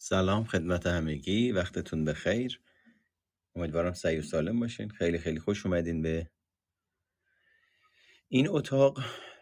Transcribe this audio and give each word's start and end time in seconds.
سلام 0.00 0.44
خدمت 0.44 0.86
همگی 0.86 1.52
وقتتون 1.52 2.04
بخیر. 2.04 2.60
امیدوارم 3.54 3.92
سعی 3.92 4.18
و 4.18 4.22
سالم 4.22 4.60
باشین. 4.60 4.88
خیلی 4.88 5.18
خیلی 5.18 5.40
خوش 5.40 5.66
اومدین 5.66 6.02
به 6.02 6.30
این 8.28 8.48
اتاق. 8.48 9.00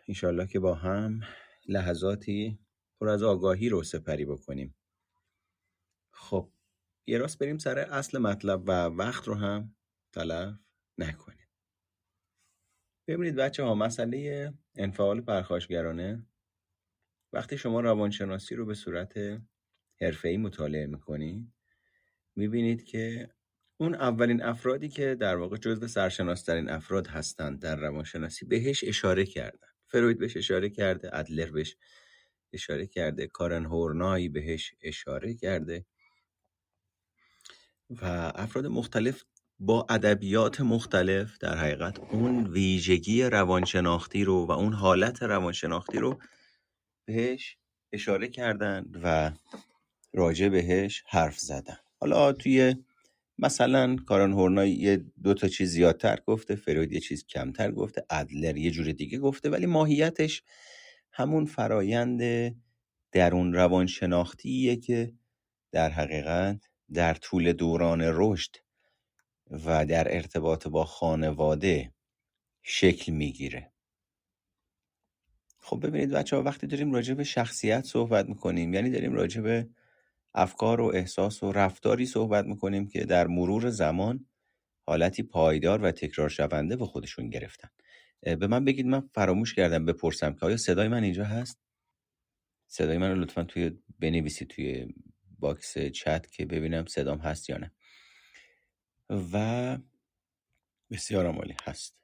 انشالله 0.09 0.47
که 0.47 0.61
با 0.61 0.75
هم 0.75 1.21
لحظاتی 1.69 2.59
پر 3.01 3.09
از 3.09 3.23
آگاهی 3.23 3.69
رو 3.69 3.83
سپری 3.83 4.25
بکنیم. 4.25 4.75
خب 6.11 6.53
یه 7.07 7.19
راست 7.19 7.39
بریم 7.39 7.59
سر 7.59 7.79
اصل 7.79 8.19
مطلب 8.19 8.63
و 8.67 8.85
وقت 8.85 9.29
رو 9.29 9.35
هم 9.35 9.75
تلف 10.13 10.55
نکنیم. 10.99 11.49
ببینید 13.09 13.37
بچه 13.37 13.63
ها 13.63 13.75
مسئله 13.75 14.53
انفعال 14.75 15.21
پرخاشگرانه 15.21 16.27
وقتی 17.33 17.59
شما 17.59 17.81
روانشناسی 17.81 18.55
رو 18.55 18.67
به 18.67 18.75
صورت 18.75 19.15
حرفه‌ای 20.01 20.37
مطالعه 20.37 20.87
می‌کنید؟ 20.87 21.53
می‌بینید 22.37 22.85
که 22.85 23.31
اون 23.77 23.95
اولین 23.95 24.43
افرادی 24.43 24.89
که 24.89 25.15
در 25.15 25.37
واقع 25.37 25.57
جزو 25.57 25.89
سرشناسترین 25.89 26.69
افراد 26.69 27.07
هستند 27.07 27.61
در 27.61 27.77
روانشناسی 27.77 28.47
بهش 28.47 28.85
اشاره 28.85 29.27
کردن. 29.27 29.69
فروید 29.87 30.19
بهش 30.19 30.37
اشاره 30.37 30.71
کرده 30.71 31.17
ادلر 31.19 31.51
بهش 31.51 31.77
اشاره 32.53 32.87
کرده 32.87 33.27
کارن 33.27 33.65
هورنای 33.67 34.29
بهش 34.29 34.75
اشاره 34.83 35.35
کرده 35.35 35.87
و 37.91 38.33
افراد 38.35 38.67
مختلف 38.67 39.25
با 39.59 39.87
ادبیات 39.91 40.61
مختلف 40.61 41.39
در 41.39 41.57
حقیقت 41.57 41.99
اون 41.99 42.47
ویژگی 42.47 43.23
روانشناختی 43.23 44.25
رو 44.25 44.47
و 44.47 44.53
اون 44.53 44.73
حالت 44.73 45.23
روانشناختی 45.23 45.99
رو 45.99 46.19
بهش 47.07 47.59
اشاره 47.93 48.29
کردن 48.29 48.87
و 49.03 49.33
راجع 50.17 50.49
بهش 50.49 51.03
حرف 51.07 51.39
زدن. 51.39 51.77
حالا 52.01 52.33
توی 52.33 52.75
مثلا 53.39 53.97
کاران 53.97 54.33
هورنای 54.33 54.71
یه 54.71 55.05
دو 55.23 55.35
تا 55.35 55.49
چیز 55.49 55.71
زیادتر 55.71 56.19
گفته 56.27 56.57
فروید 56.57 56.93
یه 56.93 57.01
چیز 57.01 57.27
کمتر 57.27 57.73
گفته 57.73 58.05
ادلر 58.11 58.57
یه 58.57 58.71
جور 58.71 58.93
دیگه 58.93 59.19
گفته 59.19 59.51
ولی 59.51 59.67
ماهیتش 59.67 60.43
همون 61.13 61.45
فرایند 61.45 62.23
درون 63.13 63.53
روانشناختیه 63.53 64.77
که 64.77 65.13
در 65.73 65.91
حقیقت 65.91 66.69
در 66.95 67.15
طول 67.15 67.53
دوران 67.53 68.01
رشد 68.05 68.57
و 69.51 69.87
در 69.87 70.17
ارتباط 70.17 70.69
با 70.69 70.85
خانواده 70.85 71.93
شکل 72.63 73.13
می‌گیره. 73.13 73.73
خب 75.59 75.87
ببینید 75.87 76.11
بچه 76.11 76.37
ها 76.37 76.43
وقتی 76.43 76.67
داریم 76.67 76.93
راجع 76.93 77.15
به 77.15 77.25
شخصیت 77.25 77.85
صحبت 77.85 78.29
می‌کنیم 78.29 78.75
یعنی 78.75 78.91
داریم 78.91 79.13
راجع 79.13 79.41
به 79.41 79.69
افکار 80.37 80.81
و 80.81 80.85
احساس 80.85 81.43
و 81.43 81.53
رفتاری 81.53 82.07
صحبت 82.07 82.45
می‌کنیم 82.45 82.89
که 82.89 83.05
در 83.05 83.27
مرور 83.27 83.71
زمان 83.71 84.27
حالتی 84.87 85.23
پایدار 85.23 85.83
و 85.83 85.93
تکرار 85.93 86.29
شونده 86.29 86.77
به 86.77 86.87
خودشون 86.87 87.31
گرفتن. 87.31 87.69
به 88.23 88.47
من 88.47 88.65
بگید 88.65 88.87
من 88.87 89.01
فراموش 89.15 89.55
کردم 89.55 89.85
بپرسم 89.85 90.33
که 90.33 90.47
آیا 90.47 90.57
صدای 90.57 90.89
من 90.89 91.03
اینجا 91.03 91.25
هست؟ 91.25 91.61
صدای 92.67 92.99
من 92.99 93.11
رو 93.11 93.21
لطفا 93.21 93.45
توی 93.45 93.71
بنویسید 93.99 94.49
توی 94.49 94.95
باکس 95.39 95.79
چت 95.79 96.31
که 96.31 96.47
ببینم 96.47 96.87
صدام 96.87 97.19
هست 97.19 97.51
یا 97.51 97.57
نه. 97.57 97.73
و 99.33 99.79
بسیار 100.91 101.27
عالی 101.27 101.55
هست. 101.65 101.97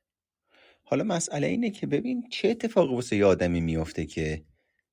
حالا 0.85 1.05
مسئله 1.05 1.47
اینه 1.47 1.71
که 1.71 1.87
ببین 1.87 2.29
چه 2.29 2.49
اتفاقی 2.49 2.95
واسه 2.95 3.17
یه 3.17 3.25
آدمی 3.25 3.61
میفته 3.61 4.07
که 4.07 4.45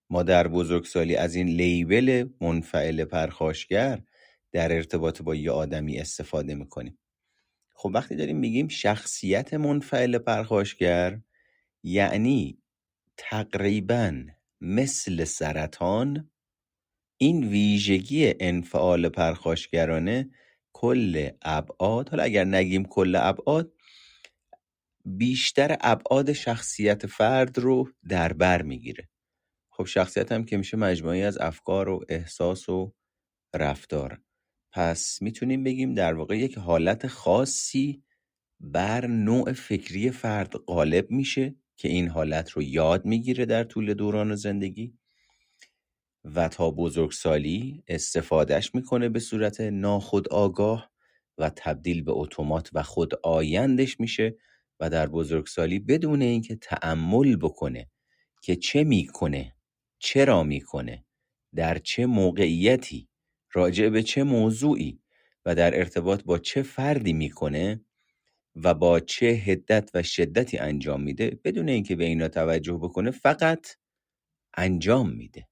ما 0.10 0.24
در 0.24 0.48
بزرگسالی 0.48 1.16
از 1.16 1.36
این 1.36 1.48
لیبل 1.48 2.30
منفعل 2.42 3.06
پرخاشگر 3.06 4.02
در 4.52 4.74
ارتباط 4.76 5.22
با 5.22 5.36
یه 5.36 5.52
آدمی 5.52 6.00
استفاده 6.00 6.56
می‌کنیم. 6.56 7.00
خب 7.76 7.92
وقتی 7.94 8.16
داریم 8.16 8.38
میگیم 8.38 8.68
شخصیت 8.68 9.54
منفعل 9.54 10.18
پرخاشگر 10.18 11.20
یعنی 11.84 12.58
تقریبا 13.18 14.24
مثل 14.62 15.24
سرطان 15.24 16.32
این 17.18 17.48
ویژگی 17.48 18.34
انفعال 18.40 19.10
پرخاشگرانه 19.10 20.30
کل 20.74 21.30
ابعاد 21.42 22.10
حالا 22.10 22.24
اگر 22.24 22.46
نگیم 22.46 22.86
کل 22.86 23.16
ابعاد 23.22 23.74
بیشتر 25.06 25.78
ابعاد 25.82 26.34
شخصیت 26.34 27.06
فرد 27.06 27.58
رو 27.58 27.90
در 28.10 28.34
بر 28.34 28.62
می‌گیره. 28.62 29.10
خب 29.80 29.86
شخصیت 29.86 30.32
هم 30.32 30.46
که 30.46 30.58
میشه 30.58 30.78
مجموعی 30.78 31.24
از 31.24 31.38
افکار 31.38 31.90
و 31.90 32.06
احساس 32.10 32.70
و 32.70 32.94
رفتار. 33.56 34.22
پس 34.72 35.22
می‌تونیم 35.22 35.64
بگیم 35.64 35.94
در 35.94 36.14
واقع 36.14 36.38
یک 36.38 36.58
حالت 36.58 37.08
خاصی 37.08 38.04
بر 38.60 39.08
نوع 39.08 39.54
فکری 39.54 40.12
فرد 40.12 40.54
غالب 40.58 41.12
میشه 41.12 41.56
که 41.78 41.88
این 41.88 42.08
حالت 42.08 42.52
رو 42.52 42.62
یاد 42.62 43.06
می‌گیره 43.06 43.46
در 43.46 43.64
طول 43.64 43.94
دوران 43.94 44.36
زندگی 44.36 44.94
و 46.24 46.48
تا 46.48 46.72
بزرگسالی 46.72 47.84
استفادهش 47.88 48.76
می‌کنه 48.76 49.10
به 49.10 49.20
صورت 49.20 49.62
ناخودآگاه 49.62 50.92
و 51.38 51.52
تبدیل 51.56 52.02
به 52.02 52.12
اتومات 52.12 52.70
و 52.74 52.84
خود 52.84 53.16
آیندش 53.24 54.00
میشه 54.00 54.38
و 54.80 54.90
در 54.90 55.08
بزرگسالی 55.08 55.80
بدون 55.80 56.22
اینکه 56.22 56.56
تأمل 56.56 57.36
بکنه 57.36 57.90
که 58.42 58.56
چه 58.56 58.84
می‌کنه 58.84 59.56
چرا 60.00 60.44
می‌کنه؟ 60.44 61.06
در 61.56 61.78
چه 61.78 62.06
موقعیتی؟ 62.06 63.10
راجع 63.54 63.90
به 63.90 64.04
چه 64.04 64.24
موضوعی؟ 64.24 65.02
و 65.46 65.56
در 65.56 65.78
ارتباط 65.78 66.24
با 66.24 66.38
چه 66.38 66.62
فردی 66.62 67.14
می‌کنه؟ 67.14 67.86
و 68.56 68.74
با 68.74 69.00
چه 69.00 69.26
هدت 69.26 69.92
و 69.94 70.04
شدتی 70.04 70.58
انجام 70.58 71.02
میده؟ 71.02 71.40
بدون 71.44 71.70
اینکه 71.70 71.96
به 71.96 72.06
اینا 72.06 72.28
توجه 72.28 72.74
بکنه 72.74 73.12
فقط 73.12 73.68
انجام 74.54 75.10
میده. 75.10 75.48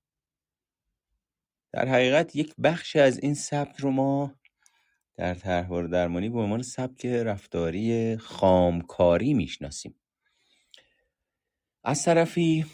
در 1.72 1.88
حقیقت 1.88 2.36
یک 2.36 2.56
بخش 2.64 2.96
از 2.96 3.20
این 3.20 3.34
سبک 3.34 3.76
رو 3.76 3.92
ما 3.92 4.36
در 5.16 5.34
طرحواره 5.34 5.88
درمانی 5.88 6.30
به 6.30 6.40
عنوان 6.40 6.62
سبک 6.62 7.06
رفتاری 7.06 8.18
خامکاری 8.18 9.34
می‌شناسیم. 9.34 9.96
از 11.84 12.04
طرفی 12.04 12.66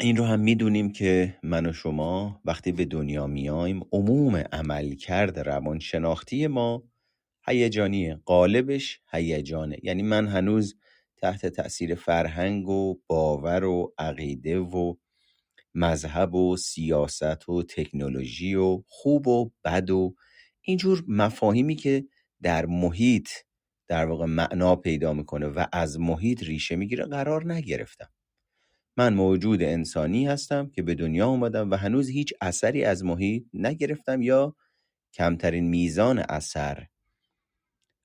این 0.00 0.16
رو 0.16 0.24
هم 0.24 0.40
می‌دونیم 0.40 0.92
که 0.92 1.38
من 1.42 1.66
و 1.66 1.72
شما 1.72 2.40
وقتی 2.44 2.72
به 2.72 2.84
دنیا 2.84 3.26
میایم 3.26 3.80
عموم 3.92 4.36
عملکرد 4.36 5.38
روانشناختی 5.38 6.46
ما 6.46 6.82
هیجانیه 7.46 8.20
قالبش 8.24 9.00
هیجانه. 9.10 9.76
یعنی 9.82 10.02
من 10.02 10.26
هنوز 10.28 10.76
تحت 11.16 11.46
تأثیر 11.46 11.94
فرهنگ 11.94 12.68
و 12.68 12.94
باور 13.06 13.64
و 13.64 13.94
عقیده 13.98 14.58
و 14.58 14.94
مذهب 15.74 16.34
و 16.34 16.56
سیاست 16.56 17.48
و 17.48 17.62
تکنولوژی 17.62 18.54
و 18.54 18.82
خوب 18.86 19.28
و 19.28 19.50
بد 19.64 19.90
و 19.90 20.14
اینجور 20.62 21.04
مفاهیمی 21.08 21.76
که 21.76 22.04
در 22.42 22.66
محیط 22.66 23.28
در 23.88 24.06
واقع 24.06 24.26
معنا 24.26 24.76
پیدا 24.76 25.12
می‌کنه 25.12 25.46
و 25.46 25.66
از 25.72 26.00
محیط 26.00 26.42
ریشه 26.42 26.76
می‌گیره 26.76 27.04
قرار 27.04 27.52
نگرفتم. 27.52 28.13
من 28.96 29.14
موجود 29.14 29.62
انسانی 29.62 30.26
هستم 30.26 30.70
که 30.70 30.82
به 30.82 30.94
دنیا 30.94 31.28
اومدم 31.28 31.70
و 31.70 31.74
هنوز 31.74 32.08
هیچ 32.08 32.34
اثری 32.40 32.84
از 32.84 33.04
محیط 33.04 33.44
نگرفتم 33.54 34.22
یا 34.22 34.56
کمترین 35.14 35.68
میزان 35.68 36.18
اثر 36.18 36.86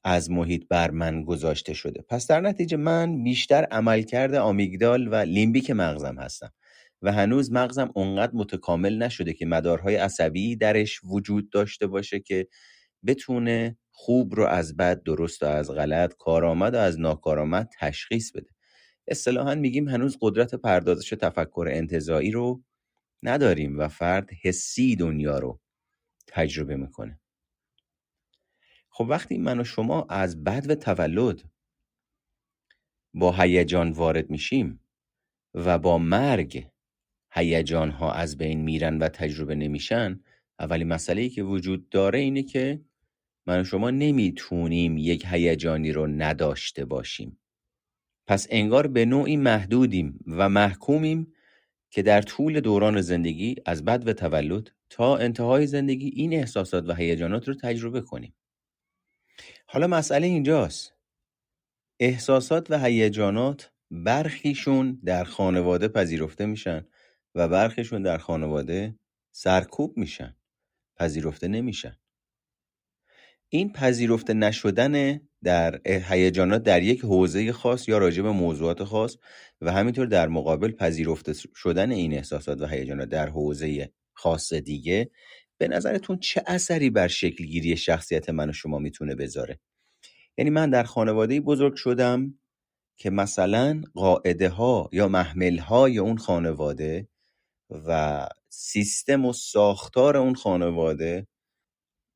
از 0.04 0.32
محیط 0.32 0.68
بر 0.70 0.92
من 0.92 1.24
گذاشته 1.24 1.74
شده. 1.74 2.02
پس 2.10 2.28
در 2.28 2.42
نتیجه 2.42 2.78
من 2.78 3.24
بیشتر 3.24 3.68
عملکرد 3.72 4.36
آمیگدال 4.36 5.08
و 5.08 5.16
لیمبیک 5.16 5.72
مغزم 5.72 6.20
هستم 6.20 6.52
و 7.02 7.12
هنوز 7.12 7.52
مغزم 7.52 7.92
اونقدر 7.96 8.32
متکامل 8.34 8.98
نشده 8.98 9.34
که 9.34 9.46
مدارهای 9.46 9.96
عصبی 9.96 10.56
درش 10.56 11.00
وجود 11.04 11.50
داشته 11.50 11.88
باشه 11.88 12.20
که 12.20 12.48
بتونه 13.06 13.78
خوب 13.92 14.36
رو 14.36 14.46
از 14.46 14.78
بد 14.78 15.04
درست 15.04 15.44
و 15.44 15.46
از 15.46 15.72
غلط 15.72 16.14
کارآمد 16.20 16.74
و 16.76 16.78
از 16.78 17.00
ناکارآمد 17.00 17.70
تشخیص 17.80 18.32
بده. 18.32 18.50
اصطلاحا 19.10 19.56
میگیم 19.56 19.88
هنوز 19.88 20.18
قدرت 20.22 20.56
پردازش 20.56 21.10
تفکر 21.10 21.68
انتظایی 21.72 22.32
رو 22.32 22.64
نداریم 23.24 23.80
و 23.80 23.88
فرد 23.88 24.30
حسی 24.42 24.96
دنیا 24.96 25.40
رو 25.40 25.60
تجربه 26.28 26.76
می‌کنه. 26.76 27.20
خب 28.90 29.08
وقتی 29.10 29.38
من 29.38 29.60
و 29.60 29.64
شما 29.64 30.08
از 30.10 30.44
بد 30.44 30.70
و 30.70 30.76
تولد 30.76 31.44
با 33.14 33.32
هیجان 33.32 33.92
وارد 33.92 34.30
میشیم 34.30 34.80
و 35.54 35.80
با 35.80 35.98
مرگ 35.98 36.68
هیجان 37.32 37.92
ها 37.92 38.14
از 38.14 38.38
بین 38.38 38.62
میرن 38.62 38.98
و 38.98 39.10
تجربه 39.10 39.56
نمیشن 39.56 40.24
اولی 40.60 40.84
مسئله 40.84 41.22
ای 41.22 41.30
که 41.30 41.44
وجود 41.44 41.90
داره 41.90 42.20
اینه 42.20 42.44
که 42.44 42.82
من 43.48 43.62
و 43.62 43.64
شما 43.64 43.90
نمی‌تونیم 43.90 44.98
یک 44.98 45.26
هیجانی 45.28 45.92
رو 45.92 46.08
نداشته 46.08 46.86
باشیم. 46.86 47.40
پس 48.30 48.48
انگار 48.50 48.88
به 48.88 49.06
نوعی 49.06 49.38
محدودیم 49.38 50.20
و 50.28 50.50
محکومیم 50.50 51.34
که 51.90 52.02
در 52.02 52.22
طول 52.22 52.60
دوران 52.60 53.02
زندگی 53.02 53.56
از 53.66 53.86
بد 53.86 54.08
و 54.08 54.14
تولد 54.14 54.72
تا 54.90 55.18
انتهای 55.18 55.68
زندگی 55.68 56.08
این 56.16 56.34
احساسات 56.34 56.90
و 56.90 56.94
هیجانات 56.94 57.48
رو 57.48 57.54
تجربه 57.54 58.02
کنیم. 58.02 58.34
حالا 59.66 59.88
مسئله 59.88 60.28
اینجاست. 60.28 60.94
احساسات 62.00 62.72
و 62.72 62.80
هیجانات 62.80 63.72
برخیشون 63.92 65.00
در 65.06 65.24
خانواده 65.24 65.88
پذیرفته 65.88 66.46
میشن 66.46 66.88
و 67.36 67.48
برخیشون 67.48 68.02
در 68.02 68.18
خانواده 68.18 68.96
سرکوب 69.32 69.98
میشن 69.98 70.36
پذیرفته 70.96 71.48
نمیشن. 71.48 71.98
این 73.50 73.74
پذیرفته 73.74 74.34
نشدن 74.34 75.22
در 75.44 75.82
هیجانات 75.86 76.64
در 76.64 76.84
یک 76.84 77.02
حوزه 77.02 77.52
خاص 77.52 77.88
یا 77.88 77.98
راجع 77.98 78.22
به 78.22 78.32
موضوعات 78.32 78.84
خاص 78.84 79.18
و 79.62 79.72
همینطور 79.72 80.06
در 80.06 80.28
مقابل 80.28 80.72
پذیرفته 80.72 81.34
شدن 81.56 81.92
این 81.92 82.14
احساسات 82.14 82.62
و 82.62 82.66
هیجانات 82.66 83.10
در 83.10 83.30
حوزه 83.30 83.92
خاص 84.14 84.54
دیگه 84.54 85.12
به 85.58 85.68
نظرتون 85.68 86.20
چه 86.20 86.44
اثری 86.48 86.90
بر 86.90 87.08
شکلگیری 87.08 87.78
شخصیت 87.78 88.30
من 88.30 88.50
و 88.50 88.54
شما 88.54 88.80
می‌تونه 88.80 89.16
بذاره؟ 89.16 89.60
یعنی 90.38 90.50
من 90.50 90.70
در 90.70 90.84
خانواده 90.84 91.40
بزرگ 91.40 91.76
شدم 91.76 92.40
که 92.98 93.10
مثلا 93.10 93.82
قاعده 93.94 94.50
ها 94.50 94.90
یا 94.94 95.08
محمل 95.08 95.58
های 95.58 95.98
اون 95.98 96.18
خانواده 96.18 97.08
و 97.70 98.28
سیستم 98.50 99.26
و 99.26 99.34
ساختار 99.34 100.18
اون 100.18 100.36
خانواده 100.36 101.28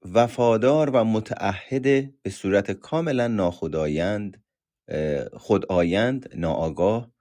وفادار 0.06 0.90
و 0.90 1.04
متعهد 1.04 1.84
به 2.22 2.30
صورت 2.30 2.72
کاملا 2.72 3.28
ناخدایند 3.28 4.44
خودآیند 5.34 6.30
ناآگاه. 6.36 7.14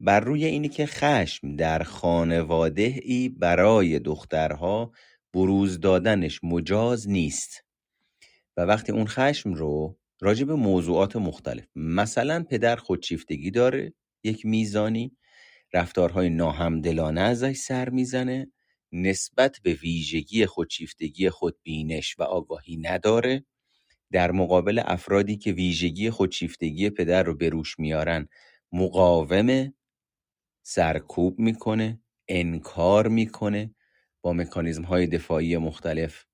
بر 0.00 0.20
روی 0.20 0.44
اینی 0.44 0.68
که 0.68 0.86
خشم 0.86 1.56
در 1.56 1.82
خانواده 1.82 3.00
ای 3.02 3.28
برای 3.28 3.98
دخترها 3.98 4.92
بروز 5.34 5.80
دادنش 5.80 6.40
مجاز 6.44 7.08
نیست. 7.08 7.64
و 8.56 8.60
وقتی 8.60 8.92
اون 8.92 9.06
خشم 9.06 9.54
رو 9.54 9.98
راجع 10.20 10.44
به 10.44 10.54
موضوعات 10.54 11.16
مختلف 11.16 11.64
مثلا 11.76 12.44
پدر 12.50 12.76
خودشیفتگی 12.76 13.50
داره 13.50 13.94
یک 14.24 14.46
میزانی 14.46 15.16
رفتارهای 15.74 16.30
ناهمدلانه 16.30 17.20
ازش 17.20 17.56
سر 17.56 17.88
می‌زنه 17.88 18.52
نسبت 18.94 19.60
به 19.62 19.74
ویژگی 19.74 20.46
خودشیفتگی 20.46 21.30
خودبینش 21.30 22.18
و 22.18 22.22
آگاهی 22.22 22.76
نداره 22.76 23.44
در 24.12 24.30
مقابل 24.30 24.82
افرادی 24.84 25.36
که 25.36 25.52
ویژگی 25.52 26.10
خودشیفتگی 26.10 26.90
پدر 26.90 27.22
رو 27.22 27.34
به 27.36 27.48
روش 27.48 27.78
میارن 27.78 28.28
مقاومه 28.72 29.74
سرکوب 30.62 31.38
می‌کنه 31.38 32.00
انکار 32.28 33.08
می‌کنه 33.08 33.74
با 34.22 34.32
مکانیزم 34.32 34.82
های 34.82 35.06
دفاعی 35.06 35.56
مختلف 35.56 36.24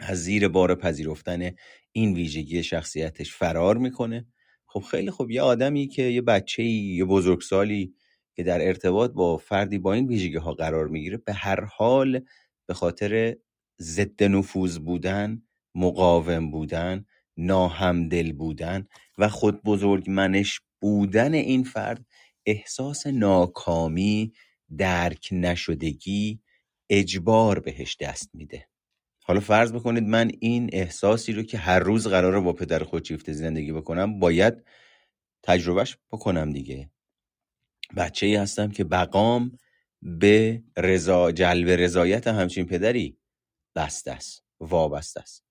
از 0.00 0.24
زیر 0.24 0.48
بار 0.48 0.74
پذیرفتن 0.74 1.50
این 1.92 2.14
ویژگی 2.14 2.62
شخصیتش 2.62 3.32
فرار 3.34 3.78
می‌کنه. 3.78 4.26
خب 4.66 4.80
خیلی 4.80 5.10
خوب 5.10 5.30
یه 5.30 5.42
آدمی 5.42 5.88
که 5.88 6.02
یه 6.02 6.22
بچه 6.22 6.62
یه 6.64 7.04
بزرگسالی 7.04 7.94
که 8.36 8.42
در 8.42 8.66
ارتباط 8.66 9.10
با 9.10 9.36
فردی 9.36 9.78
با 9.78 9.92
این 9.92 10.06
ویژگی 10.06 10.36
ها 10.36 10.54
قرار 10.54 10.88
می‌گیره 10.88 11.16
به 11.16 11.32
هر 11.32 11.64
حال 11.64 12.20
به 12.66 12.74
خاطر 12.74 13.36
ضد 13.80 14.22
نفوذ 14.24 14.78
بودن 14.78 15.42
مقاوم 15.74 16.50
بودن 16.50 17.04
ناهمدل 17.36 18.32
بودن 18.32 18.86
و 19.18 19.28
خود 19.28 19.62
بزرگ 19.62 20.10
منش 20.10 20.60
بودن 20.80 21.34
این 21.34 21.64
فرد 21.64 22.06
احساس 22.46 23.06
ناکامی 23.06 24.32
درک 24.78 25.28
نشدگی 25.32 26.40
اجبار 26.90 27.60
بهش 27.60 27.96
دست 28.00 28.30
میده. 28.34 28.68
حالا 29.24 29.40
فرض 29.40 29.72
بکنید 29.72 30.04
من 30.04 30.30
این 30.40 30.70
احساسی 30.72 31.32
رو 31.32 31.42
که 31.42 31.58
هر 31.58 31.78
روز 31.78 32.06
قراره 32.06 32.40
با 32.40 32.52
پدر 32.52 32.84
خودشیفته 32.84 33.32
زندگی 33.32 33.72
بکنم 33.72 34.18
باید 34.18 34.54
تجربهش 35.42 35.98
بکنم 36.12 36.52
دیگه. 36.52 36.90
بچه 37.96 38.26
ای 38.26 38.36
هستم 38.36 38.70
که 38.70 38.84
بقام 38.84 39.58
به 40.02 40.62
رضا 40.76 41.32
جلب 41.32 41.68
رضایت 41.68 42.26
همچین 42.26 42.66
پدری 42.66 43.18
بسته 43.76 44.10
است 44.10 44.44
وابسته 44.60 45.20
است. 45.20 45.44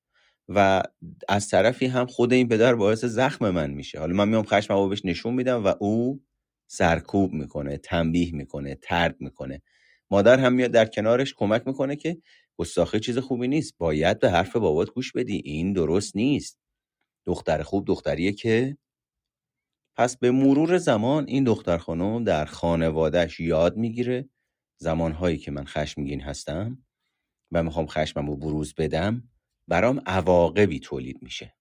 و 0.47 0.83
از 1.29 1.49
طرفی 1.49 1.85
هم 1.85 2.05
خود 2.05 2.33
این 2.33 2.47
پدر 2.47 2.75
باعث 2.75 3.05
زخم 3.05 3.49
من 3.49 3.71
میشه. 3.71 3.99
حالا 3.99 4.13
من 4.13 4.29
میام 4.29 4.43
خشم 4.43 4.89
بهش 4.89 5.01
نشون 5.05 5.33
میدم 5.33 5.65
و 5.65 5.73
او 5.79 6.23
سرکوب 6.67 7.33
می‌کنه 7.33 7.77
تنبیه 7.77 8.35
می‌کنه 8.35 8.75
ترد 8.75 9.15
می‌کنه. 9.21 9.61
مادر 10.11 10.39
هم 10.39 10.53
میاد 10.53 10.71
در 10.71 10.85
کنارش 10.85 11.33
کمک 11.33 11.67
می‌کنه 11.67 11.95
که 11.95 12.17
گستاخی 12.57 12.99
چیز 12.99 13.17
خوبی 13.17 13.47
نیست. 13.47 13.73
باید 13.77 14.19
به 14.19 14.31
حرف 14.31 14.55
بابات 14.55 14.89
گوش 14.89 15.11
بدی. 15.11 15.41
این 15.45 15.73
درست 15.73 16.15
نیست. 16.15 16.59
دختر 17.25 17.63
خوب 17.63 17.87
دختریه 17.87 18.31
که 18.33 18.77
پس 19.97 20.17
به 20.17 20.31
مرور 20.31 20.77
زمان 20.77 21.25
این 21.27 21.43
دختر 21.43 21.77
خانم 21.77 22.23
در 22.23 22.45
خانوادهش 22.45 23.39
یاد 23.39 23.77
می‌گیره. 23.77 24.29
زمانهایی 24.77 25.37
که 25.37 25.51
من 25.51 25.65
خشمگین 25.65 26.21
هستم 26.21 26.85
و 27.51 27.63
می‌خوام 27.63 27.87
خشمم 27.87 28.27
رو 28.27 28.37
بروز 28.37 28.73
بدم 28.75 29.23
برام 29.67 30.01
عواقبی 30.05 30.79
تولید 30.79 31.21
میشه. 31.21 31.55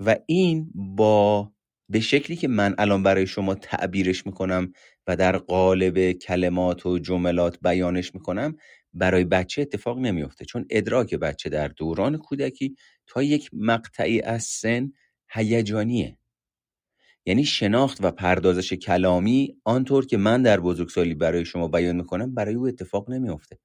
و 0.00 0.16
این 0.26 0.70
با 0.74 1.52
به 1.88 2.00
شکلی 2.00 2.36
که 2.36 2.48
من 2.48 2.74
الان 2.78 3.02
برای 3.02 3.26
شما 3.26 3.54
تعبیرش 3.54 4.26
می‌کنم 4.26 4.72
و 5.06 5.16
در 5.16 5.36
قالب 5.38 6.12
کلمات 6.12 6.86
و 6.86 6.98
جملات 6.98 7.58
بیانش 7.62 8.14
می‌کنم 8.14 8.56
برای 8.94 9.24
بچه 9.24 9.62
اتفاق 9.62 9.98
نمیفته 9.98 10.44
چون 10.44 10.66
ادراک 10.70 11.14
بچه 11.14 11.48
در 11.50 11.68
دوران 11.68 12.18
کودکی 12.18 12.76
تا 13.06 13.22
یک 13.22 13.50
مقطعی 13.52 14.20
از 14.20 14.42
سن 14.44 14.92
هیجانیه. 15.28 16.18
یعنی 17.26 17.44
شناخت 17.44 17.98
و 18.00 18.10
پردازش 18.10 18.72
کلامی 18.72 19.56
آنطور 19.64 20.06
که 20.06 20.16
من 20.16 20.42
در 20.42 20.60
بزرگسالی 20.60 21.14
برای 21.14 21.44
شما 21.44 21.68
بیان 21.68 21.96
می‌کنم 21.96 22.34
برای 22.34 22.54
او 22.54 22.66
اتفاق 22.66 23.10
نمیافته. 23.10 23.58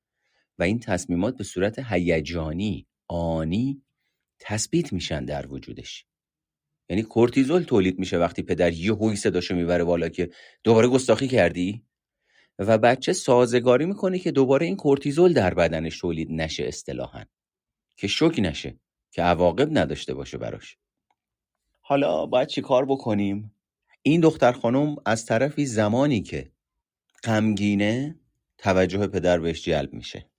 و 0.59 0.63
این 0.63 0.80
تصمیمات 0.80 1.38
به 1.38 1.44
صورت 1.44 1.80
هیجانی 1.80 2.88
آنی 3.07 3.81
تثبیت 4.39 4.94
میشن 4.94 5.25
در 5.25 5.48
وجودش. 5.48 6.06
یعنی 6.89 7.04
کورتیزول 7.04 7.63
تولید 7.63 8.00
میشه 8.00 8.18
وقتی 8.18 8.42
پدر 8.42 8.74
یه 8.74 8.94
هوی 8.94 9.15
صداشو 9.15 9.56
می‌بره 9.56 9.83
بالا 9.83 10.09
که 10.09 10.30
دوباره 10.63 10.88
گستاخی 10.88 11.27
کردی؟ 11.27 11.83
و 12.59 12.77
بچه 12.77 13.13
سازگاری 13.13 13.86
می‌کنه 13.86 14.19
که 14.19 14.31
دوباره 14.31 14.65
این 14.65 14.75
کورتیزول 14.75 15.33
در 15.33 15.54
بدنش 15.54 16.00
تولید 16.00 16.31
نشه 16.31 16.63
اصطلاحا. 16.63 17.24
که 17.98 18.07
شوک 18.07 18.40
نشه 18.40 18.80
که 19.11 19.21
عواقب 19.21 19.78
نداشته 19.78 20.14
باشه 20.14 20.37
براش. 20.37 20.78
حالا 21.89 22.25
باید 22.25 22.47
چی 22.47 22.61
کار 22.61 22.85
بکنیم؟ 22.85 23.51
این 24.01 24.21
دختر 24.21 24.51
خانم 24.51 24.95
از 25.06 25.25
طرفی 25.25 25.65
زمانی 25.65 26.21
که 26.21 26.51
غمگینه 27.23 28.19
توجه 28.57 29.07
پدر 29.07 29.39
بهش 29.39 29.63
جلب 29.63 29.94
میشه. 29.94 30.29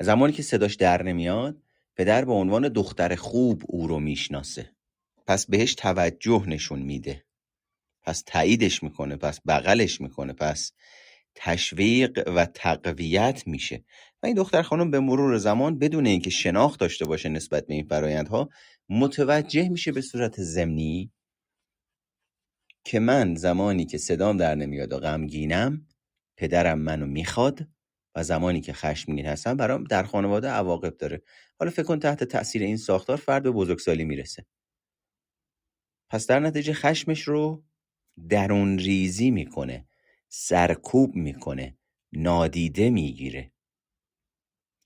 زمانی 0.00 0.32
که 0.32 0.42
صداش 0.42 0.74
در 0.74 1.02
نمیاد 1.02 1.62
پدر 1.96 2.24
به 2.24 2.32
عنوان 2.32 2.68
دختر 2.68 3.14
خوب 3.14 3.62
او 3.66 3.86
رو 3.86 3.98
می‌شناسه. 3.98 4.70
پس 5.26 5.46
بهش 5.46 5.74
توجه 5.74 6.44
نشون 6.46 6.82
میده. 6.82 7.24
پس 8.02 8.22
تاییدش 8.26 8.82
می‌کنه 8.82 9.16
پس 9.16 9.40
بغلش 9.46 10.00
می‌کنه 10.00 10.32
پس 10.32 10.72
تشویق 11.36 12.28
و 12.36 12.46
تقویت 12.46 13.42
میشه. 13.46 13.84
و 14.22 14.26
این 14.26 14.36
دختر 14.36 14.62
خانم 14.62 14.90
به 14.90 15.00
مرور 15.00 15.38
زمان 15.38 15.78
بدون 15.78 16.06
اینکه 16.06 16.30
شناخت 16.30 16.80
داشته 16.80 17.04
باشه 17.04 17.28
نسبت 17.28 17.66
به 17.66 17.74
این 17.74 17.86
فرایندها 17.86 18.48
متوجه 18.88 19.68
میشه 19.68 19.92
به 19.92 20.00
صورت 20.00 20.42
زمینی 20.42 21.12
که 22.84 23.00
من 23.00 23.34
زمانی 23.34 23.86
که 23.86 23.98
صدام 23.98 24.36
در 24.36 24.54
نمیاد 24.54 24.92
و 24.92 24.98
غمگینم 24.98 25.86
پدرم 26.36 26.78
منو 26.78 27.06
می‌خواد 27.06 27.68
و 28.14 28.22
زمانی 28.22 28.60
که 28.60 28.72
خشمگین 28.72 29.26
هستم 29.26 29.56
برام 29.56 29.84
در 29.84 30.02
خانواده 30.02 30.48
عواقب 30.48 30.96
داره. 30.96 31.22
حالا 31.58 31.70
فکر 31.70 31.82
کن 31.82 31.98
تحت 31.98 32.24
تاثیر 32.24 32.62
این 32.62 32.76
ساختار 32.76 33.16
فرد 33.16 33.42
به 33.42 33.50
بزرگسالی 33.50 34.04
می‌رسه. 34.04 34.46
پس 36.10 36.26
در 36.26 36.40
نتیجه 36.40 36.72
خشمش 36.72 37.22
رو 37.22 37.64
درون 38.28 38.78
ریزی 38.78 39.30
می‌کنه. 39.30 39.88
سرکوب 40.32 41.16
می‌کنه 41.16 41.78
نادیده 42.12 42.90
می‌گیره. 42.90 43.52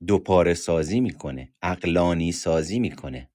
دوپاره 0.07 0.55
سازی 0.55 1.01
می‌کنه 1.01 1.53
اقلانی 1.63 2.33
سازی 2.33 2.79
می‌کنه. 2.79 3.31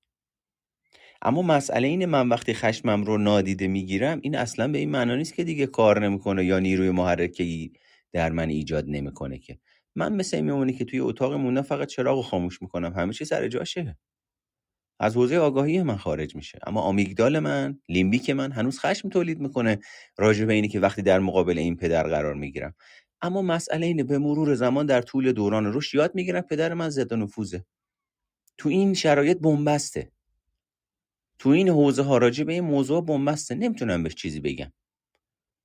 اما 1.22 1.42
مسئله 1.42 1.88
اینه 1.88 2.06
من 2.06 2.30
وقتی 2.30 2.54
خشمم 2.54 3.04
رو 3.04 3.18
نادیده 3.18 3.68
می‌گیرم 3.68 4.20
این 4.24 4.36
اصلا 4.36 4.68
به 4.68 4.78
این 4.78 4.92
معنا 4.92 5.16
نیست 5.16 5.34
که 5.34 5.44
دیگه 5.44 5.66
کار 5.68 6.06
نمی‌کنه 6.06 6.46
یا 6.46 6.60
نیروی 6.60 6.90
محرکه 6.92 7.70
در 8.14 8.30
من 8.32 8.50
ایجاد 8.50 8.86
نمی‌کنه 8.88 9.38
که. 9.40 9.60
من 9.96 10.16
مثل 10.16 10.38
این 10.38 10.78
که 10.78 10.86
توی 10.86 11.00
اتاق 11.00 11.34
مونده 11.34 11.62
فقط 11.62 11.88
چراغ 11.88 12.26
خاموش 12.26 12.62
می‌کنم 12.62 12.94
همه 12.94 13.14
چی 13.14 13.26
سر 13.26 13.48
جاشه. 13.48 13.98
از 15.00 15.16
حوزه 15.16 15.38
آگاهی 15.38 15.84
من 15.84 15.98
خارج 15.98 16.36
میشه. 16.36 16.60
اما 16.68 16.82
آمیگدال 16.82 17.40
من 17.40 17.80
لیمبیک 17.90 18.30
من 18.30 18.52
هنوز 18.52 18.80
خشم 18.80 19.10
تولید 19.10 19.40
می‌کنه 19.40 19.80
راجع 20.18 20.46
به 20.46 20.54
اینی 20.54 20.68
که 20.68 20.80
وقتی 20.80 21.02
در 21.02 21.20
مقابل 21.20 21.58
این 21.58 21.76
پدر 21.76 22.04
قرار 22.04 22.34
می‌گیرم. 22.34 22.76
اما 23.22 23.42
مسئله 23.42 23.86
اینه 23.86 24.04
به 24.04 24.18
مرور 24.18 24.56
زمان 24.56 24.86
در 24.86 25.02
طول 25.02 25.32
دوران 25.32 25.74
رشد 25.74 25.96
یاد 25.96 26.16
می‌گیرم 26.16 26.42
پدر 26.42 26.74
من 26.74 26.90
ضد 26.90 27.14
نفوذه. 27.14 27.66
تو 28.58 28.70
این 28.70 28.94
شرایط 28.94 29.38
بنبسته. 29.38 30.12
تو 31.40 31.50
این 31.50 31.70
حوزه 31.70 32.04
ها 32.04 32.18
راجع 32.18 32.44
به 32.44 32.54
این 32.54 32.64
موضوع 32.64 33.06
بنبسته. 33.06 33.56
نمی‌تونم 33.56 34.04
بهش 34.04 34.16
چیزی 34.16 34.40
بگم. 34.40 34.72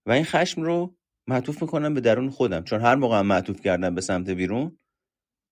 و 0.07 0.13
این 0.13 0.25
خشم 0.25 0.63
رو 0.63 0.97
معطوف 1.27 1.63
می‌کنم 1.63 1.95
به 1.95 2.01
درون 2.01 2.31
خودم. 2.31 2.63
چون 2.65 2.81
هر 2.81 2.95
موقع 2.95 3.21
معطوف 3.21 3.61
کردم 3.61 3.95
به 3.95 4.01
سمت 4.01 4.31
بیرون 4.31 4.79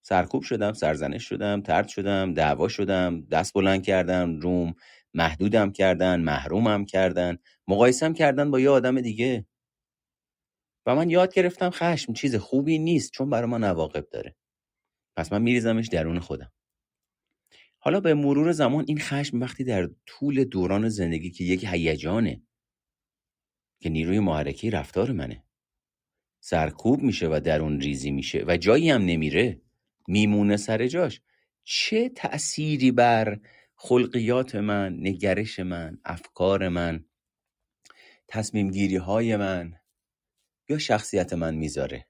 سرکوب 0.08 0.42
شدم 0.42 0.72
سرزنش 0.72 1.28
شدم 1.28 1.60
ترد 1.60 1.88
شدم 1.88 2.34
دعوا 2.34 2.68
شدم 2.68 3.20
دست 3.20 3.54
بلند 3.54 3.82
کردم 3.82 4.40
روم 4.40 4.74
محدودم 5.14 5.72
کردن 5.72 6.20
محرومم 6.20 6.84
کردن 6.84 7.38
مقایسم 7.68 8.12
کردن 8.12 8.50
با 8.50 8.60
یه 8.60 8.70
آدم 8.70 9.00
دیگه. 9.00 9.46
و 10.86 10.94
من 10.94 11.10
یاد 11.10 11.34
گرفتم 11.34 11.70
خشم 11.70 12.12
چیز 12.12 12.36
خوبی 12.36 12.78
نیست 12.78 13.12
چون 13.12 13.30
برای 13.30 13.48
ما 13.48 13.58
نواقب 13.58 14.08
داره. 14.10 14.36
پس 15.16 15.32
من 15.32 15.42
میریزمش 15.42 15.88
درون 15.88 16.18
خودم. 16.18 16.52
حالا 17.78 18.00
به 18.00 18.14
مرور 18.14 18.52
زمان 18.52 18.84
این 18.88 18.98
خشم 18.98 19.40
وقتی 19.40 19.64
در 19.64 19.90
طول 20.06 20.44
دوران 20.44 20.88
زندگی 20.88 21.30
که 21.30 21.44
یک 21.44 21.64
هیجانه 21.64 22.42
که 23.80 23.88
نیروی 23.88 24.18
محرکی 24.18 24.70
رفتار 24.70 25.12
منه 25.12 25.44
سرکوب 26.40 27.02
میشه 27.02 27.28
و 27.28 27.40
درون 27.44 27.80
ریزی 27.80 28.10
میشه 28.10 28.44
و 28.46 28.56
جایی 28.56 28.90
هم 28.90 29.02
نمیره. 29.02 29.67
میمونه 30.08 30.56
سر 30.56 30.86
جاش. 30.86 31.20
چه 31.64 32.08
تأثیری 32.08 32.92
بر 32.92 33.40
خلقیات 33.76 34.54
من 34.54 34.92
نگرش 34.92 35.60
من 35.60 35.98
افکار 36.04 36.68
من 36.68 37.04
تصمیم 38.28 38.70
گیری 38.70 38.96
های 38.96 39.36
من 39.36 39.74
یا 40.68 40.78
شخصیت 40.78 41.32
من 41.32 41.54
می‌ذاره؟ 41.54 42.06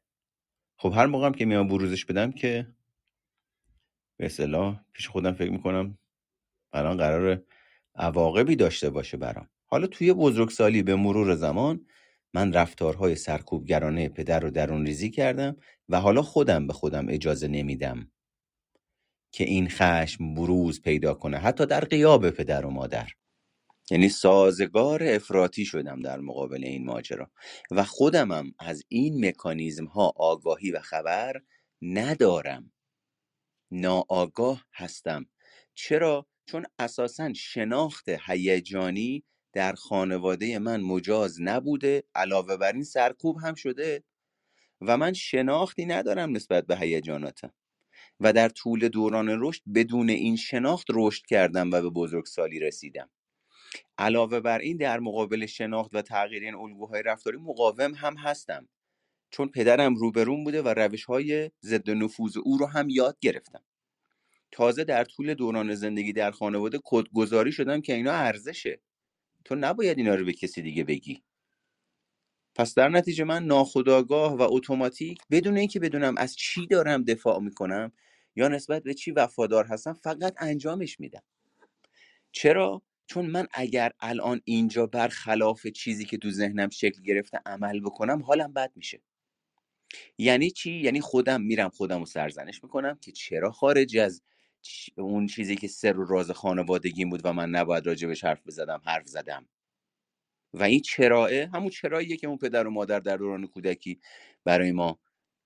خب 0.77 0.93
هر 0.97 1.07
موقعم 1.07 1.33
که 1.33 1.45
میام 1.45 1.69
بروزش 1.69 2.05
بدم 2.05 2.33
که 2.33 2.67
به 4.17 4.27
اصطلاح 4.27 4.85
پیش 4.93 5.09
خودم 5.09 5.33
فکر 5.33 5.51
می‌کنم 5.51 5.99
الان 6.73 6.97
قرار 6.97 7.43
عواقبی 7.95 8.57
داشته 8.57 8.91
باشه 8.91 9.17
برام. 9.17 9.49
حالا 9.67 9.87
توی 9.87 10.13
بزرگسالی 10.13 10.83
به 10.83 10.95
مرور 10.95 11.35
زمان 11.35 11.87
من 12.35 12.53
رفتارهای 12.53 13.15
سرکوبگرانه 13.15 14.09
پدر 14.09 14.41
رو 14.41 14.51
درون 14.51 14.87
ریزی 14.87 15.11
کردم 15.11 15.57
و 15.89 16.01
حالا 16.01 16.23
خودم 16.23 16.67
به 16.67 16.73
خودم 16.73 17.07
اجازه 17.09 17.49
نمیدم 17.49 18.11
که 19.33 19.45
این 19.45 19.69
خشم 19.69 20.35
بروز 20.35 20.83
پیدا 20.83 21.15
کنه 21.15 21.39
حتی 21.39 21.67
در 21.67 21.85
قیاب 21.85 22.31
پدر 22.31 22.67
و 22.67 22.71
مادر. 22.71 23.09
یعنی 23.91 24.09
سازگار 24.09 25.03
افراطی 25.05 25.65
شدم 25.65 26.03
در 26.03 26.21
مقابل 26.21 26.65
این 26.65 26.85
ماجرا 26.85 27.31
و 27.71 27.85
خودمم 27.85 28.53
از 28.59 28.83
این 28.89 29.29
مکانیزم 29.29 29.85
ها 29.85 30.13
آگاهی 30.17 30.71
و 30.71 30.81
خبر 30.81 31.43
ندارم. 31.83 32.73
ناآگاه 33.71 34.65
هستم. 34.73 35.27
چرا؟ 35.75 36.27
چون 36.47 36.67
اساسا 36.79 37.33
شناخت 37.33 38.09
هیجانی 38.09 39.25
در 39.59 39.73
خانواده 39.73 40.59
من 40.59 40.81
مجاز 40.81 41.41
نبوده 41.41 42.05
علاوه 42.15 42.57
بر 42.57 42.73
این 42.73 42.85
سرکوب 42.85 43.37
هم 43.43 43.55
شده. 43.55 44.05
و 44.81 44.97
من 44.97 45.13
شناختی 45.13 45.87
ندارم 45.87 46.37
نسبت 46.37 46.67
به 46.67 46.77
هیجاناتم. 46.77 47.53
و 48.21 48.33
در 48.33 48.49
طول 48.49 48.89
دوران 48.89 49.37
رشد 49.41 49.63
بدون 49.75 50.11
این 50.11 50.37
شناخت 50.37 50.87
رشد 50.95 51.27
کردم 51.27 51.71
و 51.71 51.83
به 51.83 51.91
بزرگسالی 51.91 52.61
رسیدم. 52.61 53.11
علاوه 53.99 54.41
بر 54.41 54.59
این 54.59 54.77
در 54.77 55.01
مقابل 55.01 55.47
شناخت 55.47 55.91
و 55.95 56.03
تغییر 56.03 56.43
این 56.43 56.55
الگوهای 56.55 57.03
رفتاری 57.03 57.37
مقاوم 57.37 57.95
هم 57.95 58.17
هستم. 58.17 58.69
چون 59.31 59.49
پدرم 59.49 59.95
روبرون 59.95 60.45
بوده 60.45 60.63
و 60.63 60.69
روش 60.69 61.05
های 61.05 61.51
ضد 61.63 61.91
نفوذ 61.91 62.37
او 62.37 62.59
رو 62.59 62.67
هم 62.67 62.91
یاد 62.91 63.19
گرفتم. 63.21 63.63
تازه 64.53 64.85
در 64.85 65.05
طول 65.05 65.35
دوران 65.35 65.75
زندگی 65.75 66.13
در 66.13 66.31
خانواده 66.31 66.79
کدگذاری 66.85 67.53
شدم 67.53 67.81
که 67.81 67.95
اینا 67.95 68.13
ارزشه. 68.13 68.81
تو 69.45 69.55
نباید 69.55 69.99
اینا 69.99 70.15
رو 70.15 70.25
به 70.25 70.33
کسی 70.33 70.63
دیگه 70.63 70.85
بگی. 70.85 71.23
پس 72.55 72.75
در 72.75 72.89
نتیجه 72.89 73.25
من 73.25 73.45
ناخودآگاه 73.45 74.37
و 74.37 74.43
اتوماتیک 74.43 75.19
بدون 75.31 75.57
اینکه 75.57 75.81
بدونم 75.81 76.15
از 76.17 76.37
چی 76.37 76.67
دارم 76.67 77.05
دفاع 77.05 77.41
می‌کنم 77.41 77.93
یا 78.37 78.49
نسبت 78.49 78.83
به 78.83 78.95
چی 78.95 79.11
وفادار 79.11 79.67
هستم 79.67 79.93
فقط 79.93 80.35
انجامش 80.39 81.01
میدم. 81.01 81.23
چرا؟ 82.33 82.83
چون 83.07 83.27
من 83.27 83.47
اگر 83.53 83.93
الان 84.01 84.41
اینجا 84.45 84.87
برخلاف 84.87 85.67
چیزی 85.67 86.05
که 86.05 86.19
تو 86.19 86.31
ذهنم 86.31 86.69
شکل 86.69 87.03
گرفته 87.03 87.41
عمل 87.47 87.81
بکنم 87.81 88.23
حالم 88.23 88.53
بد 88.53 88.73
میشه. 88.77 89.03
یعنی 90.19 90.51
چی؟ 90.51 90.73
یعنی 90.73 91.01
خودم 91.01 91.43
میرم 91.43 91.69
خودم 91.69 91.99
رو 91.99 92.07
سرزنش 92.07 92.63
می‌کنم 92.63 92.99
که 93.01 93.13
چرا 93.13 93.51
خارج 93.51 93.97
از 93.97 94.23
اون 94.97 95.27
چیزی 95.27 95.57
که 95.57 95.69
سر 95.69 95.99
و 95.99 96.05
راز 96.05 96.31
خانوادگیم 96.31 97.11
بود 97.11 97.21
و 97.25 97.33
من 97.33 97.51
نباید 97.51 97.87
راجبش 97.87 98.25
حرف 98.25 98.47
بزدم 98.47 98.83
حرف 98.85 99.07
زدم. 99.07 99.49
و 100.55 100.63
این 100.63 100.81
چراه 100.81 101.31
همون 101.35 101.71
چراییه 101.71 102.17
که 102.17 102.27
اون 102.27 102.39
پدر 102.39 102.67
و 102.67 102.71
مادر 102.71 103.01
در 103.01 103.17
دوران 103.17 103.47
کودکی 103.47 104.01
برای 104.45 104.73
ما 104.73 104.99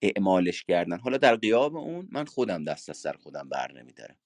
اعمالش 0.03 0.65
کردن. 0.65 0.99
حالا 0.99 1.17
در 1.17 1.37
قیاب 1.37 1.77
اون 1.77 2.09
من 2.13 2.25
خودم 2.25 2.65
دست 2.65 2.91
از 2.91 2.97
سر 2.97 3.13
خودم 3.13 3.49
بر 3.49 3.73
نمیدارم. 3.73 4.17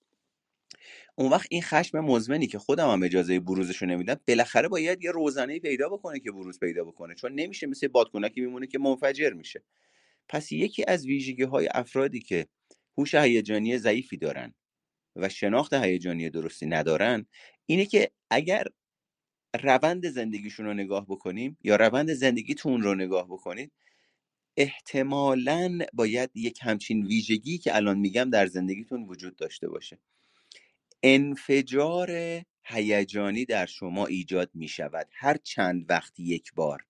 اون 1.14 1.30
وقت 1.30 1.46
این 1.50 1.62
خشم 1.62 2.00
مزمنی 2.00 2.46
که 2.46 2.58
خودم 2.58 2.90
هم 2.90 3.02
اجازه 3.02 3.40
بروزش 3.40 3.76
رو 3.76 3.88
نمیدم 3.88 4.20
بالاخره 4.28 4.68
باید 4.68 5.04
یه 5.04 5.10
روزنه 5.10 5.58
پیدا 5.58 5.88
بکنه 5.88 6.20
که 6.20 6.32
بروز 6.32 6.58
پیدا 6.58 6.84
بکنه 6.84 7.14
چون 7.14 7.32
نمیشه 7.32 7.66
مثل 7.66 7.88
بادکنکی 7.88 8.40
میمونه 8.40 8.66
که 8.66 8.78
منفجر 8.78 9.30
میشه. 9.30 9.64
پس 10.28 10.52
یکی 10.52 10.84
از 10.88 11.06
ویژگی 11.06 11.42
های 11.42 11.68
افرادی 11.74 12.20
که 12.20 12.46
هوش 12.98 13.14
هیجانی 13.14 13.78
ضعیفی 13.78 14.16
دارن 14.16 14.54
و 15.16 15.28
شناخت 15.28 15.72
هیجانی 15.72 16.30
درستی 16.30 16.66
ندارن 16.66 17.26
اینه 17.66 17.86
که 17.86 18.10
اگر 18.30 18.66
روند 19.62 20.08
زندگیشون 20.08 20.66
رو 20.66 20.74
نگاه 20.74 21.06
بکنیم 21.06 21.58
یا 21.64 21.76
روند 21.76 22.12
زندگیتون 22.12 22.82
رو 22.82 22.94
نگاه 22.94 23.26
بکنید 23.26 23.72
احتمالا 24.56 25.78
باید 25.92 26.30
یک 26.34 26.58
همچین 26.62 27.06
ویژگی 27.06 27.58
که 27.58 27.76
الان 27.76 27.98
میگم 27.98 28.30
در 28.30 28.46
زندگیتون 28.46 29.04
وجود 29.04 29.36
داشته 29.36 29.68
باشه. 29.68 29.98
انفجار 31.02 32.10
هیجانی 32.64 33.44
در 33.44 33.66
شما 33.66 34.06
ایجاد 34.06 34.50
می 34.54 34.68
شود 34.68 35.08
هر 35.12 35.36
چند 35.36 35.90
وقت 35.90 36.20
یک 36.20 36.54
بار. 36.54 36.86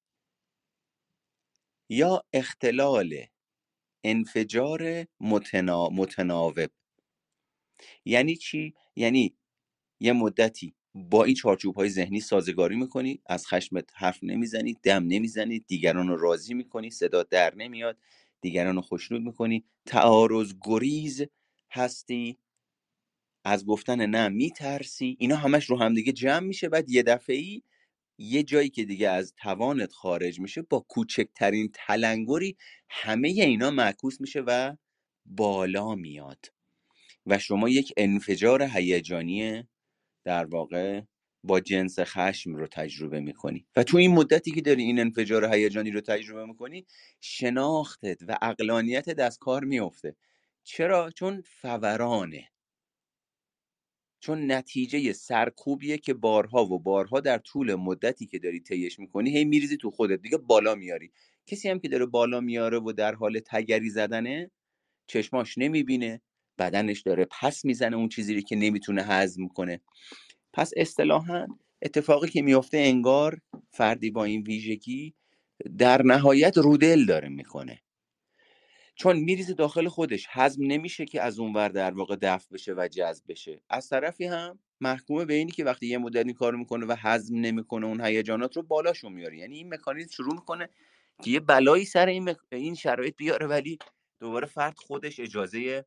یا 1.89 2.25
اختلال 2.33 3.27
انفجار 4.05 5.07
متنا... 5.21 5.89
متناوب. 5.89 6.71
یعنی 8.05 8.37
چی؟ 8.37 8.75
یعنی 8.97 9.37
یه 10.01 10.13
مدتی 10.13 10.75
با 10.95 11.25
این 11.25 11.35
چارچوب 11.35 11.77
های 11.77 11.89
ذهنی 11.89 12.21
سازگاری 12.21 12.77
می‌کنی 12.77 13.21
از 13.27 13.47
خشمت 13.47 13.91
حرف 13.95 14.19
نمی‌زنی 14.23 14.77
دم 14.83 15.07
نمی‌زنی 15.07 15.61
دیگران 15.61 16.09
رو 16.09 16.17
راضی 16.17 16.55
می‌کنی 16.55 16.91
صدا 16.91 17.23
در 17.23 17.55
نمیاد 17.55 17.99
دیگران 18.41 18.77
رو 18.77 18.83
خوشنود 18.83 19.23
می‌کنی. 19.23 19.65
تعارض 19.87 20.55
گریز 20.65 21.25
هستی. 21.73 22.39
از 23.45 23.67
گفتن 23.67 24.07
نه 24.07 24.29
میترسی. 24.29 25.17
اینا 25.21 25.37
همش 25.37 25.65
رو 25.71 25.79
همدیگه 25.79 26.13
جمع 26.13 26.47
میشه. 26.47 26.69
بعد 26.69 26.91
یه 26.91 27.03
دفعه 27.03 27.37
ای 27.37 27.63
یه 28.19 28.43
جایی 28.43 28.71
که 28.71 28.85
دیگه 28.85 29.11
از 29.11 29.35
توانت 29.37 29.93
خارج 29.93 30.41
میشه 30.41 30.63
با 30.63 30.81
کوچکترین 30.81 31.71
تلنگری 31.75 32.57
همه 32.91 33.29
اینا 33.29 33.71
معکوس 33.71 34.21
میشه 34.21 34.43
و 34.47 34.77
بالا 35.27 35.95
میاد. 35.95 36.47
و 37.27 37.39
شما 37.39 37.69
یک 37.69 37.93
انفجار 37.97 38.63
هیجانی 38.63 39.65
در 40.25 40.45
واقع 40.47 41.01
با 41.45 41.61
جنس 41.61 41.99
خشم 42.01 42.55
رو 42.55 42.67
تجربه 42.67 43.21
می‌کنی. 43.21 43.67
و 43.77 43.83
تو 43.83 43.97
این 43.97 44.15
مدتی 44.15 44.51
که 44.51 44.61
داری 44.61 44.83
این 44.83 45.01
انفجار 45.01 45.55
هیجانی 45.55 45.91
رو 45.91 46.01
تجربه 46.01 46.47
می‌کنی 46.47 46.87
شناختت 47.21 48.19
و 48.29 48.39
اقلانیتت 48.43 49.19
از 49.21 49.39
کار 49.39 49.65
میفته 49.65 50.17
چرا؟ 50.65 51.11
چون 51.11 51.43
فورانه. 51.47 52.49
چون 54.21 54.53
نتیجه 54.53 55.13
سرکوبیه 55.13 55.99
که 55.99 56.15
بارها 56.15 56.65
و 56.65 56.79
بارها 56.79 57.21
در 57.21 57.39
طول 57.39 57.75
مدتی 57.75 58.27
که 58.27 58.39
داری 58.39 58.61
طیش 58.61 58.99
می‌کنی 58.99 59.39
هی 59.39 59.45
میریزی 59.45 59.77
تو 59.77 59.91
خودت. 59.91 60.23
دیگه 60.23 60.39
بالا 60.39 60.75
میاری. 60.75 61.13
کسی 61.47 61.69
هم 61.69 61.79
که 61.79 61.89
داره 61.89 62.07
بالا 62.07 62.41
میاره 62.41 62.79
و 62.79 62.93
در 62.93 63.15
حال 63.15 63.41
تگری 63.41 63.91
زدنه 63.91 64.51
چشماش 65.07 65.59
نمی‌بینه. 65.59 66.23
بدنش 66.59 67.01
داره 67.01 67.27
پس 67.41 67.65
می‌زنه 67.65 67.97
اون 67.97 68.09
چیزی 68.09 68.43
که 68.43 68.57
نمی‌تونه 68.57 69.03
هضم 69.03 69.49
کنه. 69.49 69.81
پس 70.53 70.71
اصطلاحا 70.77 71.47
اتفاقی 71.83 72.29
که 72.29 72.43
میفته 72.43 72.79
انگار 72.79 73.41
فردی 73.71 74.11
با 74.11 74.25
این 74.25 74.43
ویژگی 74.43 75.15
در 75.79 76.03
نهایت 76.03 76.59
رودل 76.59 77.05
داره 77.05 77.29
می‌کنه. 77.29 77.83
چون 78.95 79.17
میریزه 79.17 79.55
داخل 79.55 79.89
خودش. 79.89 80.27
هضم 80.31 80.63
نمیشه 80.67 81.05
که 81.05 81.23
از 81.23 81.39
اونور 81.39 81.69
در 81.69 81.95
واقع 81.95 82.17
دفع 82.23 82.55
بشه 82.55 82.75
و 82.77 82.89
جذب 82.89 83.25
بشه. 83.29 83.61
از 83.71 83.89
طرفی 83.89 84.25
هم 84.25 84.59
محکومه 84.81 85.25
به 85.25 85.35
اینی 85.35 85.51
که 85.51 85.65
وقتی 85.65 85.87
یه 85.87 85.99
مدت 85.99 86.27
این 86.27 86.35
کارو 86.35 86.59
می‌کنه 86.59 86.87
و 86.87 86.97
هضم 86.99 87.37
نمی‌کنه 87.37 87.87
اون 87.87 88.01
هیجانات 88.01 88.57
رو 88.57 88.63
بالاشون 88.63 89.13
میاره. 89.13 89.39
یعنی 89.39 89.57
این 89.57 89.75
مکانیزم 89.75 90.11
شروع 90.11 90.35
می‌کنه 90.35 90.69
که 91.23 91.31
یه 91.31 91.41
بلایی 91.41 91.85
سر 91.85 92.07
این, 92.07 92.35
این 92.53 92.75
شرایط 92.75 93.17
بیاره 93.17 93.47
ولی 93.47 93.79
دوباره 94.21 94.47
فرد 94.47 94.75
خودش 94.77 95.21
اجازه 95.21 95.85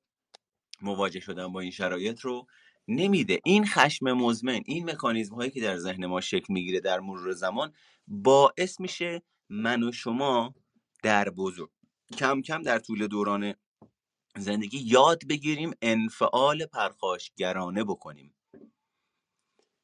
مواجه 0.82 1.20
شدن 1.20 1.48
با 1.48 1.60
این 1.60 1.72
شرایط 1.72 2.20
رو 2.22 2.48
نمیده. 2.88 3.40
این 3.46 3.66
خشم 3.66 4.14
مزمن 4.14 4.62
این 4.66 4.90
مکانیزم 4.90 5.36
هایی 5.36 5.52
که 5.52 5.62
در 5.62 5.78
ذهن 5.78 6.06
ما 6.06 6.22
شکل 6.22 6.54
می‌گیره 6.54 6.80
در 6.80 7.00
مرور 7.00 7.32
زمان 7.32 7.74
باعث 8.08 8.80
میشه 8.80 9.22
من 9.50 9.84
و 9.84 9.92
شما 9.92 10.56
در 11.04 11.30
بزرگ 11.30 11.70
کم 12.18 12.42
کم 12.42 12.62
در 12.62 12.80
طول 12.80 13.08
دوران 13.08 13.54
زندگی 14.38 14.78
یاد 14.78 15.28
بگیریم 15.28 15.72
انفعال 15.82 16.66
پرخاشگرانه 16.66 17.84
بکنیم. 17.84 18.36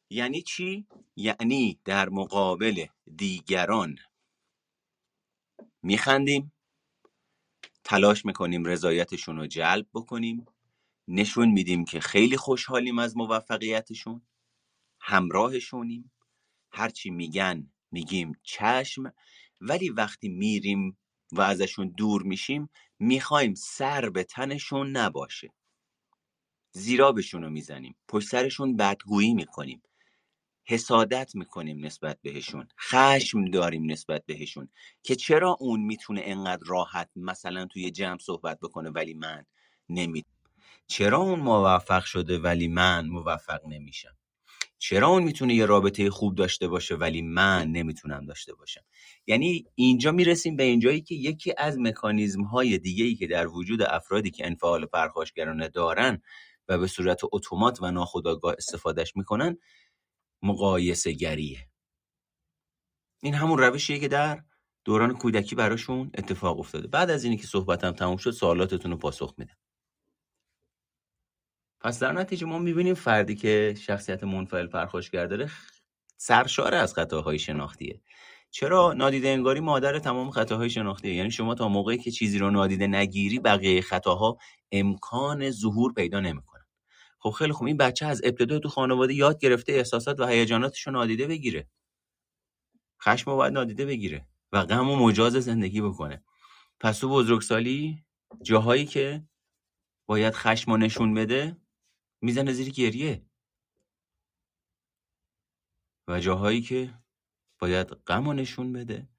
یعنی 0.09 0.41
چی؟ 0.41 0.87
یعنی 1.15 1.79
در 1.85 2.09
مقابل 2.09 2.85
دیگران 3.15 3.95
میخندیم 5.83 6.53
تلاش 7.83 8.25
می‌کنیم 8.25 8.65
رضایتشون 8.65 9.37
رو 9.37 9.47
جلب 9.47 9.87
بکنیم. 9.93 10.45
نشون 11.07 11.50
میدیم 11.50 11.85
که 11.85 12.00
خیلی 12.00 12.38
خوشحالیم 12.38 13.00
از 13.00 13.17
موفقیتشون. 13.17 14.27
همراهشونیم. 15.00 16.12
هرچی 16.71 17.09
میگن 17.09 17.71
میگیم 17.91 18.33
چشم 18.43 19.13
ولی 19.62 19.89
وقتی 19.89 20.29
میریم 20.29 20.97
و 21.31 21.41
ازشون 21.41 21.93
دور 21.97 22.24
میشیم 22.24 22.69
می‌خوایم 23.00 23.53
سر 23.53 24.09
به 24.09 24.24
تنشون 24.24 24.91
نباشه. 24.97 25.53
زیرابشون 26.71 27.43
رو 27.43 27.50
می‌زنیم. 27.50 27.95
پشت 28.07 28.27
سرشون 28.27 28.75
بدگویی 28.75 29.33
می‌کنیم. 29.33 29.81
حسادت 30.67 31.35
می‌کنیم 31.35 31.85
نسبت 31.85 32.21
بهشون. 32.21 32.67
خشم 32.79 33.45
داریم 33.45 33.91
نسبت 33.91 34.25
بهشون. 34.25 34.69
که 35.03 35.15
چرا 35.15 35.57
اون 35.59 35.81
می‌تونه 35.81 36.21
انقدر 36.24 36.63
راحت 36.65 37.09
مثلا 37.15 37.65
توی 37.65 37.91
جمع 37.91 38.17
صحبت 38.17 38.59
بکنه 38.59 38.89
ولی 38.89 39.13
من 39.13 39.45
نمی 39.89 40.25
چرا 40.87 41.17
اون 41.17 41.39
موفق 41.39 42.03
شده 42.03 42.39
ولی 42.39 42.67
من 42.67 43.07
موفق 43.07 43.59
نمیشم؟ 43.67 44.17
چرا 44.79 45.07
اون 45.07 45.23
می‌تونه 45.23 45.53
یه 45.53 45.65
رابطه 45.65 46.09
خوب 46.09 46.35
داشته 46.35 46.67
باشه 46.67 46.95
ولی 46.95 47.21
من 47.21 47.71
نمی‌تونم 47.71 48.25
داشته 48.25 48.53
باشم؟ 48.53 48.81
یعنی 49.27 49.65
اینجا 49.75 50.11
می‌رسیم 50.11 50.55
به 50.55 50.63
اینجایی 50.63 51.01
که 51.01 51.15
یکی 51.15 51.53
از 51.57 51.79
مکانیزم 51.79 52.43
های 52.43 52.77
دیگه 52.77 53.05
ای 53.05 53.15
که 53.15 53.27
در 53.27 53.47
وجود 53.47 53.81
افرادی 53.81 54.31
که 54.31 54.45
انفعال 54.45 54.85
پرخاشگرانه 54.85 55.67
دارن 55.67 56.21
و 56.67 56.77
به 56.77 56.87
صورت 56.87 57.19
اتومات 57.31 57.81
و 57.81 57.91
ناخودآگاه 57.91 58.55
استفادهش 58.57 59.15
می‌کنن 59.15 59.57
مقایسه 60.41 61.11
گریه 61.11 61.69
این 63.23 63.33
همون 63.33 63.57
روشیه 63.57 63.99
که 63.99 64.07
در 64.07 64.43
دوران 64.83 65.13
کودکی 65.17 65.55
براشون 65.55 66.11
اتفاق 66.17 66.59
افتاده. 66.59 66.87
بعد 66.87 67.09
از 67.09 67.23
اینی 67.23 67.37
که 67.37 67.47
صحبتم 67.47 67.91
تموم 67.91 68.17
شد 68.17 68.31
سوالاتتون 68.31 68.91
رو 68.91 68.97
پاسخ 68.97 69.33
میدم. 69.37 69.55
پس 71.85 71.99
در 71.99 72.11
نتیجه 72.11 72.45
ما 72.45 72.59
می‌بینیم 72.59 72.93
فردی 72.93 73.35
که 73.35 73.75
شخصیت 73.81 74.23
منفعل 74.23 74.67
پرخاشگر 74.67 75.25
داره 75.25 75.49
سرشار 76.17 76.73
از 76.73 76.93
خطاهای 76.93 77.39
شناختیه. 77.39 78.01
چرا 78.51 78.93
نادیده 78.93 79.29
انگاری 79.29 79.59
مادر 79.59 79.99
تمام 79.99 80.31
خطاهای 80.31 80.69
شناختیه؟ 80.69 81.13
یعنی 81.13 81.31
شما 81.31 81.55
تا 81.55 81.67
موقعی 81.67 81.97
که 81.97 82.11
چیزی 82.11 82.39
رو 82.39 82.51
نادیده 82.51 82.87
نگیری 82.87 83.39
بقیه 83.39 83.81
خطاها 83.81 84.37
امکان 84.71 85.51
ظهور 85.51 85.93
پیدا 85.93 86.19
نمی‌کنن. 86.19 86.65
خب 87.19 87.29
خیلی 87.29 87.53
خوب 87.53 87.67
این 87.67 87.77
بچه 87.77 88.05
از 88.05 88.21
ابتدا 88.23 88.59
تو 88.59 88.69
خانواده 88.69 89.13
یاد 89.13 89.39
گرفته 89.39 89.73
احساسات 89.73 90.19
و 90.19 90.25
هیجاناتش 90.25 90.87
رو 90.87 90.93
نادیده 90.93 91.27
بگیره. 91.27 91.67
خشم 93.01 93.31
رو 93.31 93.37
باید 93.37 93.53
نادیده 93.53 93.85
بگیره 93.85 94.27
و 94.51 94.61
غم 94.65 94.89
و 94.89 94.95
مجاز 94.95 95.33
زندگی 95.33 95.81
بکنه. 95.81 96.23
پس 96.79 96.99
تو 96.99 97.09
بزرگسالی 97.09 98.03
جاهایی 98.43 98.85
که 98.85 99.23
باید 100.05 100.33
خشم 100.33 100.71
و 100.71 100.77
نشون 100.77 101.13
بده 101.13 101.57
می‌زنه 102.25 102.53
زیر 102.53 102.70
گریه. 102.70 103.25
و 106.07 106.20
جاهایی 106.20 106.61
که 106.61 106.94
باید 107.59 107.88
غم 107.88 108.27
و 108.27 108.33
نشون 108.33 108.74
بده 108.74 109.09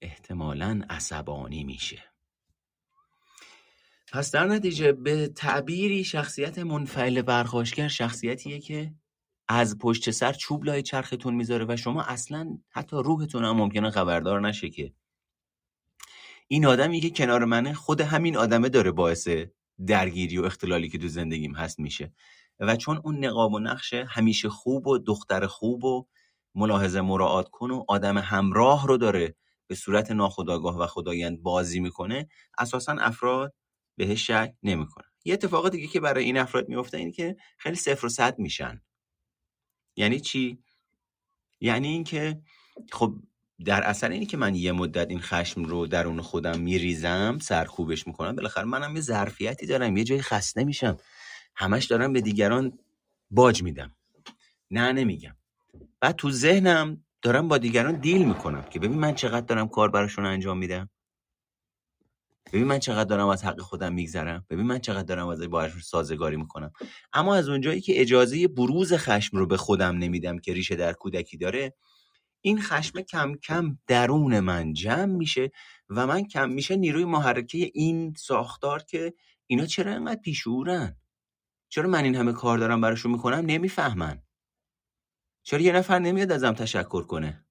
احتمالا 0.00 0.82
عصبانی 0.90 1.64
میشه. 1.64 2.04
پس 4.12 4.30
در 4.30 4.46
نتیجه 4.46 4.92
به 4.92 5.28
تعبیری 5.28 6.04
شخصیت 6.04 6.58
منفعل 6.58 7.22
برخاشگر 7.22 7.88
شخصیتیه 7.88 8.60
که 8.60 8.94
از 9.48 9.78
پشت 9.78 10.10
سر 10.10 10.32
چوب 10.32 10.64
لای 10.64 10.82
چرختون 10.82 11.34
می‌ذاره 11.34 11.64
و 11.68 11.76
شما 11.76 12.02
اصلا 12.02 12.58
حتی 12.70 12.96
روحتون 12.96 13.44
هم 13.44 13.56
ممکنه 13.56 13.90
خبردار 13.90 14.40
نشه 14.40 14.70
که 14.70 14.94
این 16.48 16.66
آدمی 16.66 17.00
که 17.00 17.10
کنار 17.10 17.44
منه 17.44 17.74
خود 17.74 18.00
همین 18.00 18.36
آدمه 18.36 18.68
داره 18.68 18.90
باعث 18.90 19.28
درگیری 19.86 20.38
و 20.38 20.44
اختلالی 20.44 20.88
که 20.88 20.98
تو 20.98 21.08
زندگیم 21.08 21.54
هست 21.54 21.78
میشه. 21.78 22.12
و 22.60 22.76
چون 22.76 23.00
اون 23.04 23.24
نقاب 23.24 23.52
و 23.52 23.58
نقش 23.58 23.94
همیشه 23.94 24.48
خوب 24.48 24.86
و 24.86 24.98
دختر 24.98 25.46
خوب 25.46 25.84
و 25.84 26.06
ملاحظه 26.54 27.00
مراعات 27.00 27.48
کن 27.48 27.70
و 27.70 27.84
آدم 27.88 28.18
همراه 28.18 28.86
رو 28.86 28.96
داره 28.96 29.34
به 29.66 29.74
صورت 29.74 30.10
ناخودآگاه 30.10 30.78
و 30.78 30.86
خدایند 30.86 31.42
بازی 31.42 31.80
می‌کنه 31.80 32.28
اساسا 32.58 32.92
افراد 32.92 33.54
بهش 33.96 34.26
شک 34.26 34.54
نمی‌کنن. 34.62 35.08
یه 35.24 35.34
اتفاق 35.34 35.68
دیگه 35.68 35.86
که 35.86 36.00
برای 36.00 36.24
این 36.24 36.38
افراد 36.38 36.68
میفته 36.68 36.98
اینه 36.98 37.12
که 37.12 37.36
خیلی 37.58 37.76
صفر 37.76 38.06
و 38.06 38.08
صد 38.08 38.38
میشن. 38.38 38.82
یعنی 39.96 40.20
چی؟ 40.20 40.62
یعنی 41.60 41.88
اینکه 41.88 42.42
خب 42.92 43.14
در 43.64 43.82
اثر 43.82 44.08
اینی 44.08 44.26
که 44.26 44.36
من 44.36 44.54
یه 44.54 44.72
مدت 44.72 45.10
این 45.10 45.20
خشم 45.20 45.64
رو 45.64 45.86
درون 45.86 46.20
خودم 46.20 46.60
میریزم 46.60 47.38
سرکوبش 47.42 48.06
می‌کنم 48.06 48.36
بالاخره 48.36 48.64
منم 48.64 48.96
یه 48.96 49.02
ظرفیتی 49.02 49.66
دارم 49.66 49.96
یه 49.96 50.04
جایی 50.04 50.22
خسته 50.22 50.64
میشم. 50.64 50.96
همش 51.56 51.84
دارم 51.84 52.12
به 52.12 52.20
دیگران 52.20 52.78
باج 53.30 53.62
میدم. 53.62 53.96
نه 54.70 54.92
نمیگم. 54.92 55.36
بعد 56.00 56.16
تو 56.16 56.30
ذهنم 56.30 57.04
دارم 57.22 57.48
با 57.48 57.58
دیگران 57.58 57.94
دیل 57.94 58.24
می‌کنم 58.24 58.62
که 58.62 58.78
ببین 58.78 58.98
من 58.98 59.14
چقدر 59.14 59.46
دارم 59.46 59.68
کار 59.68 59.90
براشون 59.90 60.26
انجام 60.26 60.58
میدم. 60.58 60.90
ببین 62.52 62.64
من 62.64 62.78
چقدر 62.78 63.04
دارم 63.04 63.28
از 63.28 63.44
حق 63.44 63.60
خودم 63.60 63.92
میگذرم. 63.92 64.46
ببین 64.50 64.66
من 64.66 64.78
چقدر 64.78 65.02
دارم 65.02 65.28
از 65.28 65.42
باهاشون 65.42 65.80
سازگاری 65.80 66.36
می‌کنم. 66.36 66.72
اما 67.12 67.34
از 67.34 67.48
اونجایی 67.48 67.80
که 67.80 68.00
اجازه 68.00 68.48
بروز 68.48 68.92
خشم 68.92 69.36
رو 69.36 69.46
به 69.46 69.56
خودم 69.56 69.98
نمیدم 69.98 70.38
که 70.38 70.52
ریشه 70.52 70.76
در 70.76 70.92
کودکی 70.92 71.36
داره 71.36 71.74
این 72.46 72.62
خشم 72.62 73.00
کم 73.00 73.34
کم 73.34 73.78
درون 73.86 74.40
من 74.40 74.72
جمع 74.72 75.04
میشه 75.04 75.50
و 75.88 76.06
من 76.06 76.24
کم 76.24 76.50
میشه 76.50 76.76
نیروی 76.76 77.04
محرکه 77.04 77.70
این 77.74 78.14
ساختار 78.16 78.82
که 78.82 79.14
اینا 79.46 79.66
چرا 79.66 79.92
انقدر 79.92 80.20
پیشورن؟ 80.20 80.96
چرا 81.68 81.88
من 81.88 82.04
این 82.04 82.14
همه 82.14 82.32
کار 82.32 82.58
دارم 82.58 82.80
براشون 82.80 83.12
می‌کنم؟ 83.12 83.44
نمی‌فهمن. 83.46 84.22
چرا 85.42 85.60
یه 85.60 85.72
نفر 85.72 85.98
نمیاد 85.98 86.32
ازم 86.32 86.52
تشکر 86.52 87.02
کنه؟ 87.02 87.46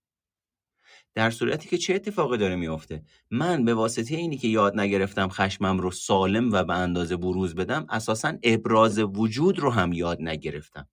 در 1.13 1.29
صورتی 1.29 1.69
که 1.69 1.77
چه 1.77 1.95
اتفاقی 1.95 2.37
داره 2.37 2.55
میافته؟ 2.55 3.03
من 3.31 3.65
به 3.65 3.73
واسطه 3.73 4.15
اینی 4.15 4.37
که 4.37 4.47
یاد 4.47 4.79
نگرفتم 4.79 5.29
خشمم 5.29 5.79
رو 5.79 5.91
سالم 5.91 6.51
و 6.51 6.63
به 6.63 6.73
اندازه 6.73 7.17
بروز 7.17 7.55
بدم 7.55 7.85
اساسا 7.89 8.33
ابراز 8.43 8.99
وجود 8.99 9.59
رو 9.59 9.69
هم 9.71 9.93
یاد 9.93 10.21
نگرفتم. 10.21 10.87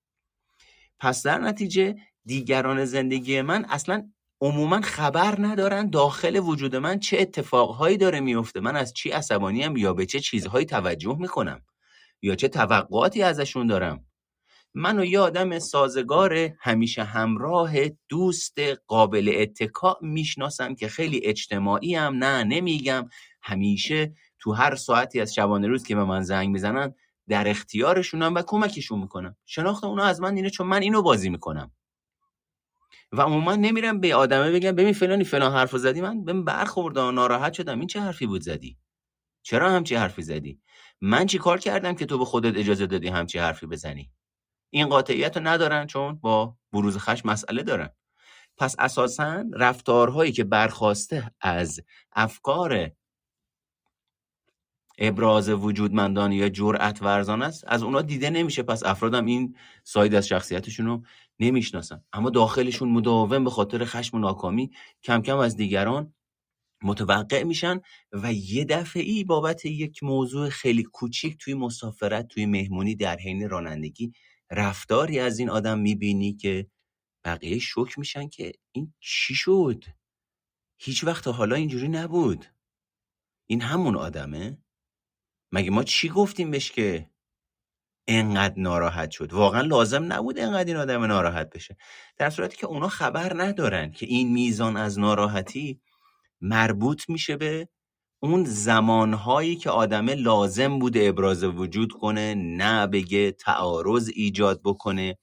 پس 0.98 1.22
در 1.22 1.38
نتیجه 1.38 1.96
دیگران 2.26 2.84
زندگی 2.84 3.42
من 3.42 3.64
اصلا 3.64 4.10
عموما 4.40 4.80
خبر 4.80 5.36
ندارن 5.38 5.90
داخل 5.90 6.36
وجود 6.36 6.76
من 6.76 6.98
چه 6.98 7.18
اتفاقهایی 7.20 7.96
داره 7.96 8.20
میفته. 8.20 8.60
من 8.60 8.76
از 8.76 8.94
چی 8.94 9.10
عصبانیم 9.10 9.76
یا 9.76 9.94
به 9.94 10.06
چه 10.06 10.20
چیزهایی 10.20 10.66
توجه 10.66 11.16
می‌کنم 11.18 11.62
یا 12.22 12.34
چه 12.34 12.48
توقعاتی 12.48 13.22
ازشون 13.22 13.66
دارم؟ 13.66 14.04
منو 14.74 15.04
یه 15.04 15.20
آدم 15.20 15.58
سازگار 15.58 16.34
همیشه 16.60 17.04
همراه 17.04 17.72
دوست 18.08 18.58
قابل 18.86 19.32
اتکا 19.36 19.98
می‌شناسم 20.02 20.74
که 20.74 20.86
اجتماعی 20.86 21.26
اجتماعیم. 21.26 22.24
نه 22.24 22.44
نمیگم. 22.44 23.08
همیشه 23.42 24.14
تو 24.38 24.52
هر 24.52 24.74
ساعتی 24.74 25.20
از 25.20 25.34
شبانه 25.34 25.68
روز 25.68 25.84
که 25.84 25.94
به 25.94 26.04
من 26.04 26.22
زنگ 26.22 26.48
می‌زنن 26.48 26.94
در 27.28 27.48
اختیارشونم 27.48 28.34
و 28.34 28.42
کمکشون 28.42 29.00
می‌کنم. 29.00 29.36
شناخت 29.46 29.84
اونا 29.84 30.04
از 30.04 30.20
من 30.20 30.36
اینه 30.36 30.50
چون 30.50 30.66
من 30.66 30.82
اینو 30.82 31.02
بازی 31.02 31.30
می‌کنم. 31.30 31.72
و 33.12 33.22
عموما 33.22 33.54
نمیرم 33.56 34.00
به 34.00 34.14
آدمه 34.14 34.52
بگم 34.52 34.72
ببین 34.72 34.92
فلانی 34.92 35.24
فلان 35.24 35.52
حرفو 35.52 35.78
زدی. 35.78 36.00
من 36.00 36.24
بهم 36.24 36.44
برخورد 36.44 36.98
ناراحت 36.98 37.52
شدم. 37.52 37.78
این 37.78 37.86
چه 37.86 38.00
حرفی 38.00 38.26
بود 38.26 38.42
زدی؟ 38.42 38.78
چرا 39.42 39.70
همچی 39.70 39.94
حرفی 39.94 40.22
زدی؟ 40.22 40.60
من 41.00 41.26
چی 41.26 41.38
کار 41.38 41.58
کردم 41.58 41.94
که 41.94 42.06
تو 42.06 42.18
به 42.18 42.24
خودت 42.24 42.56
اجازه 42.56 42.86
دادی 42.86 43.08
همچی 43.08 43.38
حرفی 43.38 43.66
بزنی؟ 43.66 44.10
این 44.70 44.88
قاطعیت 44.88 45.36
رو 45.36 45.46
ندارن 45.46 45.86
چون 45.86 46.14
با 46.14 46.56
بروز 46.72 46.98
خشم 46.98 47.28
مسئله 47.28 47.62
دارن. 47.62 47.90
پس 48.56 48.76
اساسا 48.78 49.44
رفتارهایی 49.52 50.32
که 50.32 50.44
برخواسته 50.44 51.30
از 51.40 51.80
افکار 52.12 52.90
ابراز 54.98 55.48
وجودمندان 55.48 56.32
یا 56.32 56.48
جرأت 56.48 57.02
ورزان 57.02 57.42
است 57.42 57.64
از 57.66 57.82
اونا 57.82 58.02
دیده 58.02 58.30
نمیشه. 58.30 58.62
پس 58.62 58.84
افرادم 58.84 59.24
این 59.24 59.56
ساید 59.84 60.14
از 60.14 60.28
شخصیتشون 60.28 60.86
رو 60.86 61.02
نمی‌شناسن. 61.40 62.04
اما 62.12 62.30
داخلشون 62.30 62.88
مداوم 62.88 63.44
به 63.44 63.50
خاطر 63.50 63.84
خشم 63.84 64.16
و 64.16 64.20
ناکامی 64.20 64.70
کم 65.02 65.22
کم 65.22 65.38
از 65.38 65.56
دیگران 65.56 66.14
متوقع 66.82 67.42
میشن 67.42 67.80
و 68.12 68.32
یه 68.32 68.64
دفعی 68.64 69.24
بابت 69.24 69.64
یک 69.64 70.02
موضوع 70.02 70.48
خیلی 70.48 70.82
کوچیک 70.82 71.36
توی 71.38 71.54
مسافرت 71.54 72.28
توی 72.28 72.46
مهمونی 72.46 72.94
در 72.94 73.16
حین 73.16 73.48
رانندگی 73.48 74.12
رفتاری 74.50 75.18
از 75.18 75.38
این 75.38 75.50
آدم 75.50 75.78
می‌بینی 75.78 76.32
که 76.32 76.70
بقیه 77.24 77.58
شک 77.58 77.98
میشن 77.98 78.28
که 78.28 78.52
این 78.72 78.94
چی 79.00 79.34
شد؟ 79.34 79.84
هیچ 80.78 81.04
وقت 81.04 81.28
حالا 81.28 81.56
اینجوری 81.56 81.88
نبود. 81.88 82.46
این 83.46 83.60
همون 83.60 83.96
آدمه؟ 83.96 84.58
مگه 85.52 85.70
ما 85.70 85.84
چی 85.84 86.08
گفتیم 86.08 86.50
بهش 86.50 86.70
که؟ 86.70 87.10
انقدر 88.10 88.54
ناراحت 88.56 89.10
شد. 89.10 89.32
واقعا 89.32 89.62
لازم 89.62 90.12
نبود 90.12 90.38
انقدر 90.38 90.68
این 90.68 90.76
آدم 90.76 91.04
ناراحت 91.04 91.50
بشه. 91.50 91.76
در 92.18 92.30
صورتی 92.30 92.56
که 92.56 92.66
اونا 92.66 92.88
خبر 92.88 93.42
ندارن 93.42 93.92
که 93.92 94.06
این 94.06 94.32
میزان 94.32 94.76
از 94.76 94.98
ناراحتی 94.98 95.80
مربوط 96.40 97.10
میشه 97.10 97.36
به 97.36 97.68
اون 98.22 98.44
زمانهایی 98.44 99.56
که 99.56 99.70
آدمه 99.70 100.14
لازم 100.14 100.78
بوده 100.78 101.00
ابراز 101.08 101.44
وجود 101.44 101.92
کنه 101.92 102.34
نه 102.34 102.86
بگه 102.86 103.32
تعارض 103.32 104.10
ایجاد 104.14 104.60
بکنه 104.64 105.18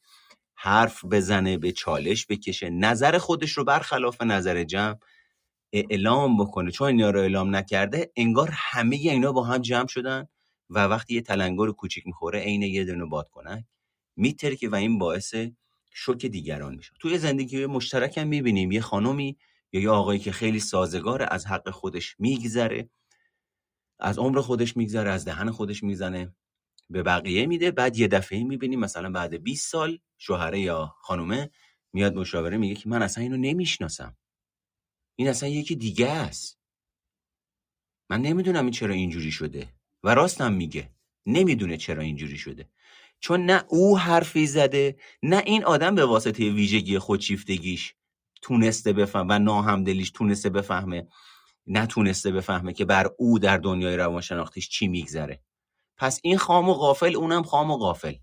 حرف 0.55 1.05
بزنه 1.05 1.57
به 1.57 1.71
چالش 1.71 2.27
بکشه 2.29 2.69
نظر 2.69 3.17
خودش 3.17 3.51
رو 3.51 3.63
برخلاف 3.63 4.21
نظر 4.21 4.63
جمع 4.63 4.95
اعلام 5.73 6.37
بکنه. 6.37 6.71
چون 6.71 6.87
اینا 6.87 7.09
رو 7.09 7.19
اعلام 7.19 7.55
نکرده 7.55 8.11
انگار 8.17 8.49
همه 8.53 8.95
اینا 8.95 9.31
با 9.31 9.43
هم 9.43 9.57
جمع 9.57 9.87
شدن. 9.87 10.27
و 10.69 10.85
وقتی 10.85 11.13
یه 11.13 11.21
تلنگر 11.21 11.71
کوچیک 11.71 12.07
می‌خوره 12.07 12.39
عین 12.39 12.61
یه 12.61 12.85
دونه 12.85 13.05
بادکنک 13.05 13.65
میترکه 14.15 14.69
و 14.69 14.75
این 14.75 14.97
باعث 14.97 15.35
شوک 15.93 16.25
دیگران 16.25 16.75
میشه. 16.75 16.93
توی 16.99 17.17
زندگی 17.17 17.65
مشترک 17.65 18.17
هم 18.17 18.27
می‌بینیم 18.27 18.71
یه 18.71 18.81
خانومی 18.81 19.37
یا 19.71 19.81
یه 19.81 19.89
آقایی 19.89 20.19
که 20.19 20.31
خیلی 20.31 20.59
سازگار 20.59 21.27
از 21.31 21.45
حق 21.45 21.69
خودش 21.69 22.15
میگذره 22.19 22.89
از 23.99 24.19
عمر 24.19 24.41
خودش 24.41 24.77
میگذره 24.77 25.11
از 25.11 25.25
دهن 25.25 25.51
خودش 25.51 25.83
می‌زنه 25.83 26.35
به 26.89 27.03
بقیه 27.03 27.45
میده. 27.45 27.71
بعد 27.71 27.97
یه 27.97 28.07
دفعه 28.07 28.43
می‌بینیم 28.43 28.79
مثلا 28.79 29.11
بعد 29.11 29.43
20 29.43 29.71
سال 29.71 29.99
شوهره 30.17 30.59
یا 30.59 30.95
خانومه 31.01 31.49
میاد 31.93 32.15
مشاوره 32.15 32.57
میگه 32.57 32.75
که 32.75 32.89
من 32.89 33.01
اصلا 33.01 33.23
اینو 33.23 33.37
نمی‌شناسم. 33.37 34.17
این 35.15 35.27
اصلا 35.27 35.49
یکی 35.49 35.75
دیگه 35.75 36.09
است. 36.09 36.59
من 38.09 38.21
نمی‌دونم 38.21 38.63
این 38.63 38.71
چرا 38.71 38.93
اینجوری 38.93 39.31
شده. 39.31 39.76
و 40.07 40.09
راستم 40.09 40.53
میگه. 40.53 40.89
نمی‌دونه 41.25 41.77
چرا 41.77 42.03
اینجوری 42.03 42.37
شده. 42.37 42.69
چون 43.19 43.45
نه 43.45 43.63
او 43.67 43.99
حرفی 43.99 44.47
زده 44.47 44.95
نه 45.23 45.43
این 45.45 45.63
آدم 45.63 45.95
به 45.95 46.05
واسطه 46.05 46.49
ویژگی 46.49 46.99
خودشیفتگیش 46.99 47.93
تونسته 48.41 48.93
بفهم 48.93 49.27
و 49.29 49.39
ناهمدلیش 49.39 50.11
تونسته 50.11 50.49
بفهمه. 50.49 51.07
نتونسته 51.67 52.31
بفهمه 52.31 52.73
که 52.73 52.85
بر 52.85 53.07
او 53.17 53.39
در 53.39 53.57
دنیای 53.57 53.97
روانشناختیش 53.97 54.69
چی 54.69 54.87
میگذره. 54.87 55.41
پس 55.97 56.19
این 56.23 56.37
خام 56.37 56.69
و 56.69 56.73
غافل 56.73 57.15
اونم 57.15 57.43
خام 57.43 57.71
و 57.71 57.77
غافل. 57.77 58.13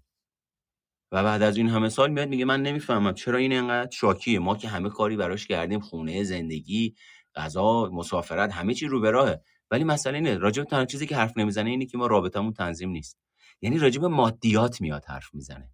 و 1.13 1.23
بعد 1.25 1.43
از 1.43 1.57
این 1.57 1.69
همه 1.69 1.89
سال 1.89 2.11
میاد 2.11 2.29
میگه 2.29 2.45
من 2.45 2.63
نمی‌فهمم 2.63 3.15
چرا 3.15 3.39
این 3.39 3.53
انقدر 3.53 3.91
شاکیه. 3.91 4.39
ما 4.39 4.57
که 4.57 4.69
همه 4.69 4.91
کاری 4.91 5.17
براش 5.17 5.47
کردیم 5.47 5.81
خونه 5.81 6.25
زندگی 6.25 6.95
غذا 7.35 7.91
مسافرت 7.93 8.53
همه 8.53 8.75
چی 8.75 8.87
رو 8.87 9.01
به 9.01 9.11
راهه. 9.11 9.41
ولی 9.75 9.85
مسئله 9.85 10.15
اینه 10.15 10.39
راجب 10.39 10.65
تنها 10.65 10.85
چیزی 10.85 11.07
که 11.07 11.17
حرف 11.17 11.39
نمی‌زنه 11.39 11.71
اینه 11.71 11.87
که 11.87 11.99
ما 11.99 12.07
رابطمون 12.07 12.53
تنظیم 12.53 12.91
نیست. 12.91 13.19
یعنی 13.63 13.79
راجب 13.79 14.05
مادیات 14.05 14.81
میاد 14.81 15.05
حرف 15.05 15.35
می‌زنه. 15.35 15.71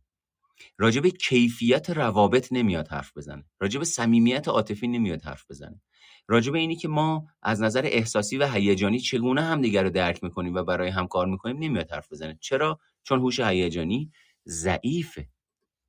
راجب 0.79 1.07
کیفیت 1.07 1.91
روابط 1.91 2.49
نمیاد 2.53 2.89
حرف 2.89 3.17
بزنه. 3.17 3.45
راجب 3.61 3.85
صمیمیت 3.85 4.49
عاطفی 4.49 4.89
نمیاد 4.89 5.23
حرف 5.23 5.45
بزنه. 5.51 5.81
راجب 6.29 6.55
اینی 6.55 6.77
که 6.77 6.89
ما 6.89 7.27
از 7.43 7.63
نظر 7.63 7.83
احساسی 7.85 8.37
و 8.37 8.47
هیجانی 8.47 8.99
چگونه 8.99 9.43
همدیگر 9.43 9.83
رو 9.83 9.91
درک 9.91 10.25
می‌کنیم 10.25 10.55
و 10.55 10.63
برای 10.63 10.89
هم 10.89 11.07
کار 11.07 11.27
می‌کنیم 11.27 11.59
نمیاد 11.59 11.91
حرف 11.91 12.13
بزنه. 12.13 12.39
چرا؟ 12.41 12.79
چون 13.03 13.19
هوش 13.19 13.41
هیجانی 13.41 14.13
ضعیفه. 14.49 15.29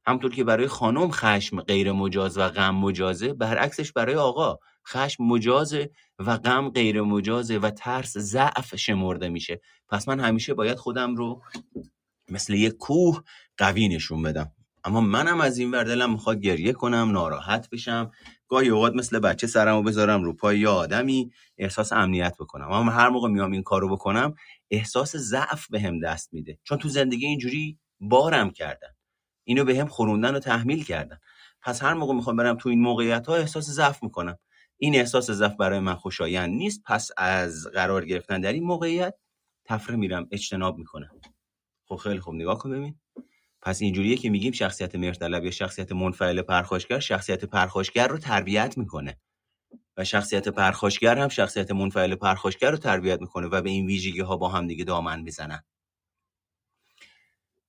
همطور 0.06 0.32
که 0.32 0.43
برای 0.43 0.67
خانم 0.67 1.12
خشم 1.12 1.62
غیر 1.62 1.91
مجاز 1.91 2.38
و 2.38 2.47
غم 2.50 2.76
مجازه 2.76 3.34
برعکسش 3.34 3.91
برای 3.91 4.15
آقا. 4.15 4.60
خشم 4.87 5.23
مجازه 5.23 5.89
و 6.19 6.37
غم 6.37 6.69
غیر 6.69 7.01
مجازه 7.01 7.57
و 7.57 7.69
ترس 7.69 8.17
ضعف 8.17 8.75
شمرده 8.75 9.29
میشه. 9.29 9.61
پس 9.89 10.07
من 10.07 10.19
همیشه 10.19 10.53
باید 10.53 10.77
خودم 10.77 11.15
رو 11.15 11.41
مثل 12.29 12.53
یک 12.53 12.73
کوه 12.77 13.23
قوی 13.57 13.87
نشون 13.87 14.21
بدم. 14.21 14.51
اما 14.83 15.01
منم 15.01 15.41
از 15.41 15.57
این 15.57 15.71
ور 15.71 15.83
دلم 15.83 16.11
می‌خواد 16.11 16.39
گریه 16.39 16.73
کنم 16.73 17.11
ناراحت 17.11 17.69
بشم. 17.69 18.11
گاهی 18.47 18.69
اوقات 18.69 18.93
مثل 18.95 19.19
بچه 19.19 19.47
سرمو 19.47 19.83
بذارم 19.83 20.23
رو 20.23 20.33
پای 20.33 20.59
یه 20.59 20.67
آدمی 20.67 21.31
احساس 21.57 21.93
امنیت 21.93 22.35
بکنم. 22.39 22.71
اما 22.71 22.91
هر 22.91 23.09
موقع 23.09 23.29
میام 23.29 23.51
این 23.51 23.63
کارو 23.63 23.89
بکنم 23.89 24.35
احساس 24.71 25.15
ضعف 25.15 25.67
بهم 25.69 25.99
دست 25.99 26.33
میده. 26.33 26.59
چون 26.63 26.77
تو 26.77 26.89
زندگی 26.89 27.25
اینجوری 27.25 27.79
بارم 27.99 28.51
کردن. 28.51 28.89
اینو 29.43 29.63
به 29.63 29.79
هم 29.79 29.87
خوروندن 29.87 30.35
و 30.35 30.39
تحمیل 30.39 30.83
کردن. 30.83 31.19
پس 31.61 31.83
هر 31.83 31.93
موقع 31.93 32.13
می‌خوام 32.13 32.35
برم 32.35 32.57
تو 32.57 32.69
این 32.69 32.81
موقعیت 32.81 33.27
ها 33.27 33.35
احساس 33.35 33.69
ضعف 33.69 34.03
می‌کنم. 34.03 34.37
این 34.83 34.95
احساس 34.95 35.31
ضعف 35.31 35.55
برای 35.55 35.79
من 35.79 35.95
خوشایند 35.95 36.53
نیست. 36.53 36.81
پس 36.85 37.09
از 37.17 37.67
قرار 37.73 38.05
گرفتن 38.05 38.41
در 38.41 38.53
این 38.53 38.63
موقعیت 38.63 39.15
تفره 39.65 39.95
میرم 39.95 40.27
اجتناب 40.31 40.77
می‌کنم. 40.77 41.21
خب 41.85 41.95
خیلی 41.95 42.19
خوب 42.19 42.35
نگاه 42.35 42.57
کن 42.57 42.71
ببین. 42.71 42.99
پس 43.61 43.81
اینجوریه 43.81 44.17
که 44.17 44.29
میگیم 44.29 44.51
شخصیت 44.51 44.95
مهرطلب 44.95 45.45
یا 45.45 45.51
شخصیت 45.51 45.91
منفعل 45.91 46.41
پرخاشگر 46.41 46.99
شخصیت 46.99 47.45
پرخاشگر 47.45 48.07
رو 48.07 48.17
تربیت 48.17 48.77
می‌کنه. 48.77 49.19
و 49.97 50.03
شخصیت 50.03 50.47
پرخاشگر 50.47 51.17
هم 51.17 51.29
شخصیت 51.29 51.71
منفعل 51.71 52.15
پرخاشگر 52.15 52.71
رو 52.71 52.77
تربیت 52.77 53.21
می‌کنه 53.21 53.47
و 53.47 53.61
به 53.61 53.69
این 53.69 53.85
ویژگی 53.85 54.19
ها 54.21 54.37
با 54.37 54.49
هم 54.49 54.67
دیگه 54.67 54.83
دامن 54.83 55.21
می‌زنن. 55.21 55.63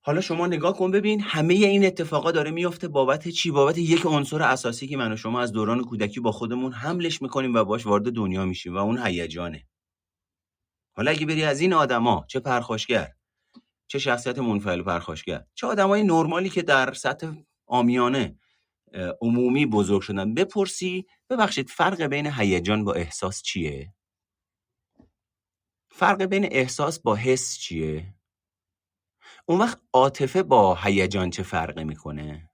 حالا 0.05 0.21
شما 0.21 0.47
نگاه 0.47 0.77
کن 0.77 0.91
ببین 0.91 1.21
همه 1.21 1.53
این 1.53 1.85
اتفاقا 1.85 2.31
داره 2.31 2.51
میفته 2.51 2.87
بابت 2.87 3.27
چی؟ 3.27 3.51
بابت 3.51 3.77
یک 3.77 4.05
عنصر 4.05 4.41
اساسی 4.41 4.87
که 4.87 4.97
من 4.97 5.11
و 5.11 5.15
شما 5.15 5.41
از 5.41 5.51
دوران 5.51 5.83
کودکی 5.83 6.19
با 6.19 6.31
خودمون 6.31 6.73
حملش 6.73 7.21
می‌کنیم 7.21 7.53
و 7.55 7.63
باش 7.63 7.85
وارد 7.85 8.11
دنیا 8.11 8.45
میشیم 8.45 8.75
و 8.75 8.77
اون 8.77 8.97
هیجانه. 8.97 9.65
حالا 10.95 11.11
اگه 11.11 11.25
بری 11.25 11.43
از 11.43 11.61
این 11.61 11.73
آدما 11.73 12.25
چه 12.27 12.39
پرخاشگر 12.39 13.11
چه 13.87 13.99
شخصیت 13.99 14.39
منفعل 14.39 14.83
پرخاشگر 14.83 15.45
چه 15.55 15.67
آدمای 15.67 16.03
نرمالی 16.03 16.49
که 16.49 16.61
در 16.61 16.93
سطح 16.93 17.31
آمیانه 17.65 18.39
عمومی 19.21 19.65
بزرگ 19.65 20.01
شدن 20.01 20.33
بپرسی 20.33 21.05
ببخشید 21.29 21.69
فرق 21.69 22.01
بین 22.01 22.27
هیجان 22.27 22.83
با 22.83 22.93
احساس 22.93 23.41
چیه؟ 23.41 23.93
فرق 25.89 26.23
بین 26.23 26.45
احساس 26.51 26.99
با 26.99 27.15
حس 27.15 27.57
چیه؟ 27.57 28.13
اون 29.45 29.59
وقت 29.59 29.79
عاطفه 29.93 30.43
با 30.43 30.75
هیجان 30.75 31.29
چه 31.29 31.43
فرقی 31.43 31.83
می‌کنه؟ 31.83 32.49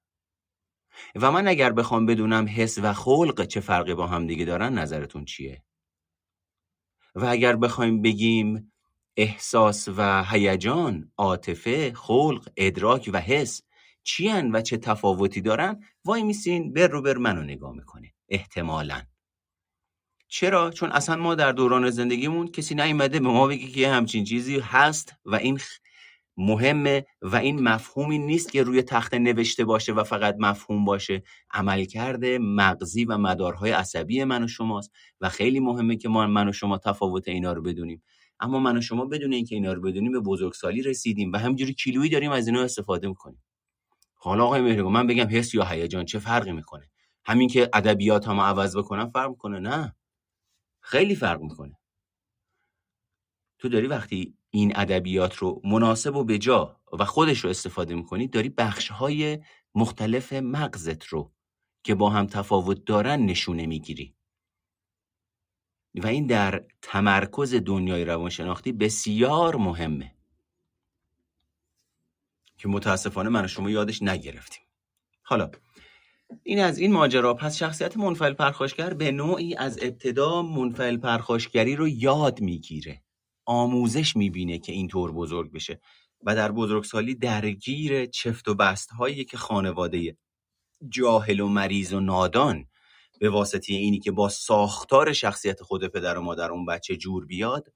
و 1.15 1.31
من 1.31 1.47
اگر 1.47 1.71
بخوام 1.71 2.05
بدونم 2.05 2.45
حس 2.49 2.77
و 2.77 2.93
خلق 2.93 3.45
چه 3.45 3.59
فرقی 3.59 3.93
با 3.93 4.07
هم 4.07 4.27
دیگه 4.27 4.45
دارن 4.45 4.73
نظرتون 4.73 5.25
چیه؟ 5.25 5.63
و 7.15 7.25
اگر 7.25 7.55
بخوایم 7.55 8.01
بگیم 8.01 8.71
احساس 9.17 9.87
و 9.97 10.23
هیجان 10.23 11.11
عاطفه 11.17 11.93
خلق 11.93 12.49
ادراک 12.57 13.09
و 13.13 13.19
حس 13.19 13.61
چیان 14.03 14.55
و 14.55 14.61
چه 14.61 14.77
تفاوتی 14.77 15.41
دارن 15.41 15.83
وای 16.05 16.23
میسین 16.23 16.73
بر 16.73 16.87
رو 16.87 17.01
بر 17.01 17.17
منو 17.17 17.41
نگاه 17.41 17.75
می‌کنه 17.75 18.13
احتمالا. 18.29 19.01
چرا؟ 20.27 20.71
چون 20.71 20.91
اصلا 20.91 21.15
ما 21.15 21.35
در 21.35 21.51
دوران 21.51 21.89
زندگیمون 21.89 22.47
کسی 22.47 22.75
نیومده 22.75 23.19
به 23.19 23.27
ما 23.27 23.47
بگه 23.47 23.67
که 23.67 23.89
همچین 23.89 24.23
چیزی 24.23 24.59
هست 24.59 25.13
و 25.25 25.35
این 25.35 25.59
مهمه 26.41 27.05
و 27.21 27.35
این 27.35 27.61
مفهومی 27.61 28.17
نیست 28.19 28.51
که 28.51 28.63
روی 28.63 28.81
تخت 28.81 29.13
نوشته 29.13 29.65
باشه 29.65 29.93
و 29.93 30.03
فقط 30.03 30.35
مفهوم 30.39 30.85
باشه. 30.85 31.23
عملکرد 31.51 32.25
مغزی 32.25 33.05
و 33.05 33.17
مدارهای 33.17 33.71
عصبی 33.71 34.23
من 34.23 34.43
و 34.43 34.47
شماست 34.47 34.91
و 35.21 35.29
خیلی 35.29 35.59
مهمه 35.59 35.95
که 35.95 36.09
ما 36.09 36.27
من 36.27 36.49
و 36.49 36.51
شما 36.51 36.77
تفاوت 36.77 37.27
اینا 37.27 37.53
رو 37.53 37.61
بدونیم. 37.61 38.03
اما 38.39 38.59
من 38.59 38.77
و 38.77 38.81
شما 38.81 39.05
بدون 39.05 39.33
اینکه 39.33 39.55
اینا 39.55 39.73
رو 39.73 39.81
بدونیم 39.81 40.11
به 40.11 40.19
بزرگسالی 40.19 40.81
رسیدیم 40.81 41.31
و 41.31 41.37
همینجوری 41.37 41.73
کیلویی 41.73 42.09
داریم 42.09 42.31
از 42.31 42.47
اینا 42.47 42.61
استفاده 42.61 43.07
می‌کنیم. 43.07 43.43
حالا 44.15 44.45
آقای 44.45 44.61
مهرگان 44.61 44.91
من 44.91 45.07
بگم 45.07 45.27
حس 45.29 45.53
یا 45.53 45.65
هیجان 45.65 46.05
چه 46.05 46.19
فرقی 46.19 46.51
می‌کنه؟ 46.51 46.89
همین 47.25 47.47
که 47.47 47.69
ادبیات 47.73 48.27
هم 48.27 48.39
عوض 48.39 48.77
بکنم 48.77 49.09
فرق 49.09 49.29
می‌کنه؟ 49.29 49.59
نه. 49.59 49.95
خیلی 50.81 51.15
فرق 51.15 51.41
می‌کنه. 51.41 51.78
تو 53.59 53.69
داری 53.69 53.87
وقتی 53.87 54.33
این 54.49 54.73
ادبیات 54.75 55.35
رو 55.35 55.61
مناسب 55.63 56.15
و 56.15 56.23
بجا 56.23 56.79
و 56.99 57.05
خودش 57.05 57.39
رو 57.39 57.49
استفاده 57.49 57.95
می‌کنی 57.95 58.27
داری 58.27 58.49
بخش 58.49 58.89
های 58.89 59.39
مختلف 59.75 60.33
مغزت 60.33 61.03
رو 61.03 61.31
که 61.83 61.95
با 61.95 62.09
هم 62.09 62.27
تفاوت 62.27 62.85
دارن 62.85 63.25
نشونه 63.25 63.65
می‌گیری. 63.65 64.15
و 65.95 66.07
این 66.07 66.27
در 66.27 66.63
تمرکز 66.81 67.55
دنیای 67.55 68.05
روانشناختی 68.05 68.71
بسیار 68.71 69.55
مهمه. 69.55 70.15
که 72.57 72.67
متاسفانه 72.67 73.29
من 73.29 73.45
و 73.45 73.47
شما 73.47 73.69
یادش 73.69 74.01
نگرفتیم. 74.03 74.63
حالا 75.23 75.51
این 76.43 76.59
از 76.59 76.77
این 76.77 76.91
ماجرا 76.91 77.33
پس 77.33 77.57
شخصیت 77.57 77.97
منفعل 77.97 78.33
پرخاشگر 78.33 78.93
به 78.93 79.11
نوعی 79.11 79.55
از 79.55 79.79
ابتدا 79.81 80.41
منفعل 80.41 80.97
پرخاشگری 80.97 81.75
رو 81.75 81.87
یاد 81.87 82.41
می‌گیره. 82.41 83.03
آموزش 83.49 84.15
می‌بینه 84.15 84.59
که 84.59 84.71
اینطور 84.71 85.11
بزرگ 85.11 85.51
بشه 85.51 85.81
و 86.23 86.35
در 86.35 86.51
بزرگسالی 86.51 87.15
درگیر 87.15 88.05
چفت 88.05 88.47
و 88.47 88.55
بست 88.55 88.89
هایی 88.91 89.25
که 89.25 89.37
خانواده 89.37 90.17
جاهل 90.89 91.39
و 91.39 91.47
مریض 91.47 91.93
و 91.93 91.99
نادان 91.99 92.65
به 93.19 93.29
واسطه 93.29 93.73
اینی 93.73 93.99
که 93.99 94.11
با 94.11 94.29
ساختار 94.29 95.13
شخصیت 95.13 95.63
خود 95.63 95.87
پدر 95.87 96.17
و 96.17 96.21
مادر 96.21 96.51
اون 96.51 96.65
بچه 96.65 96.97
جور 96.97 97.25
بیاد 97.25 97.73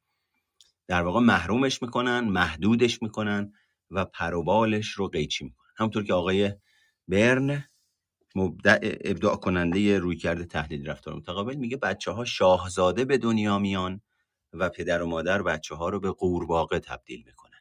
در 0.88 1.02
واقع 1.02 1.20
محرومش 1.20 1.82
می‌کنن 1.82 2.20
محدودش 2.20 3.02
می‌کنن 3.02 3.54
و 3.92 4.06
پروبالش 4.06 4.88
رو 4.90 5.08
قیچی 5.08 5.46
می‌کنن. 5.46 5.70
همونطور 5.78 6.04
که 6.04 6.14
آقای 6.14 6.54
برن 7.08 7.66
مبدع 8.36 8.80
ابداع 9.06 9.36
کننده 9.36 10.00
روی 10.00 10.18
کرده 10.18 10.46
تحلیل 10.46 10.90
رفتار 10.90 11.16
متقابل 11.16 11.56
میگه 11.56 11.78
بچه 11.78 12.12
ها 12.12 12.26
شاهزاده 12.26 13.06
به 13.06 13.18
دنیا 13.18 13.60
میان 13.60 14.02
و 14.54 14.70
پدر 14.70 15.02
و 15.02 15.08
مادر 15.08 15.42
بچه 15.42 15.76
ها 15.76 15.90
رو 15.90 16.00
به 16.00 16.12
قورباغه 16.12 16.80
تبدیل 16.80 17.24
می‌کنن. 17.26 17.60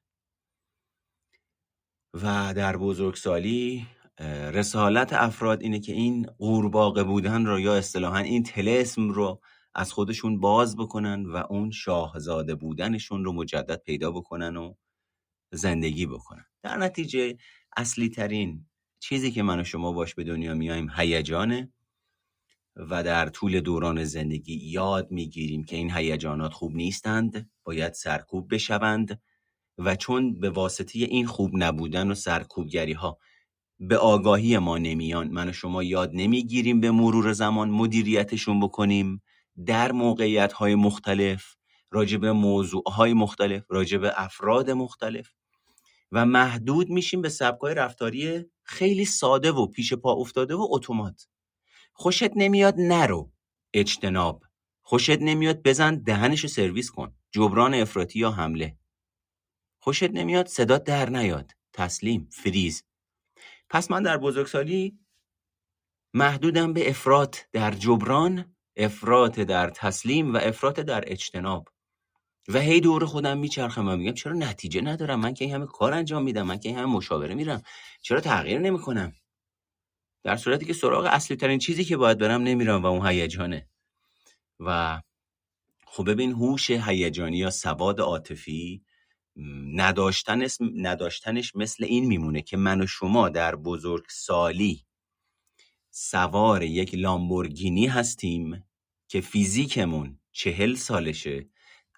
و 2.14 2.54
در 2.56 2.76
بزرگسالی 2.76 3.86
رسالت 4.52 5.12
افراد 5.12 5.62
اینه 5.62 5.80
که 5.80 5.92
این 5.92 6.26
قورباغه 6.38 7.04
بودن 7.04 7.46
رو 7.46 7.60
یا 7.60 7.76
اصطلاحا 7.76 8.18
این 8.18 8.42
تلسم 8.42 9.08
رو 9.08 9.40
از 9.74 9.92
خودشون 9.92 10.40
باز 10.40 10.76
بکنن 10.76 11.26
و 11.26 11.36
اون 11.36 11.70
شاهزاده 11.70 12.54
بودنشون 12.54 13.24
رو 13.24 13.32
مجدد 13.32 13.82
پیدا 13.82 14.10
بکنن 14.10 14.56
و 14.56 14.74
زندگی 15.52 16.06
بکنن. 16.06 16.44
در 16.62 16.76
نتیجه 16.76 17.36
اصلی 17.76 18.08
ترین 18.08 18.66
چیزی 19.00 19.30
که 19.30 19.42
من 19.42 19.60
و 19.60 19.64
شما 19.64 19.92
باش 19.92 20.14
به 20.14 20.24
دنیا 20.24 20.54
میایم 20.54 20.90
هیجانه. 20.96 21.72
و 22.76 23.02
در 23.02 23.28
طول 23.28 23.60
دوران 23.60 24.04
زندگی 24.04 24.54
یاد 24.54 25.10
می‌گیریم 25.10 25.64
که 25.64 25.76
این 25.76 25.90
هیجانات 25.90 26.52
خوب 26.52 26.74
نیستند 26.74 27.50
باید 27.64 27.92
سرکوب 27.92 28.54
بشوند 28.54 29.22
و 29.78 29.96
چون 29.96 30.40
به 30.40 30.50
واسطه 30.50 30.98
این 30.98 31.26
خوب 31.26 31.50
نبودن 31.54 32.10
و 32.10 32.14
سرکوبگری 32.14 32.92
ها 32.92 33.18
به 33.80 33.98
آگاهی 33.98 34.58
ما 34.58 34.78
نمیان 34.78 35.28
من 35.28 35.48
و 35.48 35.52
شما 35.52 35.82
یاد 35.82 36.10
نمی‌گیریم 36.14 36.80
به 36.80 36.90
مرور 36.90 37.32
زمان 37.32 37.70
مدیریتشون 37.70 38.60
بکنیم 38.60 39.22
در 39.66 39.92
موقعیت 39.92 40.52
های 40.52 40.74
مختلف 40.74 41.54
راجع 41.90 42.16
به 42.18 42.32
موضوع 42.32 42.82
های 42.90 43.12
مختلف 43.12 43.62
راجع 43.68 43.98
به 43.98 44.12
افراد 44.16 44.70
مختلف 44.70 45.28
و 46.12 46.26
محدود 46.26 46.90
میشیم 46.90 47.22
به 47.22 47.28
سبکای 47.28 47.74
رفتاری 47.74 48.44
خیلی 48.62 49.04
ساده 49.04 49.52
و 49.52 49.66
پیش 49.66 49.94
پا 49.94 50.12
افتاده 50.12 50.54
و 50.54 50.66
اتومات. 50.70 51.28
خوشت 51.92 52.36
نمیاد 52.36 52.74
نرو. 52.78 53.32
اجتناب. 53.74 54.44
خوشت 54.82 55.18
نمیاد 55.20 55.62
بزن 55.62 55.94
دهنشو 55.94 56.48
سرویس 56.48 56.90
کن. 56.90 57.14
جبران 57.30 57.74
افراطی 57.74 58.18
یا 58.18 58.30
حمله. 58.30 58.78
خوشت 59.78 60.10
نمیاد 60.10 60.46
صدا 60.46 60.78
در 60.78 61.10
نیاد. 61.10 61.52
تسلیم. 61.72 62.28
فریز. 62.32 62.84
پس 63.70 63.90
من 63.90 64.02
در 64.02 64.18
بزرگسالی 64.18 64.98
محدودم 66.14 66.72
به 66.72 66.90
افراط 66.90 67.38
در 67.52 67.70
جبران 67.70 68.56
افراط 68.76 69.40
در 69.40 69.70
تسلیم 69.70 70.34
و 70.34 70.36
افراط 70.36 70.80
در 70.80 71.04
اجتناب. 71.06 71.68
و 72.48 72.58
هی 72.58 72.80
دور 72.80 73.06
خودم 73.06 73.38
میچرخم 73.38 73.88
و 73.88 73.96
میگم 73.96 74.14
چرا 74.14 74.32
نتیجه 74.32 74.80
ندارم؟ 74.80 75.20
من 75.20 75.34
که 75.34 75.54
همه 75.54 75.66
کار 75.66 75.94
انجام 75.94 76.22
میدم 76.22 76.42
من 76.42 76.58
که 76.58 76.74
همه 76.74 76.86
مشاوره 76.86 77.34
میرم. 77.34 77.62
چرا 78.02 78.20
تغییر 78.20 78.58
نمی‌کنم؟ 78.58 79.12
در 80.24 80.36
صورتی 80.36 80.66
که 80.66 80.72
سراغ 80.72 81.04
اصلی 81.04 81.36
ترین 81.36 81.58
چیزی 81.58 81.84
که 81.84 81.96
باید 81.96 82.18
برم 82.18 82.42
نمیرم 82.42 82.82
و 82.82 82.86
اون 82.86 83.06
هیجانه. 83.06 83.68
و 84.60 85.00
خب 85.86 86.10
ببین 86.10 86.32
هوش 86.32 86.70
هیجانی 86.70 87.38
یا 87.38 87.50
سواد 87.50 88.00
عاطفی 88.00 88.84
نداشتنش, 89.74 90.56
نداشتنش 90.76 91.56
مثل 91.56 91.84
این 91.84 92.06
میمونه 92.06 92.42
که 92.42 92.56
من 92.56 92.80
و 92.80 92.86
شما 92.86 93.28
در 93.28 93.56
بزرگ 93.56 94.04
سالی 94.08 94.86
سوار 95.90 96.62
یک 96.62 96.94
لامبورگینی 96.94 97.86
هستیم 97.86 98.64
که 99.08 99.20
فیزیکمون 99.20 100.20
چهل 100.32 100.74
سالشه 100.74 101.48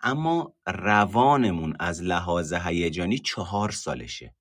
اما 0.03 0.55
روانمون 0.67 1.77
از 1.81 2.03
لحاظ 2.03 2.53
هیجانی 2.53 3.19
چهار 3.19 3.71
سالشه 3.71 4.35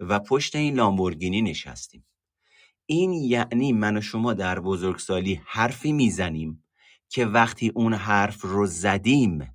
و 0.00 0.18
پشت 0.18 0.56
این 0.56 0.74
لامبورگینی 0.74 1.42
نشستیم. 1.42 2.06
این 2.92 3.12
یعنی 3.12 3.72
من 3.72 3.96
و 3.96 4.00
شما 4.00 4.34
در 4.34 4.60
بزرگسالی 4.60 5.40
حرفی 5.46 5.92
می‌زنیم 5.92 6.64
که 7.08 7.26
وقتی 7.26 7.72
اون 7.74 7.94
حرف 7.94 8.40
رو 8.40 8.66
زدیم 8.66 9.54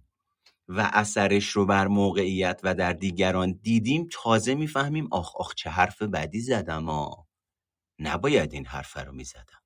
و 0.68 0.90
اثرش 0.94 1.50
رو 1.50 1.66
بر 1.66 1.88
موقعیت 1.88 2.60
و 2.64 2.76
در 2.76 2.94
دیگران 2.94 3.60
دیدیم 3.64 4.08
تازه 4.12 4.56
می‌فهمیم 4.56 5.08
آخ 5.12 5.36
آخ 5.36 5.56
چه 5.56 5.70
حرف 5.70 6.02
بدی 6.02 6.40
زدم 6.40 6.90
آ. 6.90 7.12
نباید 8.00 8.54
این 8.54 8.66
حرف 8.66 8.98
رو 8.98 9.12
می‌زدم. 9.12 9.62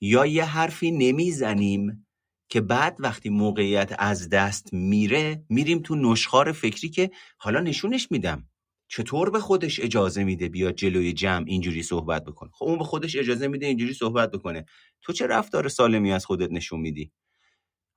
یا 0.00 0.26
یه 0.26 0.44
حرفی 0.44 0.90
نمی‌زنیم 0.90 2.06
که 2.48 2.60
بعد 2.60 2.96
وقتی 2.98 3.28
موقعیت 3.30 3.96
از 3.98 4.28
دست 4.28 4.72
میره 4.72 5.44
میریم 5.48 5.78
تو 5.78 5.96
نشخار 5.96 6.52
فکری 6.52 6.88
که 6.90 7.10
حالا 7.38 7.60
نشونش 7.60 8.10
میدم. 8.10 8.48
چطور 8.88 9.30
به 9.30 9.40
خودش 9.40 9.80
اجازه 9.80 10.24
میده 10.24 10.48
بیاد 10.48 10.74
جلوی 10.74 11.12
جمع 11.12 11.44
اینجوری 11.48 11.82
صحبت 11.82 12.24
بکنه؟ 12.24 12.50
خب 12.52 12.64
اون 12.64 12.78
به 12.78 12.84
خودش 12.84 13.16
اجازه 13.16 13.48
میده 13.48 13.66
اینجوری 13.66 13.94
صحبت 13.94 14.30
بکنه. 14.30 14.64
تو 15.02 15.12
چه 15.12 15.26
رفتار 15.26 15.68
سالمی 15.68 16.12
از 16.12 16.26
خودت 16.26 16.52
نشون 16.52 16.80
میدی؟ 16.80 17.12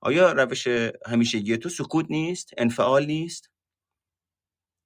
آیا 0.00 0.32
روش 0.32 0.66
همیشگی 1.06 1.56
تو 1.56 1.68
سکوت 1.68 2.06
نیست؟ 2.10 2.50
انفعال 2.58 3.06
نیست؟ 3.06 3.50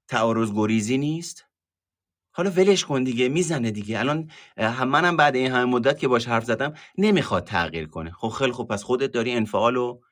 تعارض 0.08 0.52
گریزی 0.52 0.98
نیست؟ 0.98 1.44
حالا 2.34 2.50
ولش 2.50 2.84
کن 2.84 3.04
دیگه 3.04 3.28
می‌زنه 3.28 3.70
دیگه. 3.70 3.98
الان 3.98 4.30
منم 4.86 5.16
بعد 5.16 5.36
این 5.36 5.52
همه 5.52 5.64
مدت 5.64 5.98
که 5.98 6.08
باش 6.08 6.28
حرف 6.28 6.44
زدم 6.44 6.74
نمی‌خواد 6.98 7.44
تغییر 7.44 7.86
کنه. 7.86 8.10
خب 8.10 8.28
خیلی 8.28 8.52
خوب 8.52 8.68
پس 8.68 8.82
خودت 8.82 9.12
داری 9.12 9.32
انفعال 9.32 9.74
رو 9.74 10.04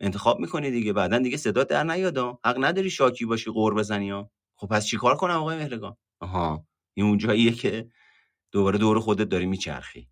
انتخاب 0.00 0.40
می‌کنی 0.40 0.70
دیگه. 0.70 0.92
بعدا 0.92 1.18
دیگه 1.18 1.36
صدا 1.36 1.64
در 1.64 1.84
نیاد 1.84 2.18
حق 2.18 2.64
نداری 2.64 2.90
شاکی 2.90 3.24
باشی 3.24 3.50
قور 3.50 3.74
بزنی 3.74 4.10
ها. 4.10 4.30
خب 4.60 4.66
پس 4.66 4.86
چیکار 4.86 5.16
کنم 5.16 5.34
آقای 5.34 5.56
مهرگان 5.56 5.96
آها 6.20 6.66
این 6.94 7.06
اون 7.06 7.18
جاییه 7.18 7.52
که 7.52 7.90
دوباره 8.52 8.78
دور 8.78 9.00
خودت 9.00 9.28
داری 9.28 9.46
میچرخی. 9.46 10.08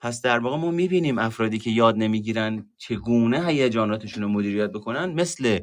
پس 0.00 0.22
در 0.22 0.38
واقع 0.38 0.56
ما 0.56 0.70
می‌بینیم 0.70 1.18
افرادی 1.18 1.58
که 1.58 1.70
یاد 1.70 1.96
نمی‌گیرن 1.96 2.70
چگونه 2.78 3.46
هیجاناتشون 3.46 4.22
رو 4.22 4.28
مدیریت 4.28 4.70
بکنن 4.70 5.12
مثل 5.12 5.60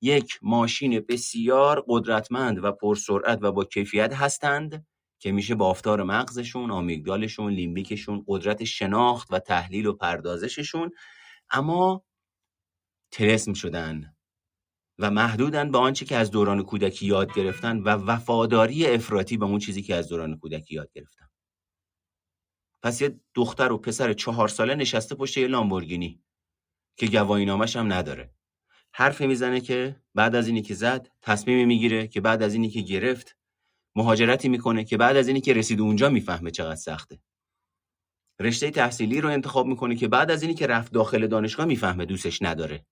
یک 0.00 0.38
ماشین 0.42 1.00
بسیار 1.08 1.84
قدرتمند 1.88 2.64
و 2.64 2.72
پرسرعت 2.72 3.38
و 3.42 3.52
با 3.52 3.64
کیفیت 3.64 4.14
هستند 4.14 4.86
که 5.18 5.32
میشه 5.32 5.54
بافتار 5.54 6.02
مغزشون، 6.02 6.70
آمیگدالشون، 6.70 7.52
لیمبیکشون، 7.52 8.24
قدرت 8.28 8.64
شناخت 8.64 9.32
و 9.32 9.38
تحلیل 9.38 9.86
و 9.86 9.92
پردازششون 9.92 10.90
اما 11.50 12.04
ترسم 13.10 13.52
شدن. 13.52 14.15
و 14.98 15.10
محدودن 15.10 15.70
به 15.70 15.78
آنچه 15.78 16.04
که 16.04 16.16
از 16.16 16.30
دوران 16.30 16.62
کودکی 16.62 17.06
یاد 17.06 17.34
گرفتن 17.34 17.78
و 17.78 17.88
وفاداری 17.88 18.86
افراطی 18.86 19.36
به 19.36 19.44
اون 19.44 19.58
چیزی 19.58 19.82
که 19.82 19.94
از 19.94 20.08
دوران 20.08 20.38
کودکی 20.38 20.74
یاد 20.74 20.92
گرفتن 20.92 21.28
پس 22.82 23.00
یه 23.00 23.20
دختر 23.34 23.72
و 23.72 23.78
پسر 23.78 24.12
چهار 24.12 24.48
ساله 24.48 24.74
نشسته 24.74 25.14
پشت 25.14 25.36
یه 25.36 25.46
لامبورگینی 25.46 26.22
که 26.96 27.06
گواهی 27.06 27.44
نامش 27.44 27.76
هم 27.76 27.92
نداره. 27.92 28.30
حرفی 28.92 29.26
می‌زنه 29.26 29.60
که 29.60 30.00
بعد 30.14 30.34
از 30.34 30.46
اینی 30.46 30.62
که 30.62 30.74
زد 30.74 31.08
تصمیمی 31.22 31.64
می‌گیره 31.64 32.08
که 32.08 32.20
بعد 32.20 32.42
از 32.42 32.54
اینی 32.54 32.70
که 32.70 32.80
گرفت 32.80 33.36
مهاجرتی 33.96 34.48
می‌کنه 34.48 34.84
که 34.84 34.96
بعد 34.96 35.16
از 35.16 35.28
اینی 35.28 35.40
که 35.40 35.54
رسید 35.54 35.80
اونجا 35.80 36.08
می‌فهمه 36.08 36.50
چقدر 36.50 36.74
سخته. 36.74 37.20
رشته 38.40 38.70
تحصیلی 38.70 39.20
رو 39.20 39.28
انتخاب 39.28 39.66
می‌کنه 39.66 39.96
که 39.96 40.08
بعد 40.08 40.30
از 40.30 40.42
اینی 40.42 40.54
که 40.54 40.66
رفت 40.66 40.92
داخل 40.92 41.26
دانشگاه 41.26 41.66
می‌فهمه 41.66 42.04
دوستش 42.04 42.42
نداره. 42.42 42.86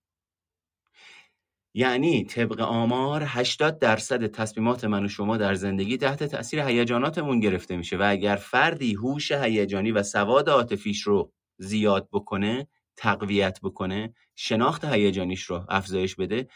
یعنی 1.76 2.24
طبق 2.24 2.60
آمار 2.60 3.22
80 3.26 3.78
درصد 3.78 4.26
تصمیمات 4.26 4.84
من 4.84 5.04
و 5.04 5.08
شما 5.08 5.36
در 5.36 5.54
زندگی 5.54 5.96
تحت 5.96 6.24
تاثیر 6.24 6.60
هیجاناتمون 6.60 7.40
گرفته 7.40 7.76
میشه 7.76 7.96
و 7.96 8.02
اگر 8.06 8.36
فردی 8.36 8.94
هوش 8.94 9.32
هیجانی 9.32 9.92
و 9.92 10.02
سواد 10.02 10.48
عاطفیش 10.48 11.02
رو 11.02 11.32
زیاد 11.58 12.08
بکنه 12.12 12.66
تقویت 12.96 13.60
بکنه 13.62 14.14
شناخت 14.34 14.84
هیجانیش 14.84 15.42
رو 15.42 15.64
افزایش 15.68 16.14
بده 16.14 16.48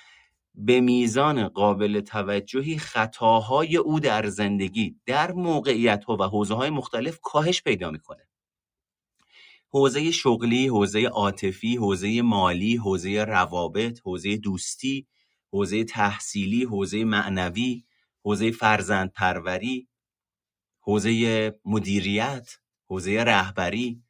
به 0.54 0.80
میزان 0.80 1.48
قابل 1.48 2.00
توجهی 2.00 2.78
خطاهای 2.78 3.76
او 3.76 4.00
در 4.00 4.26
زندگی 4.26 4.96
در 5.06 5.32
موقعیت 5.32 6.04
ها 6.04 6.16
و 6.20 6.22
حوزه 6.22 6.54
های 6.54 6.70
مختلف 6.70 7.18
کاهش 7.22 7.62
پیدا 7.62 7.90
می‌کنه. 7.90 8.27
حوزه 9.70 10.10
شغلی، 10.10 10.66
حوزه 10.66 11.00
عاطفی، 11.00 11.76
حوزه 11.76 12.22
مالی، 12.22 12.76
حوزه 12.76 13.24
روابط، 13.24 14.00
حوزه 14.04 14.36
دوستی، 14.36 15.06
حوزه 15.52 15.84
تحصیلی، 15.84 16.64
حوزه 16.64 17.04
معنوی، 17.04 17.84
حوزه 18.24 18.50
فرزند 18.50 19.12
پروری، 19.12 19.88
حوزه 20.80 21.54
مدیریت، 21.64 22.50
حوزه 22.88 23.24
رهبری. 23.24 24.02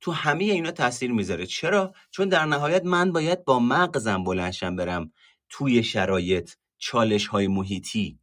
تو 0.00 0.12
همه 0.12 0.44
اینا 0.44 0.70
تاثیر 0.70 1.12
می‌ذاره. 1.12 1.46
چرا؟ 1.46 1.94
چون 2.10 2.28
در 2.28 2.46
نهایت 2.46 2.84
من 2.84 3.12
باید 3.12 3.44
با 3.44 3.58
مغزم 3.58 4.24
بلنشم 4.24 4.76
برم 4.76 5.12
توی 5.48 5.82
شرایط 5.82 6.50
چالش 6.78 7.26
های 7.26 7.48
محیطی 7.48 8.18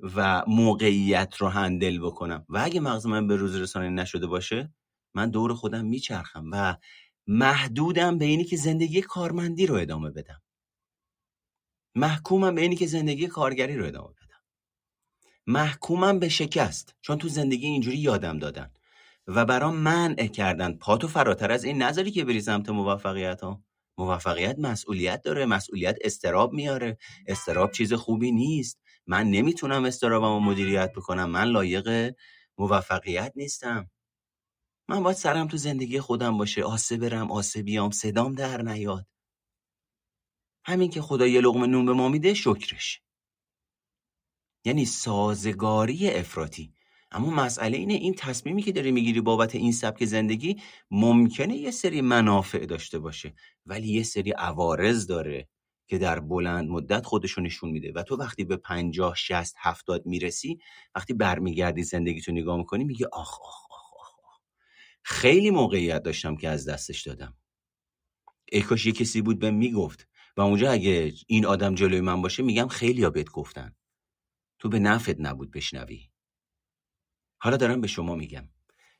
و 0.00 0.44
موقعیت 0.46 1.34
رو 1.38 1.48
هندل 1.48 1.98
بکنم. 1.98 2.46
و 2.48 2.58
اگه 2.58 2.80
مغز 2.80 3.06
من 3.06 3.26
به 3.26 3.36
روز 3.36 3.56
رسانی 3.56 3.90
نشده 3.90 4.26
باشه 4.26 4.74
من 5.14 5.30
دور 5.30 5.54
خودم 5.54 5.84
میچرخم 5.84 6.44
و 6.52 6.76
محدودم 7.26 8.18
به 8.18 8.24
اینی 8.24 8.44
که 8.44 8.56
زندگی 8.56 9.00
کارمندی 9.02 9.66
رو 9.66 9.74
ادامه 9.74 10.10
بدم. 10.10 10.42
محکومم 11.94 12.54
به 12.54 12.60
اینی 12.60 12.76
که 12.76 12.86
زندگی 12.86 13.26
کارگری 13.26 13.76
رو 13.76 13.86
ادامه 13.86 14.08
بدم. 14.08 14.42
محکومم 15.46 16.18
به 16.18 16.28
شکست 16.28 16.94
چون 17.00 17.18
تو 17.18 17.28
زندگی 17.28 17.66
اینجوری 17.66 17.96
یادم 17.96 18.38
دادن. 18.38 18.70
و 19.26 19.44
برام 19.44 19.76
منع 19.76 20.26
کردن 20.26 20.72
پاتو 20.72 21.08
فراتر 21.08 21.52
از 21.52 21.64
این 21.64 21.82
نظری 21.82 22.10
که 22.10 22.24
بری 22.24 22.40
سمت 22.40 22.68
موفقیت 22.68 23.40
ها 23.40 23.62
موفقیت 23.98 24.58
مسئولیت 24.58 25.22
داره 25.22 25.46
مسئولیت 25.46 25.98
استراب 26.00 26.52
میاره. 26.52 26.98
استراب 27.26 27.72
چیز 27.72 27.92
خوبی 27.92 28.32
نیست. 28.32 28.80
من 29.06 29.30
نمی‌تونم 29.30 29.84
استرابم 29.84 30.26
رو 30.34 30.40
مدیریت 30.40 30.92
بکنم. 30.92 31.30
من 31.30 31.44
لایق 31.44 32.14
موفقیت 32.58 33.32
نیستم. 33.36 33.90
من 34.90 35.02
باید 35.02 35.16
سرم 35.16 35.48
تو 35.48 35.56
زندگی 35.56 36.00
خودم 36.00 36.38
باشه. 36.38 36.64
آسه 36.64 36.96
برم 36.96 37.30
آسه 37.30 37.62
بیام 37.62 37.90
صدام 37.90 38.32
در 38.34 38.62
نیاد. 38.62 39.06
همین 40.64 40.90
که 40.90 41.02
خدا 41.02 41.26
یه 41.26 41.40
لغمه 41.40 41.66
نون 41.66 41.86
به 41.86 41.92
ما 41.92 42.08
میده 42.08 42.34
شکرش. 42.34 43.00
یعنی 44.64 44.84
سازگاری 44.84 46.10
افراطی. 46.10 46.74
اما 47.10 47.30
مسئله 47.30 47.76
اینه 47.78 47.94
این 47.94 48.14
تصمیمی 48.14 48.62
که 48.62 48.72
داری 48.72 48.92
می‌گیری 48.92 49.20
بابت 49.20 49.54
این 49.54 49.72
سبک 49.72 50.04
زندگی 50.04 50.62
ممکنه 50.90 51.56
یه 51.56 51.70
سری 51.70 52.00
منافع 52.00 52.66
داشته 52.66 52.98
باشه. 52.98 53.34
ولی 53.66 53.88
یه 53.88 54.02
سری 54.02 54.30
عوارض 54.30 55.06
داره 55.06 55.48
که 55.88 55.98
در 55.98 56.20
بلند 56.20 56.68
مدت 56.68 57.06
خودشو 57.06 57.40
نشون 57.40 57.70
میده. 57.70 57.92
و 57.92 58.02
تو 58.02 58.16
وقتی 58.16 58.44
به 58.44 58.56
50 58.56 59.14
60 59.14 59.54
70 59.58 60.06
می‌رسی 60.06 60.58
وقتی 60.94 61.14
برمیگردی 61.14 61.82
زندگی 61.82 62.20
تو 62.20 62.32
نگاه 62.32 62.56
می‌کنی 62.56 62.84
میگه 62.84 63.06
آخ, 63.12 63.40
آخ. 63.40 63.69
خیلی 65.02 65.50
موقعیت 65.50 66.02
داشتم 66.02 66.36
که 66.36 66.48
از 66.48 66.68
دستش 66.68 67.06
دادم. 67.06 67.36
ای 68.52 68.62
کاش 68.62 68.86
یه 68.86 68.92
کسی 68.92 69.22
بود 69.22 69.38
به 69.38 69.50
می‌گفت 69.50 70.08
و 70.36 70.40
اونجا 70.40 70.70
اگه 70.70 71.12
این 71.26 71.46
آدم 71.46 71.74
جلوی 71.74 72.00
من 72.00 72.22
باشه 72.22 72.42
میگم 72.42 72.68
خیلی 72.68 73.10
بهت 73.10 73.30
گفتن. 73.30 73.76
تو 74.58 74.68
به 74.68 74.78
نفت 74.78 75.20
نبود 75.20 75.50
بشنوی. 75.50 76.10
حالا 77.42 77.56
دارم 77.56 77.80
به 77.80 77.86
شما 77.86 78.14
میگم. 78.14 78.48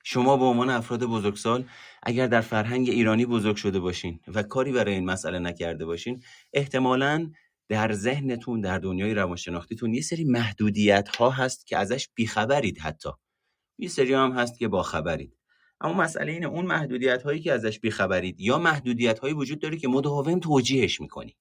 شما 0.04 0.36
به 0.36 0.44
عنوان 0.44 0.70
افراد 0.70 1.04
بزرگسال 1.04 1.68
اگر 2.02 2.26
در 2.26 2.40
فرهنگ 2.40 2.88
ایرانی 2.88 3.26
بزرگ 3.26 3.56
شده 3.56 3.80
باشین 3.80 4.20
و 4.28 4.42
کاری 4.42 4.72
برای 4.72 4.94
این 4.94 5.04
مسئله 5.04 5.38
نکرده 5.38 5.84
باشین 5.84 6.22
احتمالا 6.52 7.32
در 7.68 7.92
ذهنتون 7.92 8.60
در 8.60 8.78
دنیای 8.78 9.14
روانشناختیتون 9.14 9.94
یه 9.94 10.02
سری 10.02 10.24
محدودیت 10.24 11.08
ها 11.08 11.30
هست 11.30 11.66
که 11.66 11.78
ازش 11.78 12.08
بیخبرید 12.14 12.78
حتی. 12.78 13.10
یه 13.78 13.88
سری 13.88 14.14
هم 14.14 14.32
هست 14.32 14.58
که 14.58 14.68
با 14.68 14.82
خبرید 14.82 15.39
اما 15.80 15.94
مسئله 15.94 16.32
اینه 16.32 16.46
اون 16.46 16.66
محدودیت 16.66 17.22
هایی 17.22 17.40
که 17.40 17.52
ازش 17.52 17.78
بیخبرید 17.80 18.40
یا 18.40 18.58
محدودیت 18.58 19.18
هایی 19.18 19.34
وجود 19.34 19.58
داره 19.58 19.76
که 19.76 19.88
مداوم 19.88 20.38
توجیهش 20.38 21.00
می‌کنی. 21.00 21.36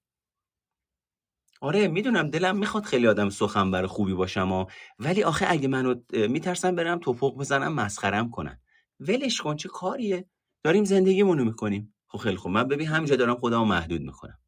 آره 1.60 1.88
می‌دونم 1.88 2.30
دلم 2.30 2.58
می‌خواد 2.58 2.84
خیلی 2.84 3.06
آدم 3.06 3.30
سخنور 3.30 3.86
خوبی 3.86 4.14
باشم 4.14 4.66
ولی 4.98 5.22
آخه 5.22 5.46
اگه 5.48 5.68
منو 5.68 5.94
میترسم 6.12 6.74
برم 6.74 6.98
توپق 6.98 7.36
بزنم 7.36 7.72
مسخرم 7.72 8.30
کنن. 8.30 8.60
ولش 9.00 9.40
کن 9.40 9.56
چه 9.56 9.68
کاریه؟ 9.68 10.24
داریم 10.62 10.84
زندگیمونو 10.84 11.44
می‌کنیم. 11.44 11.94
خب 12.06 12.18
خیلی 12.18 12.36
خوب 12.36 12.52
من 12.52 12.68
ببین 12.68 12.88
همینجا 12.88 13.16
دارم 13.16 13.34
خودمو 13.34 13.64
محدود 13.64 14.00
می‌کنم. 14.00 14.38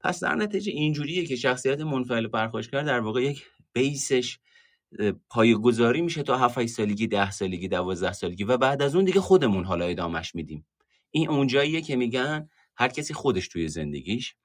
پس 0.00 0.20
در 0.20 0.34
نتیجه 0.34 0.72
اینجوریه 0.72 1.26
که 1.26 1.36
شخصیت 1.36 1.80
منفعل 1.80 2.28
پرخاشگر 2.28 2.82
در 2.82 3.00
واقع 3.00 3.22
یک 3.22 3.44
بیسش 3.72 4.38
پایگذاری 5.28 6.02
میشه 6.02 6.22
تا 6.22 6.38
7 6.38 6.66
سالگی 6.66 7.06
10 7.06 7.30
سالگی 7.30 7.68
12 7.68 8.12
سالگی 8.12 8.44
و 8.44 8.56
بعد 8.56 8.82
از 8.82 8.94
اون 8.94 9.04
دیگه 9.04 9.20
خودمون 9.20 9.64
حالا 9.64 9.84
ادامش 9.84 10.34
میدیم. 10.34 10.66
این 11.10 11.28
اونجاییه 11.28 11.80
که 11.80 11.96
میگن 11.96 12.48
هر 12.76 12.88
کسی 12.88 13.14
خودش 13.14 13.48
توی 13.48 13.68
زندگیش 13.68 14.36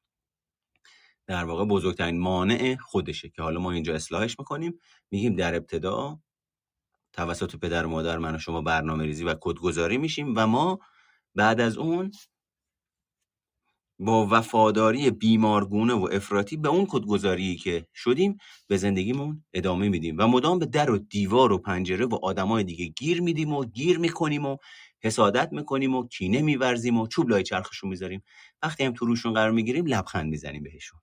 در 1.28 1.44
واقع 1.44 1.66
بزرگترین 1.66 2.20
مانع 2.20 2.76
خودشه 2.76 3.30
که 3.30 3.42
حالا 3.42 3.60
ما 3.60 3.72
اینجا 3.72 3.96
اصلاحش 3.96 4.40
می‌کنیم. 4.40 4.80
میگیم 5.12 5.36
در 5.36 5.56
ابتدا 5.56 6.20
توسط 7.14 7.56
پدر 7.56 7.86
و 7.86 7.90
مادر 7.90 8.18
من 8.18 8.36
و 8.36 8.38
شما 8.38 8.62
برنامه 8.62 9.04
ریزی 9.04 9.24
و 9.24 9.36
کدگذاری 9.42 9.98
میشیم 9.98 10.34
و 10.36 10.48
ما 10.48 10.80
بعد 11.36 11.62
از 11.62 11.78
اون 11.78 12.12
با 14.02 14.28
وفاداری 14.32 15.12
بیمارگونه 15.12 15.94
و 15.94 16.10
افراطی 16.12 16.58
به 16.58 16.70
اون 16.70 16.86
کدگذاری 16.90 17.56
که 17.56 17.88
شدیم 17.96 18.38
به 18.68 18.78
زندگیمون 18.78 19.46
ادامه 19.54 19.90
میدیم 19.90 20.16
و 20.20 20.28
مدام 20.28 20.60
به 20.60 20.66
در 20.66 20.92
و 20.92 20.98
دیوار 20.98 21.52
و 21.52 21.58
پنجره 21.58 22.06
و 22.06 22.20
آدمای 22.24 22.64
دیگه 22.64 22.86
گیر 22.86 23.22
میدیم 23.22 23.54
و 23.54 23.66
گیر 23.66 24.00
می‌کنیم 24.00 24.46
و 24.46 24.58
حسادت 25.04 25.50
می‌کنیم 25.54 25.96
و 25.96 26.08
کینه 26.08 26.42
میورزیم 26.42 27.00
و 27.00 27.08
چوب 27.08 27.30
لای 27.30 27.44
چرخشون 27.44 27.90
می‌ذاریم. 27.90 28.24
وقتی 28.64 28.84
هم 28.84 28.94
تو 28.94 29.06
روشون 29.06 29.34
قرار 29.34 29.52
می‌گیریم 29.52 29.86
لبخند 29.86 30.30
می‌زنیم 30.30 30.64
بهشون. 30.64 31.00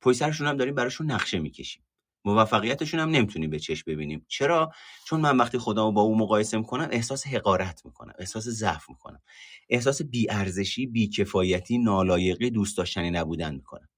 پای 0.00 0.14
سرشون 0.14 0.46
هم 0.46 0.56
داریم 0.56 0.74
براشون 0.74 1.10
نقشه 1.10 1.38
می‌کشیم. 1.38 1.82
موفقیتشون 2.28 3.00
هم 3.00 3.08
نمی‌تونیم 3.08 3.50
به 3.50 3.58
چشم 3.58 3.84
ببینیم. 3.86 4.26
چرا؟ 4.28 4.72
چون 5.06 5.20
من 5.20 5.36
وقتی 5.36 5.58
خودمو 5.58 5.92
با 5.92 6.02
او 6.02 6.18
مقایسه 6.18 6.58
می‌کنم 6.58 6.88
احساس 6.90 7.26
حقارت 7.26 7.82
می‌کنم 7.84 8.12
احساس 8.18 8.48
ضعف 8.48 8.88
می‌کنم. 8.88 9.20
احساس 9.68 10.02
بیارزشی 10.02 10.86
بیکفایتی 10.86 11.78
نالایقی 11.78 12.50
دوست 12.50 12.78
داشتنی 12.78 13.10
نبودن 13.10 13.54
می‌کنم. 13.54 13.88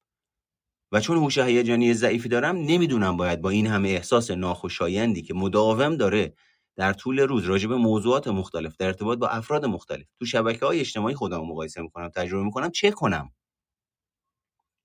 و 0.92 1.00
چون 1.00 1.16
هوش 1.16 1.38
هیجانی 1.38 1.94
ضعیفی 1.94 2.28
دارم 2.28 2.56
نمی‌دونم 2.56 3.16
باید 3.16 3.40
با 3.40 3.50
این 3.50 3.66
همه 3.66 3.88
احساس 3.88 4.30
ناخوشایندی 4.30 5.22
که 5.22 5.34
مداوم 5.34 5.96
داره 5.96 6.34
در 6.76 6.92
طول 6.92 7.20
روز 7.20 7.44
راجع 7.44 7.68
به 7.68 7.76
موضوعات 7.76 8.28
مختلف 8.28 8.76
در 8.76 8.86
ارتباط 8.86 9.18
با 9.18 9.28
افراد 9.28 9.64
مختلف 9.64 10.06
تو 10.18 10.26
شبکه 10.26 10.66
های 10.66 10.80
اجتماعی 10.80 11.14
خودم 11.14 11.40
مقایسه 11.40 11.82
می‌کنم 11.82 12.08
تجربه 12.08 12.44
می‌کنم 12.44 12.70
چه 12.70 12.90
کنم؟ 12.90 13.32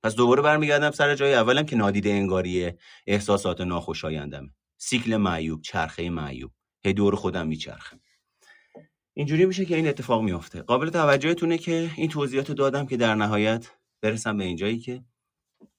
پس 0.03 0.15
دوباره 0.15 0.41
برمیگردم 0.41 0.91
سر 0.91 1.15
جای 1.15 1.33
اولم 1.33 1.65
که 1.65 1.75
نادیده 1.75 2.09
انگاری 2.09 2.71
احساسات 3.07 3.61
ناخوشایندم 3.61 4.53
سیکل 4.77 5.17
معیوب 5.17 5.61
چرخه 5.61 6.09
معیوب. 6.09 6.51
هی 6.85 6.93
دور 6.93 7.15
خودم 7.15 7.47
میچرخم. 7.47 7.99
اینجوری 9.13 9.45
میشه 9.45 9.65
که 9.65 9.75
این 9.75 9.87
اتفاق 9.87 10.21
میفته 10.21 10.61
قابل 10.61 10.89
توجهتونه 10.89 11.57
که 11.57 11.91
این 11.95 12.09
توضیحات 12.09 12.51
دادم 12.51 12.85
که 12.85 12.97
در 12.97 13.15
نهایت 13.15 13.71
برسم 14.01 14.37
به 14.37 14.43
اینجایی 14.43 14.79
که 14.79 15.03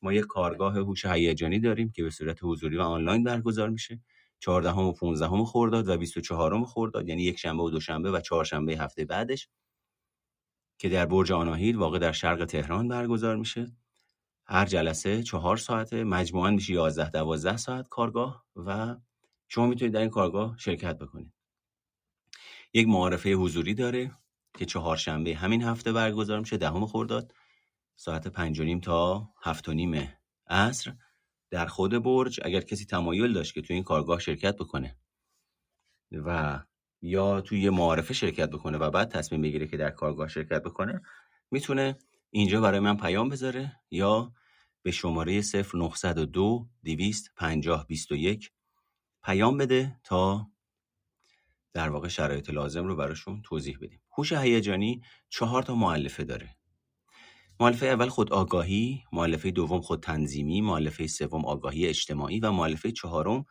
ما 0.02 0.12
یک 0.12 0.24
کارگاه 0.24 0.74
هوش 0.74 1.04
هیجانی 1.04 1.60
داریم 1.60 1.90
که 1.90 2.02
به 2.02 2.10
صورت 2.10 2.38
حضوری 2.42 2.76
و 2.76 2.80
آنلاین 2.80 3.24
برگزار 3.24 3.70
میشه. 3.70 4.00
14 4.40 4.70
و 4.70 4.92
15 4.92 5.44
خرداد 5.44 5.88
و 5.88 5.96
24 5.96 6.64
خرداد 6.64 7.08
یعنی 7.08 7.22
یک 7.22 7.38
شنبه 7.38 7.62
و 7.62 7.70
دوشنبه 7.70 8.10
و 8.10 8.20
چهارشنبه 8.20 8.72
هفته 8.72 9.04
بعدش 9.04 9.48
که 10.78 10.88
در 10.88 11.06
برج 11.06 11.32
آناهیل 11.32 11.76
واقع 11.76 11.98
در 11.98 12.12
شرق 12.12 12.44
تهران 12.44 12.88
برگزار 12.88 13.36
میشه. 13.36 13.72
هر 14.48 14.66
جلسه 14.66 15.22
چهار 15.22 15.56
ساعته 15.56 16.04
مجموعا 16.04 16.50
میشه 16.50 16.72
11 16.72 17.10
12 17.10 17.56
ساعت 17.56 17.88
کارگاه 17.88 18.44
و 18.56 18.96
شما 19.48 19.66
می‌تونید 19.66 19.94
در 19.94 20.00
این 20.00 20.10
کارگاه 20.10 20.56
شرکت 20.58 20.98
بکنید. 20.98 21.32
یک 22.74 22.88
معارفه 22.88 23.32
حضوری 23.32 23.74
داره 23.74 24.10
که 24.58 24.64
چهارشنبه 24.64 25.34
همین 25.34 25.62
هفته 25.62 25.92
برگزار 25.92 26.40
میشه 26.40 26.56
دهم 26.56 26.86
خرداد 26.86 27.34
ساعت 27.96 28.28
پنج 28.28 28.60
نیم 28.60 28.80
تا 28.80 29.30
هفت 29.42 29.68
و 29.68 29.72
نیم 29.72 30.12
عصر. 30.46 30.92
در 31.50 31.66
خود 31.66 32.02
برج 32.02 32.40
اگر 32.44 32.60
کسی 32.60 32.84
تمایل 32.84 33.32
داشت 33.32 33.54
که 33.54 33.62
توی 33.62 33.74
این 33.74 33.84
کارگاه 33.84 34.18
شرکت 34.20 34.56
بکنه 34.56 34.96
و 36.12 36.60
یا 37.02 37.40
توی 37.40 37.60
یه 37.60 37.70
معارفه 37.70 38.14
شرکت 38.14 38.50
بکنه 38.50 38.78
و 38.78 38.90
بعد 38.90 39.10
تصمیم 39.10 39.42
بگیره 39.42 39.66
که 39.66 39.76
در 39.76 39.90
کارگاه 39.90 40.28
شرکت 40.28 40.62
بکنه 40.62 41.02
می‌تونه 41.50 41.98
اینجا 42.36 42.60
برای 42.60 42.80
من 42.80 42.96
پیام 42.96 43.28
بذاره 43.28 43.72
یا 43.90 44.32
به 44.82 44.90
شماره 44.90 45.42
0902 45.74 46.68
250 46.84 47.86
21 47.86 48.50
پیام 49.24 49.56
بده 49.56 50.00
تا 50.04 50.50
در 51.72 51.88
واقع 51.88 52.08
شرایط 52.08 52.50
لازم 52.50 52.86
رو 52.86 52.96
براشون 52.96 53.42
توضیح 53.42 53.78
بدیم. 53.80 54.02
هوش 54.18 54.32
هیجانی 54.32 55.02
چهار 55.28 55.62
تا 55.62 55.74
معلفه 55.74 56.24
داره. 56.24 56.56
معلفه 57.60 57.86
اول 57.86 58.08
خود 58.08 58.32
آگاهی 58.32 59.04
معلفه 59.12 59.50
دوم 59.50 59.80
خود 59.80 60.02
تنظیمی 60.02 60.60
معلفه 60.60 61.06
سوم 61.06 61.44
آگاهی 61.44 61.86
اجتماعی 61.86 62.40
و 62.40 62.52
معلفه 62.52 62.92
چهارم 62.92 63.44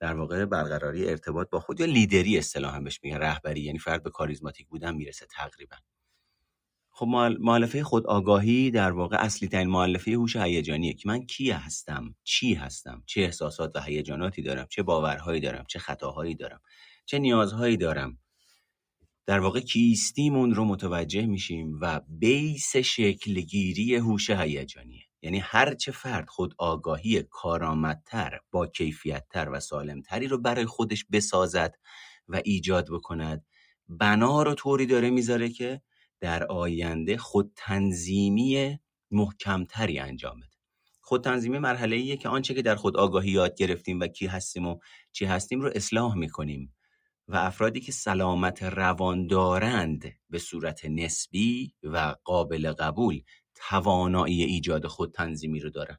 در 0.00 0.14
واقع 0.14 0.44
برقراری 0.44 1.08
ارتباط 1.08 1.50
با 1.50 1.60
خود 1.60 1.80
یا 1.80 1.86
لیدری 1.86 2.38
اصطلاحا 2.38 2.80
بهش 2.80 3.00
میگن 3.02 3.18
رهبری 3.18 3.60
یعنی 3.60 3.78
فرد 3.78 4.02
به 4.02 4.10
کاریزماتیک 4.10 4.68
بودن 4.68 4.94
می‌رسه 4.94 5.26
تقریبا. 5.26 5.76
خب 6.96 7.06
معلفه 7.40 7.82
خود 7.84 8.06
آگاهی 8.06 8.70
در 8.70 8.90
واقع 8.92 9.16
اصلی 9.16 9.48
ترین 9.48 9.68
معلفه 9.68 10.10
هوش 10.10 10.36
هیجانیه 10.36 10.92
که 10.94 11.08
من 11.08 11.26
کی 11.26 11.50
هستم 11.50 12.14
چی 12.24 12.54
هستم 12.54 13.02
چه 13.06 13.20
احساسات 13.20 13.76
و 13.76 13.80
هیجاناتی 13.80 14.42
دارم 14.42 14.66
چه 14.70 14.82
باورهایی 14.82 15.40
دارم 15.40 15.64
چه 15.68 15.78
خطاهایی 15.78 16.34
دارم 16.34 16.60
چه 17.06 17.18
نیازهایی 17.18 17.76
دارم. 17.76 18.18
در 19.26 19.40
واقع 19.40 19.60
کیستیمون 19.60 20.54
رو 20.54 20.64
متوجه 20.64 21.26
میشیم 21.26 21.78
و 21.80 22.00
بیس 22.08 22.76
شکلگیری 22.76 23.96
هوش 23.96 24.30
هیجانیه. 24.30 25.02
یعنی 25.22 25.38
هرچه 25.38 25.92
فرد 25.92 26.28
خود 26.28 26.54
آگاهی 26.58 27.22
کارآمدتر 27.22 28.40
با 28.50 28.66
کیفیتتر 28.66 29.48
و 29.52 29.60
سالمتری 29.60 30.26
رو 30.26 30.38
برای 30.38 30.66
خودش 30.66 31.04
بسازد 31.12 31.74
و 32.28 32.40
ایجاد 32.44 32.88
بکند 32.90 33.44
بنا 33.88 34.42
رو 34.42 34.54
طوری 34.54 34.86
داره 34.86 35.10
می‌ذاره 35.10 35.48
که 35.48 35.80
در 36.20 36.44
آینده 36.44 37.16
خود 37.16 37.52
تنظیمی 37.56 38.78
محکمتری 39.10 39.98
انجام 39.98 40.40
بده. 40.40 40.48
خود 41.00 41.24
تنظیمی 41.24 41.58
مرحله 41.58 41.96
ایه 41.96 42.16
که 42.16 42.28
آنچه 42.28 42.54
که 42.54 42.62
در 42.62 42.74
خود 42.74 42.96
آگاهی 42.96 43.30
یاد 43.30 43.54
گرفتیم 43.54 44.00
و 44.00 44.06
کی 44.06 44.26
هستیم 44.26 44.66
و 44.66 44.78
چی 45.12 45.24
هستیم 45.24 45.60
رو 45.60 45.70
اصلاح 45.74 46.14
می‌کنیم 46.14 46.74
و 47.28 47.36
افرادی 47.36 47.80
که 47.80 47.92
سلامت 47.92 48.62
روان 48.62 49.26
دارند 49.26 50.12
به 50.30 50.38
صورت 50.38 50.84
نسبی 50.84 51.74
و 51.82 52.14
قابل 52.24 52.72
قبول 52.72 53.22
توانایی 53.54 54.44
ایجاد 54.44 54.86
خود 54.86 55.12
تنظیمی 55.12 55.60
رو 55.60 55.70
دارن. 55.70 55.98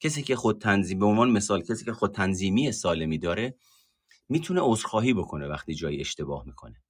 کسی 0.00 0.22
که 0.22 0.36
خود 0.36 0.60
تنظیم 0.60 0.98
به 0.98 1.06
عنوان 1.06 1.30
مثال 1.30 1.62
کسی 1.62 1.84
که 1.84 1.92
خود 1.92 2.14
تنظیمی 2.14 2.72
سالمی 2.72 3.18
داره 3.18 3.54
می‌تونه 4.28 4.60
عذرخواهی 4.62 5.14
بکنه 5.14 5.46
وقتی 5.46 5.74
جای 5.74 6.00
اشتباه 6.00 6.46
می‌کنه. 6.46 6.83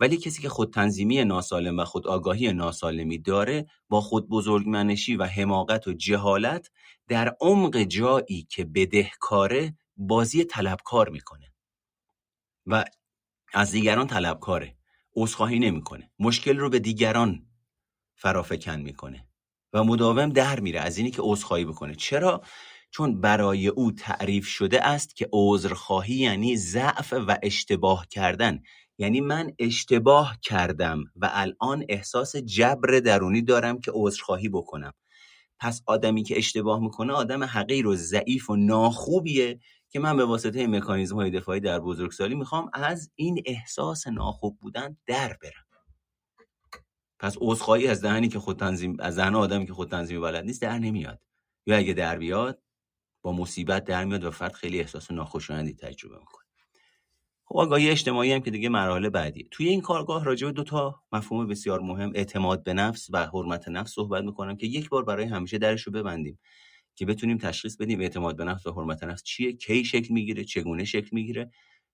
ولی 0.00 0.16
کسی 0.16 0.42
که 0.42 0.48
خود 0.48 0.72
تنظیمی 0.72 1.24
ناسالم 1.24 1.78
و 1.78 1.84
خود 1.84 2.06
آگاهی 2.06 2.52
ناسالمی 2.52 3.18
داره 3.18 3.66
با 3.88 4.00
خود 4.00 4.28
بزرگمنشی 4.28 5.16
و 5.16 5.24
حماقت 5.24 5.88
و 5.88 5.92
جهالت 5.92 6.70
در 7.08 7.36
عمق 7.40 7.76
جایی 7.76 8.46
که 8.50 8.64
بدهکاره 8.64 9.76
بازی 9.96 10.44
طلبکار 10.44 11.08
می‌کنه. 11.08 11.52
و 12.66 12.84
از 13.54 13.70
دیگران 13.70 14.06
طلبکاره. 14.06 14.76
عذرخواهی 15.16 15.58
نمی‌کنه. 15.58 16.10
مشکل 16.18 16.56
رو 16.58 16.70
به 16.70 16.78
دیگران 16.78 17.46
فرافکن 18.14 18.80
می‌کنه. 18.80 19.28
و 19.72 19.84
مداوم 19.84 20.28
در 20.28 20.60
میره 20.60 20.80
از 20.80 20.98
اینی 20.98 21.10
که 21.10 21.22
عذرخواهی 21.22 21.64
بکنه. 21.64 21.94
چرا؟ 21.94 22.42
چون 22.90 23.20
برای 23.20 23.68
او 23.68 23.92
تعریف 23.92 24.46
شده 24.46 24.86
است 24.86 25.16
که 25.16 25.28
عذرخواهی 25.32 26.14
یعنی 26.14 26.56
ضعف 26.56 27.12
و 27.12 27.38
اشتباه 27.42 28.06
کردن. 28.06 28.62
یعنی 28.98 29.20
من 29.20 29.52
اشتباه 29.58 30.38
کردم 30.42 31.04
و 31.16 31.30
الان 31.32 31.84
احساس 31.88 32.36
جبر 32.36 33.00
درونی 33.00 33.42
دارم 33.42 33.80
که 33.80 33.92
عذرخواهی 33.94 34.48
بکنم. 34.48 34.92
پس 35.60 35.82
آدمی 35.86 36.22
که 36.22 36.38
اشتباه 36.38 36.80
می‌کنه 36.80 37.12
آدم 37.12 37.44
حقیر 37.44 37.86
و 37.86 37.96
ضعیف 37.96 38.50
و 38.50 38.56
ناخوبیه 38.56 39.60
که 39.90 40.00
من 40.00 40.16
به 40.16 40.24
واسطه 40.24 40.66
مکانیزم 40.66 41.16
های 41.16 41.30
دفاعی 41.30 41.60
در 41.60 41.80
بزرگسالی 41.80 42.34
می‌خوام 42.34 42.70
از 42.72 43.10
این 43.14 43.42
احساس 43.46 44.06
ناخوب 44.06 44.58
بودن 44.60 44.96
در 45.06 45.36
برم. 45.42 45.66
پس 47.18 47.36
عذرخواهی 47.40 47.88
از 47.88 48.02
دهنی 48.02 48.28
که 48.28 48.38
خود 48.38 48.58
تنظیم 48.58 48.96
از 49.00 49.16
دهن 49.16 49.34
آدمی 49.34 49.66
که 49.66 49.72
خود 49.72 49.90
تنظیم 49.90 50.20
بلد 50.20 50.44
نیست 50.44 50.62
در 50.62 50.78
نمیاد. 50.78 51.20
یا 51.66 51.76
اگه 51.76 51.92
در 51.92 52.18
بیاد 52.18 52.62
با 53.22 53.32
مصیبت 53.32 53.84
در 53.84 54.04
میاد 54.04 54.24
و 54.24 54.30
فرد 54.30 54.52
خیلی 54.52 54.80
احساس 54.80 55.10
ناخوشایندی 55.10 55.74
تجربه 55.74 56.18
می‌کنه. 56.18 56.45
خب 57.48 57.56
آگاهی 57.56 57.90
اجتماعی 57.90 58.32
هم 58.32 58.40
که 58.40 58.50
دیگه 58.50 58.68
مرحله 58.68 59.10
بعدی 59.10 59.48
توی 59.50 59.68
این 59.68 59.80
کارگاه 59.80 60.24
راجع 60.24 60.46
به 60.46 60.52
دو 60.52 60.64
تا 60.64 61.02
مفهوم 61.12 61.46
بسیار 61.46 61.80
مهم 61.80 62.12
اعتماد 62.14 62.64
به 62.64 62.74
نفس 62.74 63.08
و 63.12 63.26
حرمت 63.26 63.68
نفس 63.68 63.92
صحبت 63.92 64.24
می‌کنم 64.24 64.56
که 64.56 64.66
یک 64.66 64.88
بار 64.88 65.04
برای 65.04 65.26
همیشه 65.26 65.58
درش 65.58 65.82
رو 65.82 65.92
ببندیم 65.92 66.38
که 66.96 67.06
بتونیم 67.06 67.38
تشخیص 67.38 67.76
بدیم 67.76 68.00
اعتماد 68.00 68.36
به 68.36 68.44
نفس 68.44 68.66
و 68.66 68.72
حرمت 68.72 69.04
نفس 69.04 69.22
چیه 69.22 69.52
کی 69.52 69.84
شکل 69.84 70.14
می‌گیره 70.14 70.44
چگونه 70.44 70.84
شکل 70.84 71.08
می‌گیره 71.12 71.50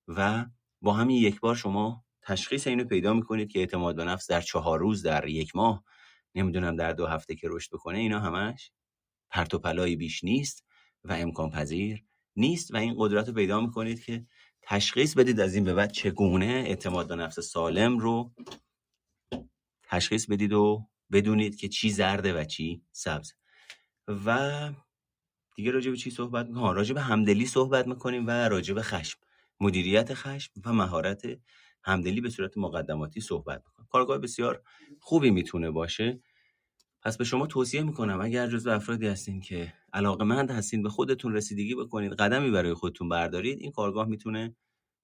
و 0.09 0.47
با 0.83 0.93
همین 0.93 1.17
یک 1.17 1.41
بار 1.41 1.55
شما 1.57 2.05
تشخیص 2.23 2.67
اینو 2.67 2.85
پیدا 2.85 3.15
می‌کنید 3.15 3.53
که 3.53 3.59
اعتماد 3.59 3.97
به 3.97 4.05
نفس 4.05 4.31
در 4.31 4.41
چهار 4.41 4.79
روز 4.79 5.03
در 5.03 5.29
یک 5.29 5.57
ماه 5.57 5.85
نمی‌دونم 6.35 6.77
در 6.77 6.93
دو 6.93 7.07
هفته 7.07 7.35
که 7.35 7.49
رشد 7.51 7.71
بکنه 7.73 7.99
اینا 7.99 8.21
همش 8.21 8.71
پرت 9.31 9.55
و 9.55 9.59
پلایی 9.59 9.97
بیش 9.97 10.25
نیست 10.25 10.65
و 11.05 11.13
امکان 11.13 11.51
پذیر 11.51 12.05
نیست 12.37 12.75
و 12.75 12.77
این 12.77 12.95
قدرت 12.99 13.29
رو 13.29 13.35
پیدا 13.35 13.61
می‌کنید 13.61 14.05
که 14.05 14.27
تشخیص 14.63 15.15
بدید 15.15 15.41
از 15.41 15.55
این 15.55 15.65
به 15.65 15.75
بعد 15.75 15.93
چگونه 15.93 16.45
اعتماد 16.45 17.09
به 17.09 17.17
نفس 17.17 17.41
سالم 17.41 17.99
رو 17.99 18.33
تشخیص 19.83 20.27
بدید 20.27 20.53
و 20.53 20.89
بدونید 21.13 21.57
که 21.57 21.69
چی 21.69 21.91
زرده 21.91 22.41
و 22.41 22.45
چی 22.45 22.83
سبز. 22.93 23.33
و 24.27 24.71
دیگه 25.57 25.71
راجع 25.71 25.91
به 25.91 25.97
چی 25.97 26.11
صحبت 26.11 26.47
می‌کنیم؟ 26.47 26.67
راجع 26.67 26.95
به 26.95 27.01
همدلی 27.01 27.47
صحبت 27.47 27.87
می‌کنیم 27.87 28.27
و 28.27 28.31
راجع 28.31 28.75
به 28.75 28.83
خشم. 28.83 29.19
مدیریت 29.61 30.15
خشم 30.15 30.53
و 30.65 30.73
مهارت 30.73 31.23
همدلی 31.85 32.21
به 32.21 32.31
صورت 32.31 32.59
مقدماتی 32.59 33.21
صحبت 33.21 33.63
می‌کنیم. 33.67 33.89
کارگاه 33.91 34.19
بسیار 34.19 34.63
خوبی 35.01 35.31
می‌تونه 35.31 35.71
باشه. 35.71 36.21
پس 37.03 37.17
به 37.17 37.25
شما 37.25 37.47
توصیه 37.47 37.83
می‌کنم 37.83 38.21
اگر 38.21 38.47
جزو 38.47 38.71
افرادی 38.71 39.07
هستین 39.07 39.41
که 39.41 39.73
علاقمند 39.93 40.51
هستین 40.51 40.83
به 40.83 40.89
خودتون 40.89 41.35
رسیدگی 41.35 41.75
بکنید 41.75 42.13
قدمی 42.13 42.51
برای 42.51 42.75
خودتون 42.75 43.09
بردارید 43.09 43.59
این 43.61 43.73
کارگاه 43.73 44.09
می‌تونه 44.09 44.57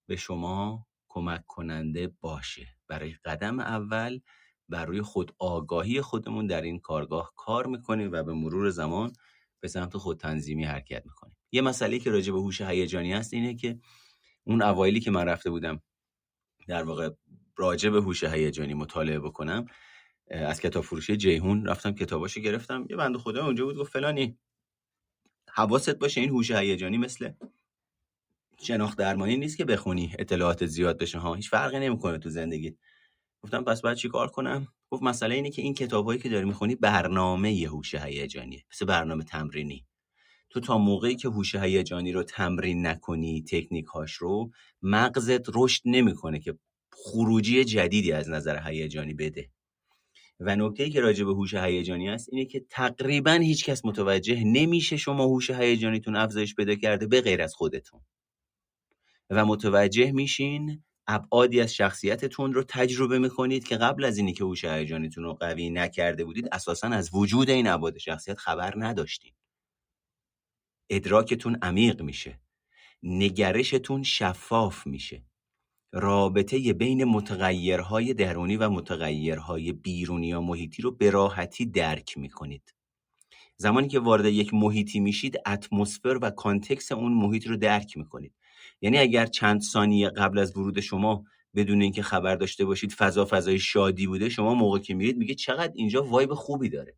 به 0.06 0.16
شما 0.16 0.86
کمک 1.08 1.46
کننده 1.46 2.12
باشه. 2.20 2.66
برای 2.88 3.14
قدم 3.24 3.60
اول 3.60 4.20
بر 4.68 4.84
روی 4.84 5.02
خود 5.02 5.34
آگاهی 5.38 6.00
خودمون 6.00 6.46
در 6.46 6.62
این 6.62 6.78
کارگاه 6.78 7.32
کار 7.36 7.66
می‌کنیم 7.66 8.12
و 8.12 8.22
به 8.22 8.32
مرور 8.32 8.70
زمان 8.70 9.12
به 9.60 9.68
سمت 9.68 9.96
خود 9.96 10.20
تنظیمی 10.20 10.64
حرکت 10.64 11.02
می‌کنیم. 11.06 11.36
یه 11.52 11.62
مسئله 11.62 11.98
که 11.98 12.10
راجع 12.10 12.32
به 12.32 12.38
هوش 12.38 12.60
هیجانی 12.60 13.12
هست 13.12 13.34
اینه 13.34 13.54
که 13.54 13.80
اون 14.44 14.62
اوایلی 14.62 15.00
که 15.00 15.10
من 15.10 15.24
رفته 15.24 15.50
بودم 15.50 15.82
در 16.68 16.82
واقع 16.82 17.10
راجع 17.56 17.90
به 17.90 18.00
هوش 18.00 18.24
هیجانی 18.24 18.74
مطالعه 18.74 19.18
بکنم 19.18 19.66
از 20.30 20.60
کتاب 20.60 20.84
فروشی 20.84 21.16
جیهون 21.16 21.66
رفتم 21.66 21.92
کتاباشو 21.92 22.40
گرفتم. 22.40 22.86
یه 22.90 22.96
بنده 22.96 23.18
خدا 23.18 23.46
اونجا 23.46 23.64
بود 23.64 23.76
گفت 23.76 23.92
فلانی 23.92 24.38
حواست 25.50 25.90
باشه 25.98 26.20
این 26.20 26.30
هوش 26.30 26.50
هیجانی 26.50 26.98
مثل 26.98 27.30
شناخت 28.60 28.98
درمانی 28.98 29.36
نیست 29.36 29.56
که 29.56 29.64
بخونی 29.64 30.12
اطلاعات 30.18 30.66
زیاد 30.66 30.98
بشه 30.98 31.18
ها. 31.18 31.34
هیچ 31.34 31.50
فرقی 31.50 31.78
نمی‌کنه 31.78 32.18
تو 32.18 32.30
زندگی 32.30 32.76
گفتم 33.42 33.64
پس 33.64 33.80
باید 33.80 33.96
چیکار 33.96 34.28
کنم؟ 34.28 34.68
گفت 34.90 35.02
مسئله 35.02 35.34
اینه 35.34 35.50
که 35.50 35.62
این 35.62 35.74
کتابایی 35.74 36.20
که 36.20 36.28
داری 36.28 36.44
می‌خونی 36.44 36.74
برنامه 36.74 37.66
هوش 37.68 37.94
هیجانیه 37.94 38.64
مثل 38.72 38.86
برنامه 38.86 39.24
تمرینی. 39.24 39.86
تو 40.50 40.60
تا 40.60 40.78
موقعی 40.78 41.16
که 41.16 41.28
هوش 41.28 41.54
هیجانی 41.54 42.12
رو 42.12 42.22
تمرین 42.22 42.86
نکنی 42.86 43.44
تکنیک 43.48 43.86
هاش 43.86 44.12
رو 44.12 44.50
مغزت 44.82 45.56
رشد 45.56 45.82
نمی‌کنه 45.84 46.38
که 46.38 46.58
خروجی 46.92 47.64
جدیدی 47.64 48.12
از 48.12 48.30
نظر 48.30 48.68
هیجانی 48.68 49.14
بده. 49.14 49.50
و 50.40 50.56
نکته 50.56 50.90
که 50.90 51.00
راجع 51.00 51.24
به 51.24 51.32
هوش 51.32 51.54
هیجانی 51.54 52.08
است 52.08 52.28
اینه 52.32 52.44
که 52.44 52.66
تقریبا 52.70 53.32
هیچکس 53.32 53.84
متوجه 53.84 54.44
نمیشه 54.44 54.96
شما 54.96 55.24
هوش 55.24 55.50
هیجانیتون 55.50 56.16
افزایش 56.16 56.54
پیدا 56.54 56.74
کرده 56.74 57.06
به 57.06 57.20
غیر 57.20 57.42
از 57.42 57.54
خودتون. 57.54 58.00
و 59.30 59.44
متوجه 59.46 60.12
میشین 60.12 60.84
ابعادی 61.06 61.60
از 61.60 61.74
شخصیتتون 61.74 62.52
رو 62.52 62.64
تجربه 62.68 63.18
می‌کنید 63.18 63.68
که 63.68 63.76
قبل 63.76 64.04
از 64.04 64.18
اینی 64.18 64.32
که 64.32 64.44
هوش 64.44 64.64
هیجانیتون 64.64 65.24
رو 65.24 65.34
قوی 65.34 65.70
نکرده 65.70 66.24
بودید 66.24 66.48
اساسا 66.52 66.88
از 66.88 67.10
وجود 67.14 67.50
این 67.50 67.66
ابعاد 67.66 67.98
شخصیت 67.98 68.38
خبر 68.38 68.74
نداشتین. 68.76 69.32
ادراکتون 70.90 71.58
عمیق 71.62 72.02
میشه. 72.02 72.40
نگرشتون 73.02 74.02
شفاف 74.02 74.86
میشه. 74.86 75.27
رابطه 75.92 76.72
بین 76.72 77.04
متغیرهای 77.04 78.14
درونی 78.14 78.56
و 78.56 78.70
متغیرهای 78.70 79.72
بیرونی 79.72 80.26
یا 80.28 80.40
محیطی 80.40 80.82
رو 80.82 80.90
به 80.90 81.10
راحتی 81.10 81.66
درک 81.66 82.18
می‌کنید. 82.18 82.74
زمانی 83.56 83.88
که 83.88 83.98
وارد 83.98 84.24
یک 84.24 84.54
محیطی 84.54 85.00
میشید 85.00 85.36
اتمسفر 85.46 86.18
و 86.22 86.30
کانتکس 86.30 86.92
اون 86.92 87.12
محیط 87.12 87.46
رو 87.46 87.56
درک 87.56 87.96
می‌کنید. 87.96 88.34
یعنی 88.80 88.98
اگر 88.98 89.26
چند 89.26 89.60
ثانیه 89.60 90.10
قبل 90.10 90.38
از 90.38 90.56
ورود 90.56 90.80
شما 90.80 91.24
بدون 91.54 91.82
اینکه 91.82 92.02
خبر 92.02 92.36
داشته 92.36 92.64
باشید 92.64 92.92
فضا 92.92 93.26
فضای 93.30 93.58
شادی 93.58 94.06
بوده 94.06 94.28
شما 94.28 94.54
موقع 94.54 94.78
که 94.78 94.94
میرید 94.94 95.16
میگه 95.16 95.34
چقدر 95.34 95.72
اینجا 95.74 96.02
وایب 96.04 96.34
خوبی 96.34 96.68
داره. 96.68 96.96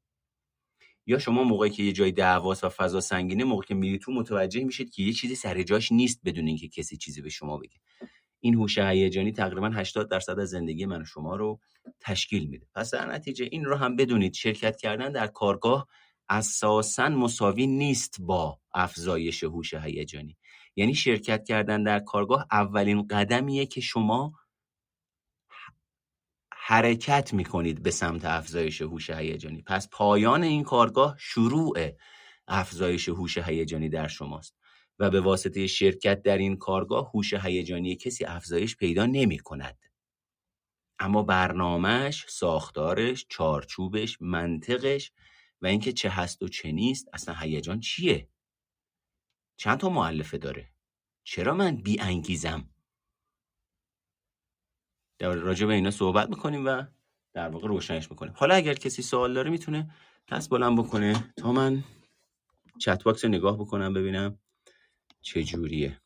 یا 1.06 1.18
شما 1.18 1.44
موقعی 1.44 1.70
که 1.70 1.82
یه 1.82 1.92
جای 1.92 2.12
دعواست 2.12 2.64
و 2.64 2.68
فضا 2.68 3.00
سنگینه 3.00 3.44
موقع 3.44 3.66
که 3.66 3.74
میرید 3.74 4.00
تو 4.00 4.12
متوجه 4.12 4.64
میشید 4.64 4.90
که 4.90 5.02
یه 5.02 5.12
چیزی 5.12 5.34
سر 5.34 5.62
جاش 5.62 5.92
نیست 5.92 6.20
بدون 6.24 6.46
اینکه 6.46 6.68
کسی 6.68 6.96
چیزی 6.96 7.22
به 7.22 7.28
شما 7.28 7.58
بگه. 7.58 7.76
این 8.40 8.54
هوش 8.54 8.78
هیجانی 8.78 9.32
تقریبا 9.32 9.70
80 9.70 10.10
درصد 10.10 10.38
از 10.38 10.50
زندگی 10.50 10.86
من 10.86 11.02
و 11.02 11.04
شما 11.04 11.36
رو 11.36 11.60
تشکیل 12.00 12.46
میده. 12.46 12.66
پس 12.74 12.90
در 12.94 13.12
نتیجه 13.12 13.48
این 13.50 13.64
رو 13.64 13.76
هم 13.76 13.96
بدونید 13.96 14.34
شرکت 14.34 14.76
کردن 14.76 15.12
در 15.12 15.26
کارگاه 15.26 15.86
اساسا 16.28 17.08
مساوی 17.08 17.66
نیست 17.66 18.16
با 18.20 18.60
افزایش 18.74 19.44
هوش 19.44 19.74
هیجانی. 19.74 20.36
یعنی 20.76 20.94
شرکت 20.94 21.44
کردن 21.44 21.82
در 21.82 22.00
کارگاه 22.00 22.46
اولین 22.52 23.06
قدمیه 23.06 23.66
که 23.66 23.80
شما 23.80 24.32
حرکت 26.54 27.34
می‌کنید 27.34 27.82
به 27.82 27.90
سمت 27.90 28.24
افزایش 28.24 28.82
هوش 28.82 29.10
هیجانی. 29.10 29.62
پس 29.62 29.88
پایان 29.92 30.42
این 30.42 30.62
کارگاه 30.62 31.16
شروع 31.18 31.78
افزایش 32.48 33.08
هوش 33.08 33.38
هیجانی 33.38 33.88
در 33.88 34.08
شماست. 34.08 34.59
و 35.00 35.10
به 35.10 35.20
واسطه 35.20 35.66
شرکت 35.66 36.22
در 36.22 36.38
این 36.38 36.56
کارگاه 36.56 37.10
هوش 37.14 37.34
هیجانی 37.34 37.96
کسی 37.96 38.24
افزایش 38.24 38.76
پیدا 38.76 39.06
نمی 39.06 39.38
کند. 39.38 39.78
اما 40.98 41.22
برنامهش 41.22 42.26
ساختارش 42.28 43.26
چارچوبش 43.28 44.22
منطقش 44.22 45.12
و 45.62 45.66
اینکه 45.66 45.92
چه 45.92 46.08
هست 46.08 46.42
و 46.42 46.48
چه 46.48 46.72
نیست 46.72 47.08
اصلا 47.12 47.34
هیجان 47.34 47.80
چیه؟ 47.80 48.28
چند 49.56 49.78
تا 49.78 49.88
مؤلفه 49.88 50.38
داره؟ 50.38 50.68
چرا 51.24 51.54
من 51.54 51.76
بی 51.76 52.00
انگیزم 52.00 52.68
در 55.18 55.34
راجع 55.34 55.66
به 55.66 55.74
اینا 55.74 55.90
صحبت 55.90 56.28
می‌کنیم 56.28 56.66
و 56.66 56.84
در 57.32 57.48
واقع 57.48 57.68
روشنش 57.68 58.10
می‌کنیم. 58.10 58.32
حالا 58.36 58.54
اگر 58.54 58.74
کسی 58.74 59.02
سوال 59.02 59.34
داره 59.34 59.50
می‌تونه 59.50 59.94
دست 60.28 60.50
بلند 60.50 60.78
بکنه 60.78 61.32
تا 61.36 61.52
من 61.52 61.84
chat 62.78 63.04
box 63.04 63.24
نگاه 63.24 63.58
بکنم 63.58 63.92
ببینم. 63.94 64.38
چه 65.20 65.42
جوریه 65.42 66.00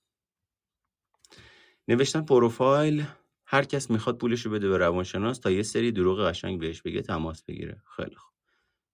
نوشتن 1.88 2.24
پروفایل 2.24 3.06
هر 3.46 3.64
کس 3.64 3.90
می‌خواد 3.90 4.18
پولش 4.18 4.46
رو 4.46 4.52
بده 4.52 4.68
به 4.68 4.78
روانشناس 4.78 5.38
تا 5.38 5.50
یه 5.50 5.62
سری 5.62 5.92
دروغ 5.92 6.28
قشنگ 6.28 6.60
بهش 6.60 6.82
بگه 6.82 7.02
تماس 7.02 7.44
بگیره. 7.44 7.82
خیلی 7.96 8.16
خوب. 8.16 8.34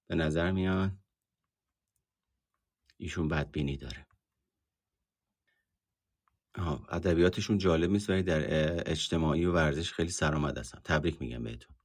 به 0.07 0.15
نظر 0.15 0.53
میاد 0.53 0.93
ایشون 2.97 3.29
بدبینی 3.29 3.77
داره. 3.77 4.07
ادبیاتشون 6.89 7.59
جالب 7.59 7.91
نیست 7.91 8.11
ولی 8.11 8.23
در 8.23 8.43
اجتماعی 8.91 9.45
و 9.45 9.53
ورزش 9.53 9.93
خیلی 9.93 10.11
سرآمد 10.11 10.59
هستن. 10.59 10.81
تبریک 10.85 11.21
میگم 11.21 11.45
بهتون. 11.45 11.77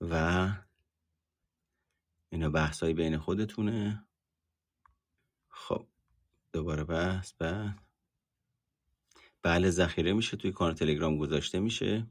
و 0.00 0.48
اینا 2.28 2.50
بحثایی 2.50 2.94
بین 2.94 3.18
خودتونه. 3.18 4.06
خب. 5.48 5.86
دوباره. 6.54 6.84
بحث 6.84 7.32
بعد 7.32 7.78
بله 9.42 9.70
ذخیره 9.70 10.12
میشه 10.12 10.36
توی 10.36 10.52
کانال 10.52 10.74
تلگرام 10.74 11.18
گذاشته 11.18 11.60
میشه. 11.60 12.06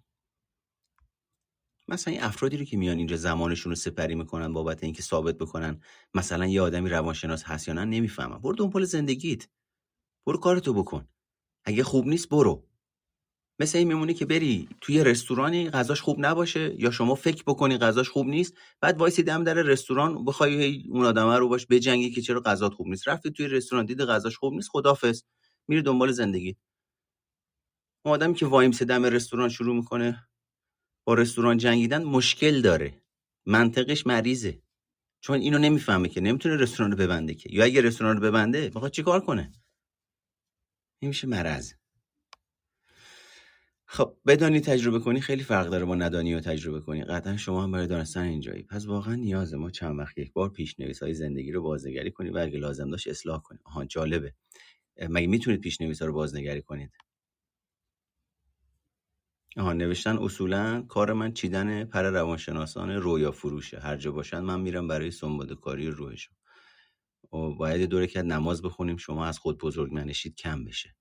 مثلا 1.88 2.14
این 2.14 2.24
افرادی 2.24 2.58
رو 2.58 2.66
که 2.66 2.78
میان 2.78 2.98
اینجا 2.98 3.16
زمانشون 3.16 3.72
رو 3.72 3.76
سپری 3.76 4.16
می‌کنن 4.16 4.54
بابت 4.54 4.84
اینکه 4.84 5.02
ثابت 5.02 5.38
بکنن 5.38 5.82
مثلا 6.14 6.46
یه 6.46 6.62
آدمی 6.62 6.90
روانشناس 6.90 7.44
هست 7.44 7.68
یا 7.68 7.74
نه 7.74 7.86
نمی‌فهمم. 7.86 8.40
برو 8.40 8.56
دنبال 8.56 8.86
زندگیت. 8.86 9.48
برو 10.28 10.38
کارتو 10.38 10.74
بکن. 10.74 11.08
اگه 11.66 11.84
خوب 11.84 12.08
نیست 12.08 12.30
برو. 12.30 12.68
مثل 13.60 13.78
این 13.78 13.88
میمونه 13.88 14.14
که 14.14 14.26
بری 14.26 14.70
توی 14.82 15.04
رستورانی 15.04 15.70
غذاش 15.70 16.02
خوب 16.02 16.18
نباشه 16.20 16.76
یا 16.80 16.92
شما 16.92 17.16
فکر 17.16 17.44
بکنی 17.48 17.78
غذاش 17.78 18.10
خوب 18.10 18.28
نیست 18.28 18.54
بعد 18.82 18.98
وایسی 18.98 19.24
دم 19.24 19.44
در 19.44 19.54
رستوران 19.54 20.26
بخوای 20.26 20.84
اون 20.90 21.06
آدم 21.06 21.30
رو 21.30 21.50
باش 21.50 21.68
بجنگی 21.70 22.12
که 22.12 22.22
چرا 22.22 22.42
غذات 22.42 22.74
خوب 22.74 22.88
نیست. 22.88 23.08
رفتی 23.08 23.32
توی 23.32 23.48
رستوران 23.48 23.86
دید 23.86 24.02
غذاش 24.02 24.38
خوب 24.38 24.54
نیست 24.54 24.70
خدافظ. 24.70 25.22
میری 25.68 25.82
دنبال 25.82 26.12
زندگی. 26.12 26.56
اون 28.06 28.14
آدمی 28.14 28.34
که 28.34 28.46
وایمسه 28.46 28.86
دم 28.86 29.06
رستوران 29.06 29.50
شروع 29.50 29.76
می‌کنه 29.76 30.28
با 31.08 31.14
رستوران 31.14 31.58
جنگیدن 31.58 32.04
مشکل 32.04 32.62
داره. 32.62 33.02
منطقش 33.46 34.08
مریضه. 34.08 34.62
چون 35.22 35.40
اینو 35.40 35.58
نمی‌فهمه 35.58 36.10
که 36.10 36.22
نمی‌تونه 36.22 36.56
رستوران 36.56 36.92
رو 36.92 36.98
ببنده 36.98 37.34
که. 37.36 37.50
یا 37.54 37.64
اگه 37.64 37.82
رستوران 37.82 38.16
رو 38.18 38.24
ببنده 38.24 38.72
می‌خواد 38.74 38.92
چیکار 38.92 39.20
کنه؟ 39.20 39.52
این 41.02 41.10
میشه 41.10 41.28
مرض. 41.28 41.74
خب 43.94 44.18
بدانی 44.26 44.60
تجربه 44.60 45.00
کنی 45.00 45.22
خیلی 45.22 45.44
فرق 45.44 45.68
داره 45.70 45.86
با 45.86 45.96
ندانی 45.96 46.34
و 46.36 46.40
تجربه 46.40 46.80
کنی. 46.80 47.04
قطعا 47.04 47.38
شما 47.38 47.64
هم 47.64 47.72
برای 47.72 47.88
دانستن 47.88 48.22
اینجایی. 48.22 48.64
پس 48.64 48.86
واقعا 48.86 49.16
نیاز 49.16 49.54
ما 49.54 49.70
چند 49.70 50.00
وقت 50.00 50.18
یک 50.18 50.34
بار 50.34 50.50
پیشنویس 50.50 51.04
های 51.04 51.14
زندگی 51.14 51.52
رو 51.52 51.62
بازنگری 51.64 52.12
کنی 52.12 52.30
و 52.30 52.38
اگه 52.38 52.60
لازم 52.60 52.90
داشت 52.90 53.08
اصلاح 53.08 53.42
کنی. 53.42 53.60
آها 53.64 53.86
جالبه. 53.86 54.34
مگه 55.10 55.28
می‌تونید 55.28 55.62
پیشنویس 55.62 56.02
ها 56.02 56.08
رو 56.08 56.14
بازنگری 56.14 56.62
کنید؟ 56.62 56.92
آها 59.58 59.74
نوشتن 59.74 60.18
اصولا 60.18 60.82
کار 60.82 61.14
من 61.14 61.34
چیدن 61.34 61.86
پر 61.86 62.04
روانشناسان 62.04 62.92
رویا 62.92 63.32
فروشه. 63.32 63.80
هر 63.80 63.98
جا 63.98 64.12
باشن 64.12 64.40
من 64.40 64.62
میرم 64.62 64.88
برای 64.88 65.12
سنباده 65.12 65.56
کاری 65.56 65.88
روحشون. 65.88 66.36
و 67.34 67.56
باید 67.56 67.90
دوره 67.90 68.08
که 68.08 68.22
نماز 68.22 68.62
بخونیم 68.62 68.98
شما 68.98 69.26
از 69.26 69.40
خود 69.40 69.58
بزرگ 69.58 70.12
کم 70.38 70.66
بشه. 70.66 70.96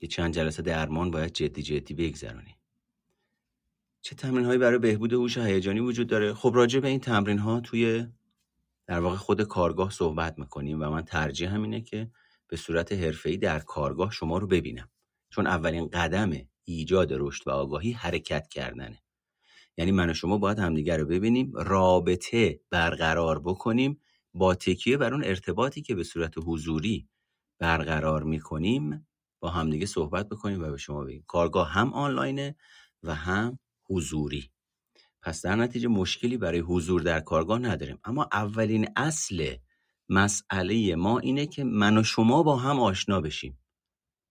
یه 0.00 0.08
چند 0.08 0.34
جلسه 0.34 0.62
درمان 0.62 1.10
باید 1.10 1.32
جدی 1.32 1.62
جدی 1.62 1.94
بگذرونی. 1.94 2.54
چه 4.02 4.14
تمرین 4.14 4.44
هایی 4.44 4.58
برای 4.58 4.78
بهبود 4.78 5.12
هوش 5.12 5.38
هیجانی 5.38 5.80
وجود 5.80 6.06
داره؟ 6.06 6.34
خب 6.34 6.52
راجع 6.54 6.80
به 6.80 6.88
این 6.88 7.00
تمرین 7.00 7.38
ها 7.38 7.60
توی 7.60 8.06
در 8.86 9.00
واقع 9.00 9.16
خود 9.16 9.42
کارگاه 9.42 9.90
صحبت 9.90 10.38
می‌کنیم 10.38 10.80
و 10.80 10.90
من 10.90 11.02
ترجیح 11.02 11.54
همینه 11.54 11.80
که 11.80 12.10
به 12.48 12.56
صورت 12.56 12.92
حرفه‌ای 12.92 13.36
در 13.36 13.58
کارگاه 13.58 14.12
شما 14.12 14.38
رو 14.38 14.46
ببینم. 14.46 14.88
چون 15.30 15.46
اولین 15.46 15.88
قدم 15.88 16.32
ایجاد 16.64 17.12
رشد 17.12 17.48
و 17.48 17.50
آگاهی 17.50 17.92
حرکت 17.92 18.48
کردنه. 18.48 19.02
یعنی 19.76 19.92
من 19.92 20.10
و 20.10 20.14
شما 20.14 20.38
باید 20.38 20.58
همدیگر 20.58 20.98
رو 20.98 21.06
ببینیم 21.06 21.52
رابطه 21.56 22.60
برقرار 22.70 23.38
بکنیم 23.38 24.00
با 24.34 24.54
تکیه 24.54 24.96
بر 24.96 25.14
اون 25.14 25.24
ارتباطی 25.24 25.82
که 25.82 25.94
به 25.94 26.04
صورت 26.04 26.34
حضوری 26.36 27.08
برقرار 27.58 28.22
می‌کنیم 28.22 29.07
با 29.40 29.50
همدیگه 29.50 29.86
صحبت 29.86 30.28
بکنیم 30.28 30.62
و 30.62 30.70
به 30.70 30.76
شما 30.76 31.04
بگیم. 31.04 31.24
کارگاه 31.26 31.70
هم 31.70 31.92
آنلاینه 31.92 32.56
و 33.02 33.14
هم 33.14 33.58
حضوری. 33.90 34.50
پس 35.22 35.42
در 35.42 35.56
نتیجه 35.56 35.88
مشکلی 35.88 36.36
برای 36.36 36.58
حضور 36.58 37.02
در 37.02 37.20
کارگاه 37.20 37.58
نداریم. 37.58 37.98
اما 38.04 38.28
اولین 38.32 38.88
اصل 38.96 39.56
مسئله 40.08 40.96
ما 40.96 41.18
اینه 41.18 41.46
که 41.46 41.64
من 41.64 41.98
و 41.98 42.02
شما 42.02 42.42
با 42.42 42.56
هم 42.56 42.80
آشنا 42.80 43.20
بشیم. 43.20 43.58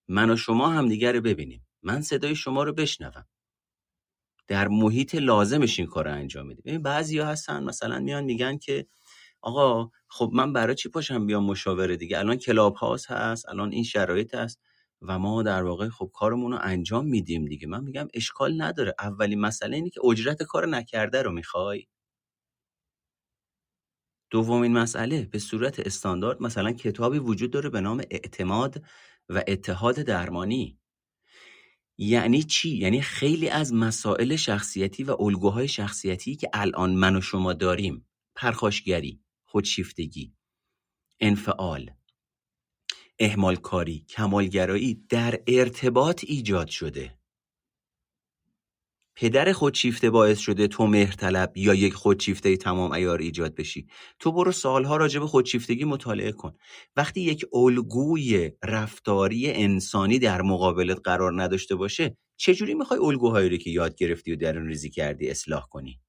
من 0.07 0.29
و 0.29 0.35
شما 0.35 0.69
همدیگه 0.69 1.11
رو 1.11 1.21
ببینیم. 1.21 1.67
من 1.83 2.01
صدای 2.01 2.35
شما 2.35 2.63
رو 2.63 2.73
بشنوم. 2.73 3.25
در 4.47 4.67
محیط 4.67 5.15
لازمش 5.15 5.79
این 5.79 5.87
کار 5.87 6.05
رو 6.05 6.13
انجام 6.13 6.47
میدیم. 6.47 6.63
ببین 6.65 6.81
بعضیا 6.81 7.25
هستن 7.25 7.63
مثلا 7.63 7.99
میان 7.99 8.23
میگن 8.23 8.57
که 8.57 8.87
آقا 9.41 9.89
خب 10.07 10.31
من 10.33 10.53
برای 10.53 10.75
چی 10.75 10.89
پاشم 10.89 11.25
بیام 11.25 11.45
مشاوره 11.45 11.97
دیگه؟ 11.97 12.19
الان 12.19 12.35
کلاب 12.37 12.75
هاست 12.75 13.11
هست 13.11 13.49
الان 13.49 13.71
این 13.71 13.83
شرایط 13.83 14.35
هست. 14.35 14.59
و 15.01 15.19
ما 15.19 15.43
در 15.43 15.63
واقع 15.63 15.89
خب 15.89 16.11
کارمون 16.13 16.51
رو 16.51 16.59
انجام 16.61 17.07
میدیم 17.07 17.45
دیگه. 17.45 17.67
من 17.67 17.83
میگم 17.83 18.07
اشکال 18.13 18.61
نداره. 18.61 18.95
اولین 18.99 19.39
مسئله 19.39 19.75
اینه 19.75 19.89
که 19.89 20.05
اجرت 20.05 20.43
کار 20.43 20.67
نکرده 20.67 21.21
رو 21.21 21.31
می‌خوای. 21.31 21.87
دومین 24.29 24.73
مسئله 24.73 25.25
به 25.25 25.39
صورت 25.39 25.79
استاندارد 25.79 26.41
مثلا 26.41 26.71
کتابی 26.71 27.19
وجود 27.19 27.51
داره 27.51 27.69
به 27.69 27.81
نام 27.81 28.01
اعتماد 28.11 28.83
و 29.29 29.43
اتحاد 29.47 29.95
درمانی. 29.95 30.79
یعنی 31.97 32.43
چی؟ 32.43 32.77
یعنی 32.77 33.01
خیلی 33.01 33.49
از 33.49 33.73
مسائل 33.73 34.35
شخصیتی 34.35 35.03
و 35.03 35.15
الگوهای 35.21 35.67
شخصیتی 35.67 36.35
که 36.35 36.49
الان 36.53 36.95
من 36.95 37.15
و 37.15 37.21
شما 37.21 37.53
داریم. 37.53 38.07
پرخاشگری 38.35 39.21
خودشیفتگی 39.45 40.33
انفعال. 41.19 41.96
اهمالکاری 43.19 44.05
کمالگرایی 44.09 45.05
در 45.09 45.39
ارتباط 45.47 46.23
ایجاد 46.27 46.67
شده. 46.67 47.17
پدر 49.15 49.51
خودشیفته 49.51 50.09
باعث 50.09 50.39
شده 50.39 50.67
تو 50.67 50.87
مهرطلب 50.87 51.57
یا 51.57 51.73
یک 51.73 51.93
خودشیفته 51.93 52.57
تمام 52.57 52.91
ایار 52.91 53.19
ایجاد 53.19 53.55
بشی. 53.55 53.87
تو 54.19 54.31
برو 54.31 54.51
سالها 54.51 54.97
راجع 54.97 55.19
به 55.19 55.27
خودشیفتگی 55.27 55.83
مطالعه 55.85 56.31
کن. 56.31 56.53
وقتی 56.95 57.21
یک 57.21 57.45
الگوی 57.53 58.51
رفتاری 58.63 59.51
انسانی 59.51 60.19
در 60.19 60.41
مقابلت 60.41 60.97
قرار 61.03 61.41
نداشته 61.41 61.75
باشه 61.75 62.17
چجوری 62.37 62.73
می‌خوای 62.73 62.99
الگوهایی 62.99 63.49
رو 63.49 63.57
که 63.57 63.69
یاد 63.69 63.95
گرفتی 63.95 64.31
و 64.31 64.35
درون 64.35 64.67
ریزی 64.67 64.89
کردی 64.89 65.29
اصلاح 65.29 65.67
کنی؟ 65.69 65.99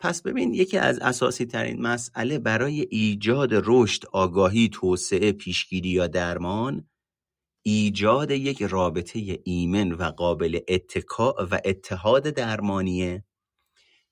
پس 0.00 0.22
ببین 0.22 0.54
یکی 0.54 0.78
از 0.78 0.98
اساسی 0.98 1.46
ترین 1.46 1.82
مسئله 1.82 2.38
برای 2.38 2.80
ایجاد 2.90 3.50
رشد 3.52 4.06
آگاهی 4.12 4.68
توسعه 4.68 5.32
پیشگیری 5.32 5.88
یا 5.88 6.06
درمان 6.06 6.88
ایجاد 7.62 8.30
یک 8.30 8.62
رابطه 8.62 9.40
ایمن 9.44 9.92
و 9.92 10.04
قابل 10.04 10.60
اتکا 10.68 11.34
و 11.50 11.60
اتحاد 11.64 12.22
درمانیه 12.22 13.24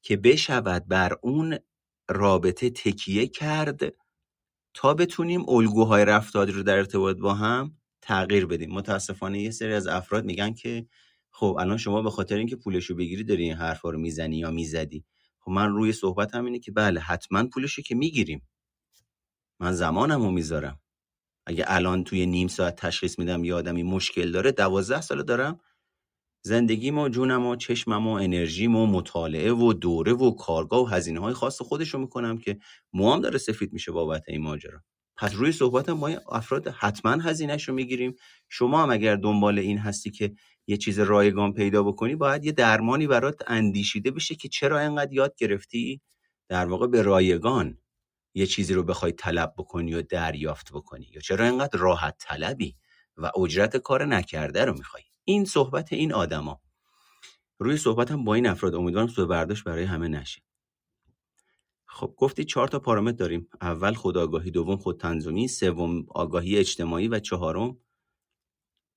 که 0.03 0.17
بشود 0.17 0.89
بر 0.89 1.17
اون 1.23 1.59
رابطه 2.09 2.71
تکیه 2.71 3.27
کرد 3.27 3.81
تا 4.75 4.95
بتونیم 4.95 5.49
الگوهای 5.49 6.05
رفتاری 6.05 6.53
رو 6.53 6.63
در 6.63 6.77
ارتباط 6.77 7.17
با 7.17 7.35
هم 7.35 7.77
تغییر 8.03 8.47
بدیم. 8.47 8.73
متاسفانه 8.73 9.41
یه 9.43 9.51
سری 9.51 9.73
از 9.73 9.87
افراد 9.87 10.25
میگن 10.25 10.53
که 10.53 10.87
خب 11.31 11.57
الان 11.61 11.77
شما 11.77 12.03
به 12.03 12.11
خاطر 12.11 12.37
اینکه 12.37 12.57
پولشو 12.57 12.95
بگیری 12.95 13.25
داری 13.25 13.43
این 13.43 13.55
حرفا 13.55 13.91
رو 13.91 13.99
می‌زنی 13.99 14.37
یا 14.39 14.51
می‌زدی. 14.51 15.05
خب 15.47 15.53
من 15.53 15.73
روی 15.73 15.93
صحبت 15.93 16.35
هم 16.35 16.45
اینه 16.45 16.59
که 16.59 16.73
بله 16.73 17.01
حتما 17.01 17.47
پولشو 17.47 17.83
که 17.83 17.95
می‌گیریم. 17.95 18.49
من 19.61 19.73
زمانم 19.73 20.23
رو 20.23 20.31
می‌ذارم. 20.31 20.81
اگه 21.47 21.65
الان 21.69 22.05
توی 22.05 22.27
نیم 22.27 22.49
ساعت 22.49 22.77
تشخیص 22.77 23.19
میدم 23.19 23.45
یه 23.45 23.55
آدمی 23.55 23.83
مشکل 23.83 24.33
داره 24.33 24.53
دوازده 24.53 25.01
ساله 25.01 25.23
دارم. 25.23 25.61
زندگیم 26.45 26.99
و 26.99 27.09
جونم 27.09 27.47
و 27.47 27.57
چشمم 27.57 28.07
و 28.07 28.11
انرژیم 28.11 28.77
و 28.77 28.87
مطالعه 28.87 29.53
و 29.53 29.73
دوره 29.73 30.13
و 30.13 30.31
کارگاه 30.31 30.83
و 30.83 30.87
هزینه 30.87 31.21
های 31.21 31.35
خاص 31.35 31.63
خودشو 31.63 31.99
می‌کنم 31.99 32.39
که 32.39 32.59
موام 32.93 33.21
داره 33.21 33.39
سفید 33.39 33.73
میشه 33.73 33.93
بابت 33.93 34.25
این 34.29 34.43
ماجرا. 34.43 34.81
پس 35.17 35.35
روی 35.35 35.53
صحبت 35.53 35.89
ما 35.89 36.09
افراد 36.09 36.69
حتما 36.69 37.13
هزینهش 37.13 37.69
رو 37.69 37.75
می‌گیریم. 37.75 38.17
شما 38.49 38.83
هم 38.83 38.91
اگر 38.91 39.17
دنبال 39.17 39.59
این 39.59 39.79
هستی 39.79 40.11
که 40.11 40.35
یه 40.67 40.77
چیز 40.77 41.01
رایگان 41.01 41.53
پیدا 41.53 41.83
بکنی 41.83 42.17
باید 42.17 42.45
یه 42.45 42.53
درمانی 42.53 43.07
برات 43.07 43.43
اندیشیده 43.47 44.11
بشه 44.11 44.35
که 44.35 44.49
چرا 44.49 44.81
اینقدر 44.81 45.13
یاد 45.13 45.35
گرفتی 45.37 46.01
در 46.49 46.67
واقع 46.67 46.87
به 46.87 47.03
رایگان 47.03 47.79
یه 48.35 48.47
چیزی 48.47 48.75
رو 48.75 48.83
بخوای 48.83 49.13
طلب 49.13 49.55
بکنی 49.59 49.95
و 49.95 50.03
دریافت 50.03 50.73
بکنی 50.73 51.11
یا 51.15 51.21
چرا 51.21 51.45
اینقدر 51.45 51.79
راحت 51.79 52.17
طلبی 52.19 52.77
و 53.17 53.31
اجرت 53.41 53.77
کار 53.77 54.05
نکرده 54.05 54.65
رو 54.65 54.73
می‌خوای. 54.73 55.03
این 55.25 55.45
صحبت 55.45 55.93
این 55.93 56.13
آدما. 56.13 56.61
روی 57.59 57.77
صحبتم 57.77 58.25
با 58.25 58.35
این 58.35 58.47
افراد 58.47 58.75
امیدوارم 58.75 59.07
سوء 59.07 59.27
برداشت 59.27 59.65
برای 59.65 59.85
همه 59.85 60.09
نشه. 60.09 60.43
خب 61.87 62.15
گفتی 62.17 62.45
چهار 62.45 62.69
تا 62.69 62.79
پارامتر 62.79 63.17
داریم. 63.17 63.49
اول 63.61 63.95
خودآگاهی 63.95 64.51
دوم 64.51 64.77
خود 64.77 65.01
تنظیمی 65.01 65.49
سوم 65.49 66.07
آگاهی 66.09 66.59
اجتماعی 66.59 67.09
و 67.09 67.19
چهارم 67.19 67.79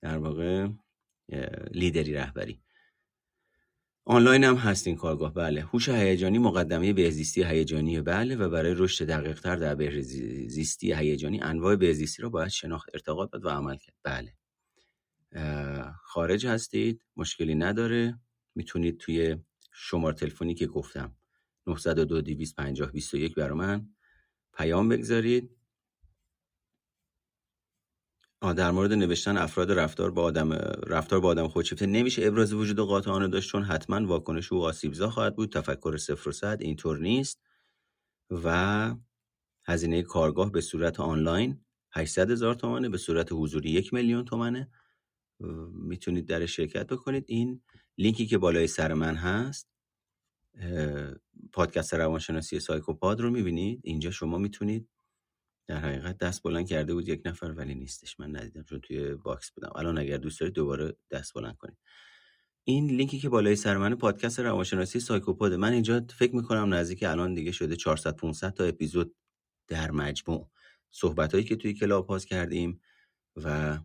در 0.02 0.18
واقع 0.18 0.68
لیدری 1.72 2.12
رهبری. 2.12 2.62
آنلاین 4.04 4.44
هم 4.44 4.54
هست 4.54 4.86
این 4.86 4.96
کارگاه 4.96 5.34
بله. 5.34 5.60
هوش 5.62 5.88
هیجانی 5.88 6.38
مقدمه 6.38 6.92
بهزیستی 6.92 7.44
هیجانی 7.44 8.00
بله. 8.00 8.36
و 8.36 8.48
برای 8.48 8.74
رشد 8.76 9.06
دقیقتر 9.06 9.56
در 9.56 9.74
بهزیستی 9.74 10.94
هیجانی 10.94 11.40
انواع 11.40 11.76
بهزیستی 11.76 12.22
را 12.22 12.28
باید 12.28 12.48
شناخت 12.48 12.90
ارتقا 12.94 13.26
داد 13.26 13.44
و 13.44 13.48
عمل 13.48 13.76
کرد. 13.76 13.94
بله. 14.02 14.34
خارج 16.02 16.46
هستید 16.46 17.02
مشکلی 17.16 17.54
نداره. 17.54 18.20
می‌تونید 18.54 18.98
توی 18.98 19.36
شماره 19.72 20.16
تلفنی 20.16 20.54
که 20.54 20.66
گفتم 20.66 21.16
902 21.66 22.20
250 22.20 22.92
21 22.92 23.34
برای 23.34 23.58
من 23.58 23.88
پیام 24.56 24.88
بگذارید. 24.88 25.59
در 28.40 28.70
مورد 28.70 28.92
نوشتن 28.92 29.36
افراد 29.36 29.72
رفتار 29.72 30.10
با 30.10 30.22
آدم 30.22 30.52
رفتار 30.86 31.20
با 31.20 31.28
آدم 31.28 31.48
خودشیفته 31.48 31.86
نمیشه 31.86 32.26
ابراز 32.26 32.52
وجود 32.52 32.80
قاطعانه 32.80 33.28
داشت 33.28 33.50
چون 33.50 33.62
حتما 33.62 34.06
واکنش 34.06 34.52
او 34.52 34.64
آسیبزا 34.64 35.10
خواهد 35.10 35.36
بود 35.36 35.52
تفکر 35.52 35.96
صفر 35.96 36.28
و 36.28 36.32
صد 36.32 36.58
اینطور 36.60 36.98
نیست. 36.98 37.40
و 38.30 38.94
هزینه 39.64 40.02
کارگاه 40.02 40.52
به 40.52 40.60
صورت 40.60 41.00
آنلاین 41.00 41.64
800 41.92 42.30
هزار 42.30 42.54
تومنه 42.54 42.88
به 42.88 42.98
صورت 42.98 43.28
حضوری 43.32 43.70
یک 43.70 43.94
میلیون 43.94 44.24
تومنه 44.24 44.70
می‌تونید 45.72 46.26
در 46.26 46.46
شرکت 46.46 46.86
بکنید. 46.86 47.24
این 47.28 47.62
لینکی 47.98 48.26
که 48.26 48.38
بالای 48.38 48.66
سر 48.66 48.94
من 48.94 49.14
هست 49.14 49.68
پادکست 51.52 51.94
روانشناسی 51.94 52.60
سایکوپاد 52.60 53.20
رو 53.20 53.30
می‌بینید. 53.30 53.80
اینجا 53.84 54.10
شما 54.10 54.38
می‌تونید 54.38 54.88
در 55.70 55.78
حقیقت 55.78 56.18
دست 56.18 56.42
بلند 56.42 56.68
کرده 56.68 56.94
بود 56.94 57.08
یک 57.08 57.22
نفر 57.24 57.46
ولی 57.46 57.74
نیستش. 57.74 58.20
من 58.20 58.36
ندیدم 58.36 58.62
چون 58.62 58.80
توی 58.80 59.14
box 59.14 59.50
بودم. 59.50 59.72
الان 59.74 59.98
اگر 59.98 60.16
دوست 60.16 60.40
دارید 60.40 60.54
دوباره 60.54 60.96
دست 61.10 61.34
بلند 61.34 61.56
کنید 61.56 61.78
این 62.64 62.90
لینکی 62.90 63.18
که 63.18 63.28
بالای 63.28 63.56
سر 63.56 63.76
من 63.76 63.94
پادکست 63.94 64.40
روانشناسی 64.40 65.00
سایکوپاد 65.00 65.54
من 65.54 65.72
اینجا 65.72 66.06
فکر 66.18 66.36
می‌کنم 66.36 66.74
نزدیک 66.74 67.02
الان 67.02 67.34
دیگه 67.34 67.52
شده 67.52 67.76
400 67.76 68.16
500 68.16 68.54
تا 68.54 68.64
اپیزود 68.64 69.14
در 69.68 69.90
مجموع. 69.90 70.50
صحبت 70.90 71.32
هایی 71.32 71.44
که 71.44 71.56
توی 71.56 71.74
club 71.74 72.06
پاس 72.06 72.24
کردیم 72.24 72.80
و 73.36 73.78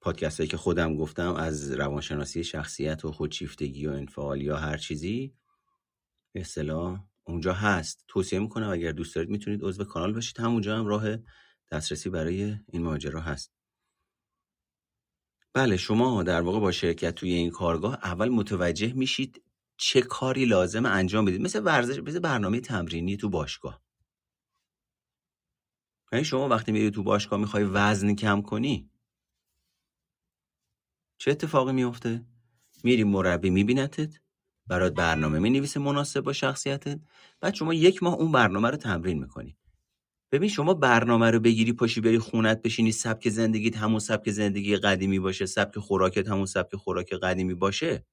پادکست 0.00 0.40
هایی 0.40 0.50
که 0.50 0.56
خودم 0.56 0.96
گفتم 0.96 1.34
از 1.34 1.72
روانشناسی 1.72 2.44
شخصیت 2.44 3.04
و 3.04 3.12
خودشیفتگی 3.12 3.86
و 3.86 3.90
انفعال 3.90 4.42
یا 4.42 4.56
هر 4.56 4.76
چیزی 4.76 5.34
به 6.34 6.44
اونجا 7.28 7.52
هست. 7.52 8.04
توصیه 8.08 8.38
می‌کنم 8.38 8.70
اگر 8.70 8.92
دوست 8.92 9.14
دارید 9.14 9.30
می‌تونید 9.30 9.64
عضو 9.64 9.84
کانال 9.84 10.12
باشید. 10.12 10.40
همونجا 10.40 10.78
هم 10.78 10.86
راه 10.86 11.16
دسترسی 11.72 12.10
برای 12.10 12.56
این 12.68 12.82
ماجرا 12.82 13.20
هست. 13.20 13.52
بله 15.52 15.76
شما 15.76 16.22
در 16.22 16.40
واقع 16.40 16.60
با 16.60 16.72
شرکت 16.72 17.14
توی 17.14 17.32
این 17.32 17.50
کارگاه 17.50 17.94
اول 17.94 18.28
متوجه 18.28 18.92
میشید 18.92 19.42
چه 19.76 20.02
کاری 20.02 20.44
لازم 20.44 20.86
انجام 20.86 21.24
بدید. 21.24 21.40
مثل 21.40 21.62
ورزش 21.64 21.98
مثل 21.98 22.18
برنامه 22.18 22.60
تمرینی 22.60 23.16
تو 23.16 23.28
باشگاه. 23.28 23.82
یعنی 26.12 26.24
شما 26.24 26.48
وقتی 26.48 26.72
میری 26.72 26.90
تو 26.90 27.02
باشگاه 27.02 27.40
می‌خوای 27.40 27.64
وزن 27.64 28.14
کم 28.14 28.42
کنی 28.42 28.90
چه 31.18 31.30
اتفاقی 31.30 31.72
میفته 31.72 32.26
میری 32.84 33.04
مربی 33.04 33.50
میبینتت 33.50 34.20
برات 34.68 34.94
برنامه 34.94 35.38
می 35.38 35.50
نویسه 35.50 35.80
مناسب 35.80 36.20
با 36.20 36.32
شخصیتت. 36.32 37.00
بعد 37.40 37.54
شما 37.54 37.74
یک 37.74 38.02
ماه 38.02 38.14
اون 38.14 38.32
برنامه 38.32 38.70
رو 38.70 38.76
تمرین 38.76 39.18
می‌کنی. 39.18 39.56
ببین 40.32 40.48
شما 40.48 40.74
برنامه 40.74 41.30
رو 41.30 41.40
بگیری 41.40 41.72
پاشی 41.72 42.00
بری 42.00 42.18
خونت 42.18 42.62
بشینی 42.62 42.92
سبک 42.92 43.28
زندگیت 43.28 43.76
همون 43.76 43.98
سبک 44.00 44.30
زندگی 44.30 44.76
قدیمی 44.76 45.18
باشه 45.18 45.46
سبک 45.46 45.78
خوراکت 45.78 46.28
همون 46.28 46.46
سبک 46.46 46.76
خوراک 46.76 47.14
قدیمی 47.14 47.54
باشه. 47.54 48.06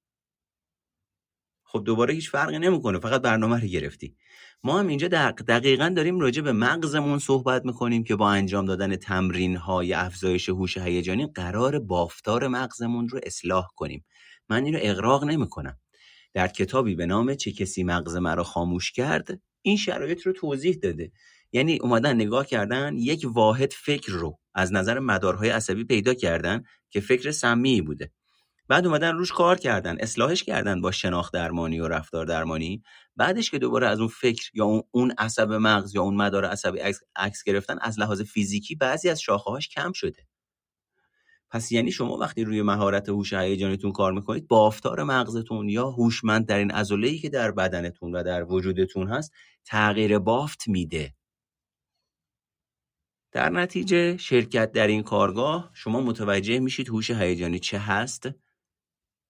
خب 1.65 1.83
دوباره 1.85 2.13
هیچ 2.13 2.29
فرقی 2.31 2.59
نمی‌کنه 2.59 2.99
فقط 2.99 3.21
برنامه 3.21 3.61
رو 3.61 3.67
گرفتی. 3.67 4.15
ما 4.63 4.79
هم 4.79 4.87
اینجا 4.87 5.07
دقیقا 5.47 5.93
داریم 5.95 6.19
راجع 6.19 6.41
به 6.41 6.51
مغزمون 6.53 7.19
صحبت 7.19 7.65
می‌کنیم 7.65 8.03
که 8.03 8.15
با 8.15 8.29
انجام 8.31 8.65
دادن 8.65 8.95
تمرین 8.95 9.55
های 9.57 9.93
افزایش 9.93 10.49
هوش 10.49 10.77
هیجانی 10.77 11.27
قرار 11.27 11.79
بافتار 11.79 12.47
مغزمون 12.47 13.09
رو 13.09 13.19
اصلاح 13.23 13.67
کنیم. 13.75 14.05
من 14.49 14.65
اینو 14.65 14.79
اقراق 14.81 15.23
نمی‌کنم. 15.23 15.77
در 16.36 16.47
کتابی 16.47 16.95
به 16.95 17.05
نام 17.05 17.36
چه 17.36 17.51
کسی 17.51 17.83
مغز 17.83 18.15
مرا 18.15 18.43
خاموش 18.43 18.91
کرد 18.91 19.41
این 19.61 19.77
شرایط 19.77 20.21
رو 20.21 20.33
توضیح 20.33 20.75
داده. 20.83 21.11
یعنی 21.51 21.79
اومدن 21.81 22.15
نگاه 22.15 22.45
کردن 22.45 22.97
یک 22.97 23.25
واحد 23.33 23.73
فکر 23.73 24.11
رو 24.11 24.39
از 24.55 24.73
نظر 24.73 24.99
مدارهای 24.99 25.49
عصبی 25.49 25.83
پیدا 25.83 26.13
کردن 26.13 26.63
که 26.89 26.99
فکر 26.99 27.31
سمی 27.31 27.81
بوده. 27.81 28.11
بعد 28.67 28.86
اومدن 28.86 29.15
روش 29.15 29.31
کار 29.31 29.57
کردن 29.57 29.97
اصلاحش 29.99 30.43
کردن 30.43 30.81
با 30.81 30.91
شناخت 30.91 31.33
درمانی 31.33 31.79
و 31.79 31.88
رفتار 31.88 32.25
درمانی. 32.25 32.83
بعدش 33.15 33.51
که 33.51 33.59
دوباره 33.59 33.88
از 33.88 33.99
اون 33.99 34.07
فکر 34.07 34.49
یا 34.53 34.83
اون 34.91 35.13
عصب 35.17 35.51
مغز 35.51 35.95
یا 35.95 36.01
اون 36.01 36.15
مدار 36.15 36.45
عصبی 36.45 36.79
عکس 37.15 37.43
گرفتن 37.43 37.77
از 37.81 37.99
لحاظ 37.99 38.21
فیزیکی 38.21 38.75
بعضی 38.75 39.09
از 39.09 39.21
شاخه‌هاش 39.21 39.69
کم 39.69 39.91
شده. 39.91 40.27
پس 41.49 41.71
یعنی 41.71 41.91
شما 41.91 42.17
وقتی 42.17 42.43
روی 42.43 42.61
مهارت 42.61 43.09
هوش 43.09 43.33
هیجانیتون 43.33 43.91
کار 43.91 44.13
می‌کنید 44.13 44.47
بافتار 44.47 45.03
مغزتون 45.03 45.69
یا 45.69 45.89
هوشمند 45.89 46.45
در 46.45 46.57
این 46.57 47.17
که 47.17 47.29
در 47.29 47.51
بدنتون 47.51 48.15
و 48.15 48.23
در 48.23 48.43
وجودتون 48.43 49.07
هست 49.07 49.31
تغییر 49.65 50.19
بافت 50.19 50.67
میده. 50.67 51.13
در 53.31 53.49
نتیجه 53.49 54.17
شرکت 54.17 54.71
در 54.71 54.87
این 54.87 55.03
کارگاه 55.03 55.71
شما 55.73 56.01
متوجه 56.01 56.59
میشید 56.59 56.89
هوش 56.89 57.11
هیجانی 57.11 57.59
چه 57.59 57.77
هست 57.77 58.29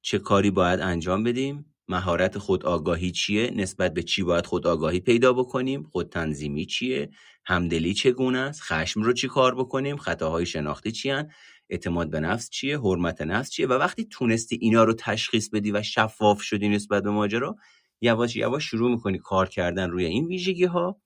چه 0.01 0.19
کاری 0.19 0.51
باید 0.51 0.79
انجام 0.79 1.23
بدیم 1.23 1.75
مهارت 1.87 2.37
خود 2.37 2.65
آگاهی 2.65 3.11
چیه 3.11 3.51
نسبت 3.55 3.93
به 3.93 4.03
چی 4.03 4.23
باید 4.23 4.45
خود 4.45 4.67
آگاهی 4.67 4.99
پیدا 4.99 5.33
بکنیم 5.33 5.83
خود 5.83 6.09
تنظیمی 6.09 6.65
چیه 6.65 7.09
همدلی 7.45 7.93
چگونه 7.93 8.39
است 8.39 8.61
خشم 8.61 9.01
رو 9.01 9.13
چی 9.13 9.27
کار 9.27 9.55
بکنیم 9.55 9.97
خطاهای 9.97 10.45
شناختی 10.45 10.91
چیان 10.91 11.31
اعتماد 11.69 12.09
به 12.09 12.19
نفس 12.19 12.49
چیه 12.49 12.79
حرمت 12.79 13.21
نفس 13.21 13.49
چیه؟ 13.49 13.67
و 13.67 13.73
وقتی 13.73 14.05
تونستی 14.05 14.57
اینا 14.61 14.83
رو 14.83 14.93
تشخیص 14.93 15.49
بدی 15.49 15.71
و 15.71 15.83
شفاف 15.83 16.41
شدی 16.41 16.69
نسبت 16.69 17.03
به 17.03 17.09
ماجرا 17.09 17.55
یواش 18.01 18.35
یواش 18.35 18.63
شروع 18.63 18.91
می‌کنی 18.91 19.17
کار 19.17 19.49
کردن 19.49 19.89
روی 19.89 20.05
این 20.05 20.25
ویژگی 20.27 20.65
ها 20.65 21.01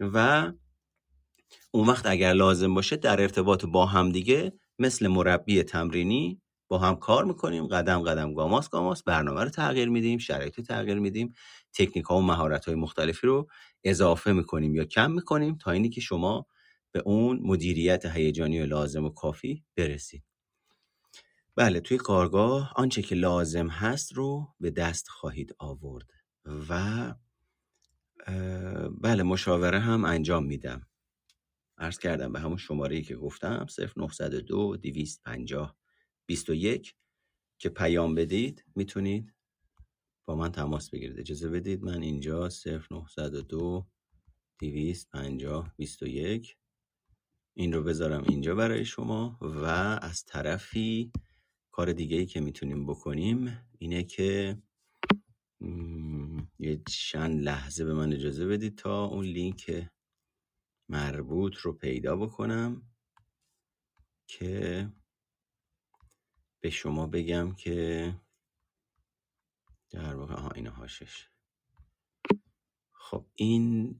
و 0.00 0.52
اون 1.70 1.86
وقت 1.88 2.06
اگر 2.06 2.32
لازم 2.32 2.74
باشه 2.74 2.96
در 2.96 3.20
ارتباط 3.20 3.64
با 3.64 3.86
هم 3.86 4.12
دیگه 4.12 4.52
مثل 4.78 5.06
مربی 5.08 5.62
تمرینی 5.62 6.40
با 6.68 6.78
هم 6.78 6.96
کار 6.96 7.24
می‌کنیم 7.24 7.66
قدم 7.66 8.02
قدم 8.02 8.34
گاماس 8.34 8.68
گاماس 8.68 9.02
برنامه 9.02 9.44
رو 9.44 9.50
تغییر 9.50 9.88
میدیم 9.88 10.18
شرایط 10.18 10.58
رو 10.58 10.64
تغییر 10.64 10.98
میدیم 10.98 11.34
تکنیک 11.74 12.04
ها 12.04 12.16
و 12.16 12.22
مهارت 12.22 12.64
های 12.64 12.74
مختلفی 12.74 13.26
رو 13.26 13.48
اضافه 13.84 14.32
می‌کنیم 14.32 14.74
یا 14.74 14.84
کم 14.84 15.10
می‌کنیم 15.10 15.56
تا 15.56 15.70
اینی 15.70 15.88
که 15.90 16.00
شما 16.00 16.46
به 16.94 17.02
اون 17.06 17.40
مدیریت 17.42 18.06
هیجانی 18.06 18.66
لازم 18.66 19.04
و 19.04 19.10
کافی 19.10 19.64
برسید. 19.76 20.24
بله 21.56 21.80
توی 21.80 21.96
کارگاه 21.96 22.72
آنچه 22.76 23.02
که 23.02 23.14
لازم 23.14 23.68
هست 23.68 24.12
رو 24.12 24.54
به 24.60 24.70
دست 24.70 25.08
خواهید 25.08 25.54
آورد 25.58 26.10
و 26.68 27.14
بله 29.00 29.22
مشاوره 29.22 29.78
هم 29.78 30.04
انجام 30.04 30.44
میدم. 30.44 30.88
عرض 31.78 31.98
کردم 31.98 32.32
به 32.32 32.40
همون 32.40 32.56
شماره 32.56 33.02
که 33.02 33.16
گفتم 33.16 33.66
0902 33.96 34.76
250 34.76 35.76
21 36.26 36.94
که 37.58 37.68
پیام 37.68 38.14
بدید 38.14 38.64
می‌تونید 38.74 39.34
با 40.26 40.36
من 40.36 40.52
تماس 40.52 40.90
بگیرید. 40.90 41.20
اجازه 41.20 41.48
بدید 41.48 41.82
من 41.82 42.02
اینجا 42.02 42.48
0902 42.48 43.86
250 44.58 45.74
21 45.76 46.56
این 47.54 47.72
رو 47.72 47.82
بذارم 47.82 48.24
اینجا 48.28 48.54
برای 48.54 48.84
شما 48.84 49.38
و 49.40 49.64
از 50.02 50.24
طرفی 50.24 51.12
کار 51.70 51.92
دیگه 51.92 52.16
ای 52.16 52.26
که 52.26 52.40
می‌تونیم 52.40 52.86
بکنیم 52.86 53.58
اینه 53.78 54.04
که 54.04 54.58
یه 56.58 56.82
چند 56.88 57.40
لحظه 57.42 57.84
به 57.84 57.94
من 57.94 58.12
اجازه 58.12 58.46
بدید 58.46 58.78
تا 58.78 59.04
اون 59.04 59.24
لینک 59.24 59.88
مربوط 60.88 61.56
رو 61.56 61.72
پیدا 61.72 62.16
بکنم 62.16 62.82
که 64.26 64.88
به 66.60 66.70
شما 66.70 67.06
بگم 67.06 67.54
که 67.54 68.14
در 69.90 70.14
واقع 70.16 70.34
ها 70.34 70.50
این 70.50 70.66
هاشش 70.66 71.28
خب 72.92 73.26
این 73.34 73.96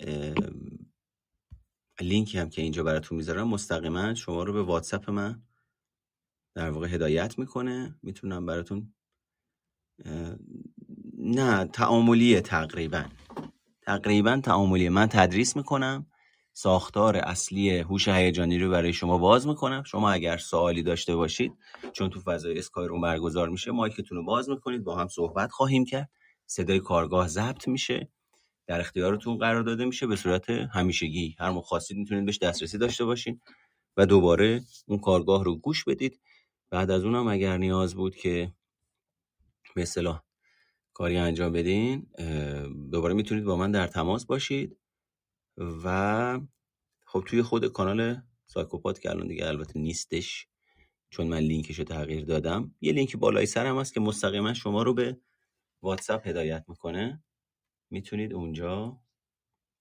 لینکی 2.01 2.39
هم 2.39 2.51
که 2.51 2.63
اینجا 2.63 2.83
براتون 2.83 3.17
می‌ذارم 3.17 3.49
مستقیما 3.49 4.15
شما 4.15 4.43
رو 4.43 4.53
به 4.53 4.63
واتساپ 4.63 5.11
من 5.11 5.43
در 6.55 6.71
واقع 6.71 6.89
هدایت 6.89 7.39
می‌کنه. 7.39 7.99
می‌تونم 8.03 8.47
براتون 8.47 8.95
نه 11.19 11.65
تعاملیه 11.65 12.41
تقریبا. 12.41 13.05
تقریبا 13.83 14.41
تعاملیه. 14.45 14.91
من 14.91 15.07
تدریس 15.07 15.57
می‌کنم 15.57 16.07
ساختار 16.53 17.17
اصلی 17.17 17.79
هوش 17.79 18.09
هیجانی 18.09 18.59
رو 18.59 18.71
برای 18.71 18.93
شما 18.93 19.19
باز 19.19 19.47
می‌کنم. 19.47 19.83
شما 19.83 20.11
اگر 20.11 20.37
سوالی 20.37 20.83
داشته 20.83 21.17
باشید 21.17 21.53
چون 21.93 22.11
تو 22.11 22.21
فضای 22.21 22.59
اسکای 22.59 22.89
رو 22.89 23.01
برگزار 23.01 23.49
میشه 23.49 23.71
مایکتون 23.71 24.19
رو 24.19 24.25
باز 24.25 24.51
می‌کنید 24.51 24.85
با 24.85 24.97
هم 24.97 25.09
صحبت 25.09 25.53
خواهیم 25.53 25.85
کرد. 25.85 26.11
صدای 26.47 26.81
کارگاه 26.81 27.29
ضبط 27.29 27.69
میشه. 27.69 28.09
در 28.67 28.81
اختیارتون 28.81 29.39
قرار 29.39 29.63
داده 29.63 29.85
میشه 29.85 30.07
به 30.07 30.17
صورت 30.17 30.51
همیشگی. 30.51 31.37
هر 31.39 31.51
موقع 31.51 31.67
خواستید 31.67 31.97
می‌تونید 31.97 32.25
بهش 32.25 32.39
دسترسی 32.39 32.79
داشته 32.79 33.05
باشین 33.05 33.41
و 33.97 34.07
دوباره 34.07 34.61
اون 34.87 34.99
کارگاه 34.99 35.45
رو 35.45 35.57
گوش 35.57 35.85
بدید. 35.85 36.21
بعد 36.71 36.91
از 36.91 37.05
اونم 37.05 37.29
اگر 37.29 37.57
نیاز 37.57 37.95
بود 37.95 38.17
که 38.17 38.53
اصطلاح 39.77 40.23
کاری 40.93 41.17
انجام 41.17 41.53
بدین 41.53 42.07
دوباره 42.91 43.15
می‌تونید 43.15 43.45
با 43.45 43.57
من 43.57 43.71
در 43.71 43.87
تماس 43.87 44.27
باشید 44.27 44.79
و 45.85 46.41
خب 47.07 47.25
توی 47.27 47.43
خود 47.43 47.67
کانال 47.67 48.23
سایکوپات 48.47 49.01
که 49.01 49.11
الان 49.11 49.27
دیگه 49.27 49.47
البته 49.47 49.79
نیستش 49.81 50.47
چون 51.11 51.27
من 51.27 51.39
لینکش 51.39 51.79
رو 51.79 51.85
تغییر 51.85 52.25
دادم 52.25 52.75
یه 52.81 52.93
لینک 52.93 53.17
بالای 53.17 53.47
سرم 53.47 53.79
هست 53.79 53.95
که 53.95 54.01
مستقیما 54.01 54.55
شما 54.55 54.83
رو 54.83 54.95
به 54.95 55.21
واتساپ 55.83 56.27
هدایت 56.27 56.65
می‌کنه. 56.69 57.23
می‌تونید 57.95 58.33
اونجا 58.33 59.01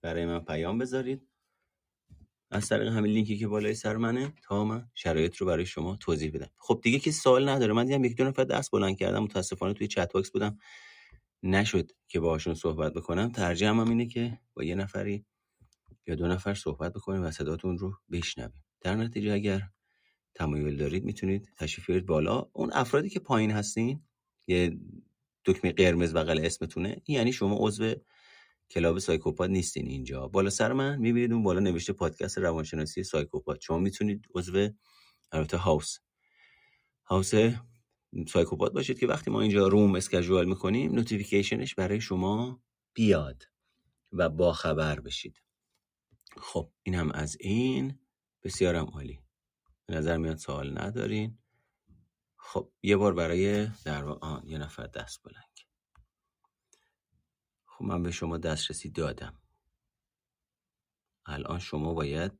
برای 0.01 0.25
من 0.25 0.39
پیام 0.39 0.77
بذارید. 0.77 1.27
از 2.51 2.69
طریق 2.69 2.87
همین 2.87 3.11
لینکی 3.11 3.37
که 3.37 3.47
بالای 3.47 3.73
سر 3.73 3.97
منه 3.97 4.33
تا 4.43 4.65
من 4.65 4.89
شرایط 4.93 5.35
رو 5.35 5.47
برای 5.47 5.65
شما 5.65 5.95
توضیح 5.95 6.31
بدم. 6.31 6.49
خب 6.57 6.79
دیگه 6.83 6.99
که 6.99 7.11
سوال 7.11 7.49
نداره. 7.49 7.73
من 7.73 7.85
دیدم 7.85 8.03
یک 8.03 8.17
دو 8.17 8.23
نفر 8.23 8.43
دست 8.43 8.71
بلند 8.71 8.97
کردم 8.97 9.23
متاسفانه 9.23 9.73
توی 9.73 9.87
chat 9.87 10.13
box 10.13 10.31
بودم. 10.31 10.57
نشد 11.43 11.91
که 12.07 12.19
باهاشون 12.19 12.53
صحبت 12.53 12.93
بکنم. 12.93 13.31
ترجیحم 13.31 13.79
هم 13.79 13.89
اینه 13.89 14.05
که 14.05 14.39
با 14.53 14.63
یه 14.63 14.75
نفری 14.75 15.25
یا 16.07 16.15
دو 16.15 16.27
نفر 16.27 16.53
صحبت 16.53 16.93
بکنیم 16.93 17.23
و 17.23 17.31
صداتون 17.31 17.77
رو 17.77 17.93
بشنویم. 18.11 18.63
در 18.81 18.95
نتیجه 18.95 19.33
اگر 19.33 19.61
تمایل 20.35 20.77
دارید 20.77 21.03
می‌تونید 21.03 21.49
تشریف 21.57 22.05
بالا. 22.05 22.49
اون 22.53 22.69
افرادی 22.73 23.09
که 23.09 23.19
پایین 23.19 23.51
هستین 23.51 24.03
یه 24.47 24.77
دکمه 25.45 25.71
قرمز 25.71 26.13
بغل 26.13 26.45
اسمتونه 26.45 27.01
یعنی 27.07 27.33
شما 27.33 27.57
عضو 27.59 27.95
club 28.69 28.99
سایکوپات 28.99 29.49
نیستین 29.49 29.87
اینجا. 29.87 30.27
بالا 30.27 30.49
سر 30.49 30.73
من 30.73 30.99
می‌بینید 30.99 31.33
اون 31.33 31.43
بالا 31.43 31.59
نوشته 31.59 31.93
پادکست 31.93 32.37
روانشناسی 32.37 33.03
سایکوپات. 33.03 33.61
شما 33.61 33.79
می‌تونید 33.79 34.27
عضو 34.35 34.69
البته 35.31 35.57
house 35.57 35.97
house 37.05 37.31
سایکوپات 38.27 38.73
باشید 38.73 38.99
که 38.99 39.07
وقتی 39.07 39.31
ما 39.31 39.41
اینجا 39.41 39.67
room 39.67 39.95
schedule 39.95 40.45
می‌کنیم 40.45 40.95
notification 40.95 41.64
ش 41.64 41.75
برای 41.75 42.01
شما 42.01 42.61
بیاد 42.93 43.43
و 44.11 44.29
با 44.29 44.53
خبر 44.53 44.99
بشید. 44.99 45.41
خب 46.37 46.71
این 46.83 46.95
هم 46.95 47.11
از 47.11 47.37
این. 47.39 47.99
بسیارم 48.43 48.85
عالی. 48.85 49.19
به 49.85 49.95
نظر 49.95 50.17
میاد 50.17 50.37
سوال 50.37 50.79
ندارین. 50.81 51.37
خب 52.45 52.71
یه 52.83 52.97
بار 52.97 53.13
برای 53.13 53.67
در 53.85 54.05
آن 54.05 54.43
یه 54.47 54.57
نفر 54.57 54.87
دست 54.87 55.23
بلند 55.23 55.67
خب 57.65 57.85
من 57.85 58.03
به 58.03 58.11
شما 58.11 58.37
دسترسی 58.37 58.89
دادم. 58.89 59.33
الان 61.25 61.59
شما 61.59 61.93
باید 61.93 62.31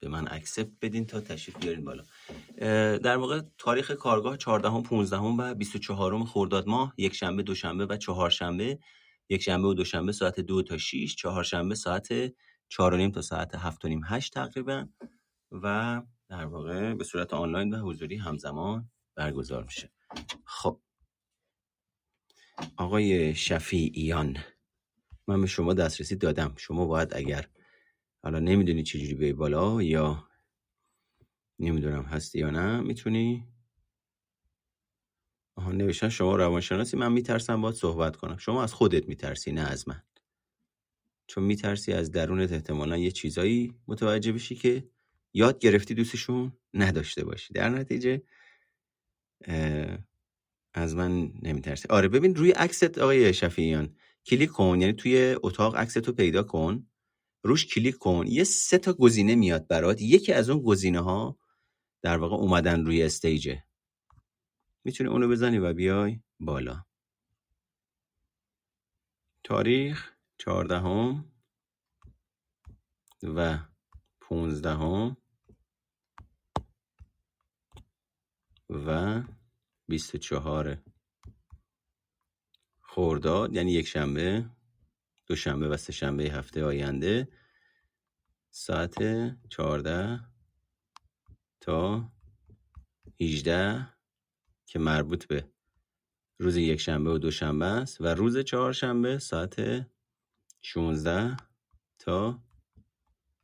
به 0.00 0.08
من 0.08 0.28
اکسپت 0.28 0.72
بدین 0.82 1.06
تا 1.06 1.20
تشریف 1.20 1.56
بیارین 1.56 1.84
بالا. 1.84 2.04
در 2.98 3.16
واقع 3.16 3.42
تاریخ 3.58 3.90
کارگاه 3.90 4.36
14 4.36 4.70
هم 4.70 4.82
15 4.82 5.16
هم 5.16 5.38
و 5.38 5.54
24 5.54 6.24
خرداد 6.24 6.68
ماه 6.68 6.94
یک 6.98 7.14
شنبه 7.14 7.42
دوشنبه 7.42 7.86
و 7.86 7.96
چهارشنبه. 7.96 8.78
یک 9.28 9.42
شنبه 9.42 9.68
و 9.68 9.74
دوشنبه 9.74 10.12
ساعت 10.12 10.40
دو 10.40 10.62
تا 10.62 10.78
6 10.78 11.14
چهارشنبه 11.14 11.74
ساعت 11.74 12.08
چهار 12.68 12.94
و 12.94 12.96
نیم 12.96 13.10
تا 13.10 13.22
ساعت 13.22 13.54
هفت 13.54 13.84
و 13.84 13.88
نیم 13.88 14.00
هشت 14.04 14.34
تقریبا. 14.34 14.88
و 15.52 16.02
در 16.28 16.46
واقع 16.46 16.94
به 16.94 17.04
صورت 17.04 17.34
آنلاین 17.34 17.74
و 17.74 17.88
حضوری 17.88 18.16
همزمان 18.16 18.90
برگزار 19.14 19.64
میشه. 19.64 19.90
خب. 20.44 20.80
آقای 22.76 23.34
شفیعیان 23.34 24.36
من 25.26 25.40
به 25.40 25.46
شما 25.46 25.74
دسترسی 25.74 26.16
دادم. 26.16 26.54
شما 26.56 26.86
باید 26.86 27.16
اگر 27.16 27.48
حالا 28.22 28.38
نمی‌دونی 28.38 28.82
چجوری 28.82 29.14
به 29.14 29.32
بالا 29.32 29.82
یا 29.82 30.28
نمی‌دونم 31.58 32.02
هستی 32.02 32.38
یا 32.38 32.50
نه 32.50 32.80
می‌تونی؟ 32.80 33.48
آها 35.56 35.72
نوشتن 35.72 36.08
شما 36.08 36.36
روانشناسی 36.36 36.96
من 36.96 37.12
میترسم 37.12 37.62
باید 37.62 37.74
صحبت 37.74 38.16
کنم. 38.16 38.36
شما 38.36 38.62
از 38.62 38.72
خودت 38.74 39.08
میترسی 39.08 39.52
نه 39.52 39.60
از 39.60 39.88
من. 39.88 40.02
چون 41.26 41.44
میترسی 41.44 41.92
از 41.92 42.10
درونت 42.10 42.52
احتمالا 42.52 42.96
یه 42.96 43.10
چیزایی 43.10 43.74
متوجه 43.88 44.32
بشی 44.32 44.54
که 44.54 44.90
یاد 45.32 45.58
گرفتی 45.58 45.94
دوستشون 45.94 46.52
نداشته 46.74 47.24
باشی. 47.24 47.54
در 47.54 47.68
نتیجه 47.68 48.22
از 50.74 50.94
من 50.96 51.32
نمیترسی. 51.42 51.88
آره 51.88 52.08
ببین 52.08 52.34
روی 52.34 52.50
عکست 52.50 52.98
آقای 52.98 53.34
شفیعیان 53.34 53.96
کلیک 54.26 54.50
کن 54.50 54.80
یعنی 54.80 54.92
توی 54.92 55.36
اتاق 55.42 55.76
عکستو 55.76 56.12
پیدا 56.12 56.42
کن. 56.42 56.86
روش 57.42 57.66
کلیک 57.66 57.98
کن. 57.98 58.26
یه 58.26 58.44
سه 58.44 58.78
تا 58.78 58.92
گزینه 58.92 59.34
میاد 59.34 59.66
برات. 59.66 60.02
یکی 60.02 60.32
از 60.32 60.50
اون 60.50 60.62
گزینه 60.62 61.00
ها 61.00 61.38
در 62.02 62.16
واقع 62.16 62.36
اومدن 62.36 62.84
روی 62.84 63.02
استیجه. 63.02 63.64
می‌تونی 64.84 65.10
اونو 65.10 65.28
بزنی 65.28 65.58
و 65.58 65.72
بیای 65.72 66.20
بالا. 66.40 66.84
تاریخ 69.44 70.12
چهاردهم 70.38 71.32
و 73.22 73.58
پونزدهم 74.20 75.16
و 78.70 79.22
بیست 79.88 80.14
و 80.14 80.18
چهار. 80.18 80.82
خورداد 82.80 83.54
یعنی 83.54 83.72
یک 83.72 83.86
شنبه 83.86 84.50
دوشنبه 85.26 85.68
و 85.68 85.76
سه 85.76 85.92
شنبه 85.92 86.24
هفته 86.24 86.64
آینده. 86.64 87.28
ساعت 88.50 88.96
چهارده 89.48 90.20
تا 91.60 92.12
هیجده 93.16 93.88
که 94.66 94.78
مربوط 94.78 95.26
به 95.26 95.48
روز 96.38 96.56
یک 96.56 96.80
شنبه 96.80 97.10
و 97.10 97.18
دوشنبه 97.18 97.66
است 97.66 98.00
و 98.00 98.06
روز 98.06 98.38
چهارشنبه 98.38 99.18
ساعت 99.18 99.86
16 100.62 101.36
تا 101.98 102.42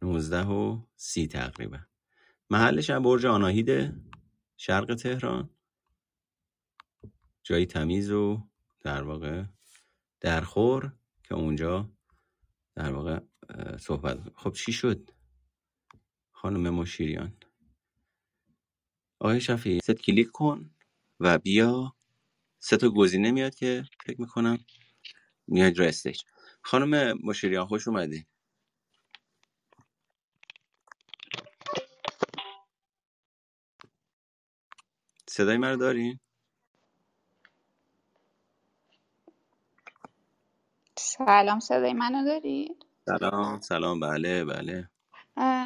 19 0.02 0.46
و 0.46 0.86
30 0.96 1.26
تقریبا. 1.26 1.78
محلش 2.50 2.90
هم 2.90 3.02
برج 3.02 3.26
آناهیده 3.26 3.96
شرق 4.56 4.94
تهران. 4.94 5.50
جایی 7.42 7.66
تمیز 7.66 8.10
و 8.10 8.48
در 8.80 9.02
واقع 9.02 9.44
درخور 10.20 10.92
که 11.22 11.34
اونجا 11.34 11.90
در 12.74 12.92
واقع 12.92 13.20
صحبت 13.78 14.18
خب 14.36 14.52
چی 14.52 14.72
شد؟ 14.72 15.10
خانم 16.32 16.70
مشیریان. 16.70 17.36
آقای 19.18 19.40
شفیعی 19.40 19.80
ست 19.80 19.90
کلیک 19.90 20.30
کن 20.30 20.70
و 21.20 21.38
بیا. 21.38 21.96
سه 22.58 22.76
تا 22.76 22.88
گزینه 22.90 23.30
میاد 23.30 23.54
که 23.54 23.84
فکر 24.06 24.20
می‌کنم 24.20 24.58
میاد 25.46 25.78
رو 25.78 25.84
stage. 25.84 26.22
خانم 26.62 27.18
مشیریان 27.24 27.66
خوش 27.66 27.88
اومدی. 27.88 28.26
صدای 35.28 35.56
من 35.56 35.70
رو 35.70 35.76
دارین؟ 35.76 36.20
سلام 41.18 41.60
صدای 41.60 41.92
منو 41.92 42.24
دارید؟ 42.24 42.86
سلام 43.06 43.60
سلام 43.60 44.00
بله 44.00 44.44
بله. 44.44 44.90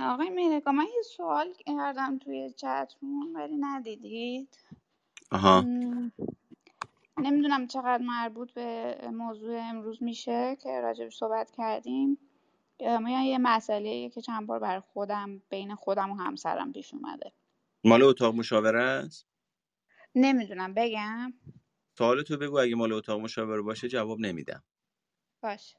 آقای 0.02 0.30
مهرگا 0.30 0.72
من 0.72 0.84
یه 0.84 1.02
سوال 1.16 1.52
کردم 1.52 2.18
توی 2.18 2.50
چتمون 2.50 3.36
ولی 3.36 3.56
ندیدید. 3.56 4.58
آها. 5.30 5.60
نمی‌دونم 7.18 7.66
چقدر 7.66 8.02
مربوط 8.02 8.52
به 8.52 8.96
موضوع 9.12 9.58
امروز 9.60 10.02
میشه 10.02 10.56
که 10.62 10.80
راجب 10.80 11.08
صحبت 11.08 11.50
کردیم. 11.50 12.18
یه 12.80 13.38
مسئله 13.38 14.08
که 14.08 14.20
چند 14.20 14.46
بار 14.46 14.58
بر 14.58 14.80
خودم 14.80 15.42
بین 15.50 15.74
خودم 15.74 16.10
و 16.10 16.14
همسرم 16.14 16.72
پیش 16.72 16.94
اومده. 16.94 17.32
مال 17.84 18.02
اتاق 18.02 18.34
مشاوره 18.34 18.82
است؟ 18.82 19.26
نمی‌دونم 20.14 20.74
بگم. 20.74 21.32
سوال 21.98 22.22
تو 22.22 22.36
بگو 22.36 22.58
اگه 22.58 22.74
مال 22.74 22.92
اتاق 22.92 23.20
مشاوره 23.20 23.62
باشه 23.62 23.88
جواب 23.88 24.20
نمیدم. 24.20 24.62
باش. 25.44 25.76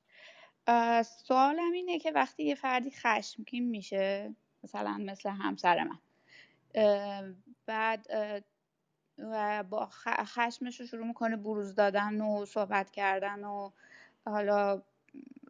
سوالم 1.03 1.71
اینه 1.73 1.99
که 1.99 2.11
وقتی 2.11 2.43
یه 2.43 2.55
فردی 2.55 2.91
خشمگین 2.91 3.69
میشه 3.69 4.35
مثلا 4.63 4.97
مثل 4.97 5.29
همسر 5.29 5.83
من 5.83 5.99
بعد 7.65 8.07
و 9.17 9.63
با 9.63 9.89
خشمش 10.25 10.79
رو 10.79 10.85
شروع 10.85 11.07
می‌کنه 11.07 11.35
بروز 11.35 11.75
دادن 11.75 12.21
و 12.21 12.45
صحبت 12.45 12.91
کردن 12.91 13.43
و 13.43 13.71
حالا 14.25 14.81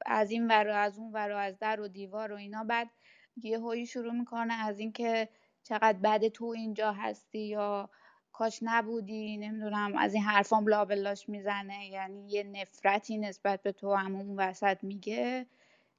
از 0.05 0.31
این 0.31 0.47
ور 0.47 0.67
و 0.67 0.73
از 0.73 0.99
اون 0.99 1.11
ور 1.11 1.31
و 1.31 1.37
از 1.37 1.59
در 1.59 1.81
و 1.81 1.87
دیوار 1.87 2.31
و 2.31 2.35
اینا 2.35 2.63
بعد 2.63 2.89
یه 3.37 3.59
هایی 3.59 3.85
شروع 3.85 4.13
می‌کنه 4.13 4.53
از 4.53 4.79
اینکه 4.79 5.29
چقدر 5.63 5.97
بد 5.97 6.27
تو 6.27 6.45
اینجا 6.45 6.91
هستی 6.91 7.39
یا 7.39 7.89
کاش 8.37 8.59
نبودی 8.61 9.37
نمی‌دونم 9.37 9.97
از 9.97 10.13
این 10.13 10.23
حرفام 10.23 10.67
لابلاش 10.67 11.29
می‌زنه. 11.29 11.87
یعنی 11.87 12.29
یه 12.29 12.43
نفرتی 12.43 13.17
نسبت 13.17 13.61
به 13.61 13.71
تو 13.71 13.93
هم 13.93 14.15
اون 14.15 14.39
وسط 14.39 14.83
میگه 14.83 15.45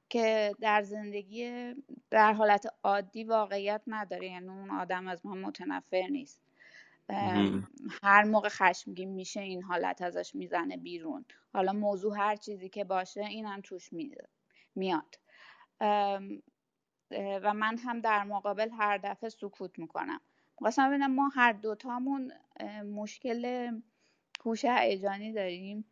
که 0.09 0.55
در 0.59 0.83
زندگی 0.83 1.73
در 2.09 2.33
حالت 2.33 2.67
عادی 2.83 3.23
واقعیت 3.23 3.81
نداره. 3.87 4.27
یعنی 4.27 4.49
اون 4.49 4.71
آدم 4.71 5.07
از 5.07 5.25
من 5.25 5.37
متنفر 5.37 6.07
نیست. 6.09 6.41
هر 8.03 8.23
موقع 8.23 8.49
خشمگین 8.49 9.09
میشه 9.09 9.41
این 9.41 9.63
حالت 9.63 10.01
ازش 10.01 10.35
می‌زنه 10.35 10.77
بیرون. 10.77 11.25
حالا 11.53 11.73
موضوع 11.73 12.17
هر 12.17 12.35
چیزی 12.35 12.69
که 12.69 12.83
باشه 12.83 13.25
اینم 13.25 13.61
توش 13.61 13.89
میاد. 14.75 15.19
و 17.11 17.53
من 17.53 17.77
هم 17.77 18.01
در 18.01 18.23
مقابل 18.23 18.69
هر 18.69 18.97
دفعه 18.97 19.29
سکوت 19.29 19.79
می‌کنم. 19.79 20.21
خواستم 20.59 20.89
ببینم 20.89 21.15
ما 21.15 21.27
هر 21.27 21.53
دوتامون 21.53 22.31
مشکل 22.95 23.71
هوش 24.45 24.65
هیجانی 24.65 25.33
داریم. 25.33 25.85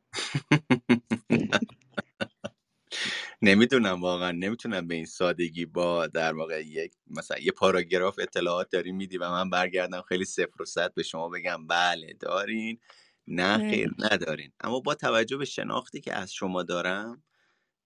نمی‌دونم 3.42 4.02
واقعا. 4.02 4.32
نمی‌تونم 4.32 4.88
به 4.88 4.96
این 4.96 5.06
سادگی 5.06 5.66
با 5.66 6.08
در 6.08 6.34
واقع 6.34 6.62
یک 6.66 6.94
مثلا 7.08 7.38
یه 7.38 7.52
پاراگراف 7.52 8.20
اطلاعات 8.20 8.70
داری 8.70 8.92
میدی 8.92 9.18
و 9.18 9.30
من 9.30 9.50
برگردم 9.50 10.02
خیلی 10.02 10.26
صفر 10.26 10.62
و 10.62 10.66
صد 10.66 10.94
به 10.94 11.04
شما 11.04 11.30
بگم 11.30 11.68
بله 11.68 12.14
دارین 12.20 12.80
نه 13.28 13.58
خیر 13.70 13.92
ندارین. 14.00 14.52
اما 14.62 14.80
با 14.80 14.96
توجه 14.96 15.38
به 15.38 15.46
شناختی 15.46 16.02
که 16.02 16.14
از 16.14 16.34
شما 16.34 16.64
دارم 16.64 17.24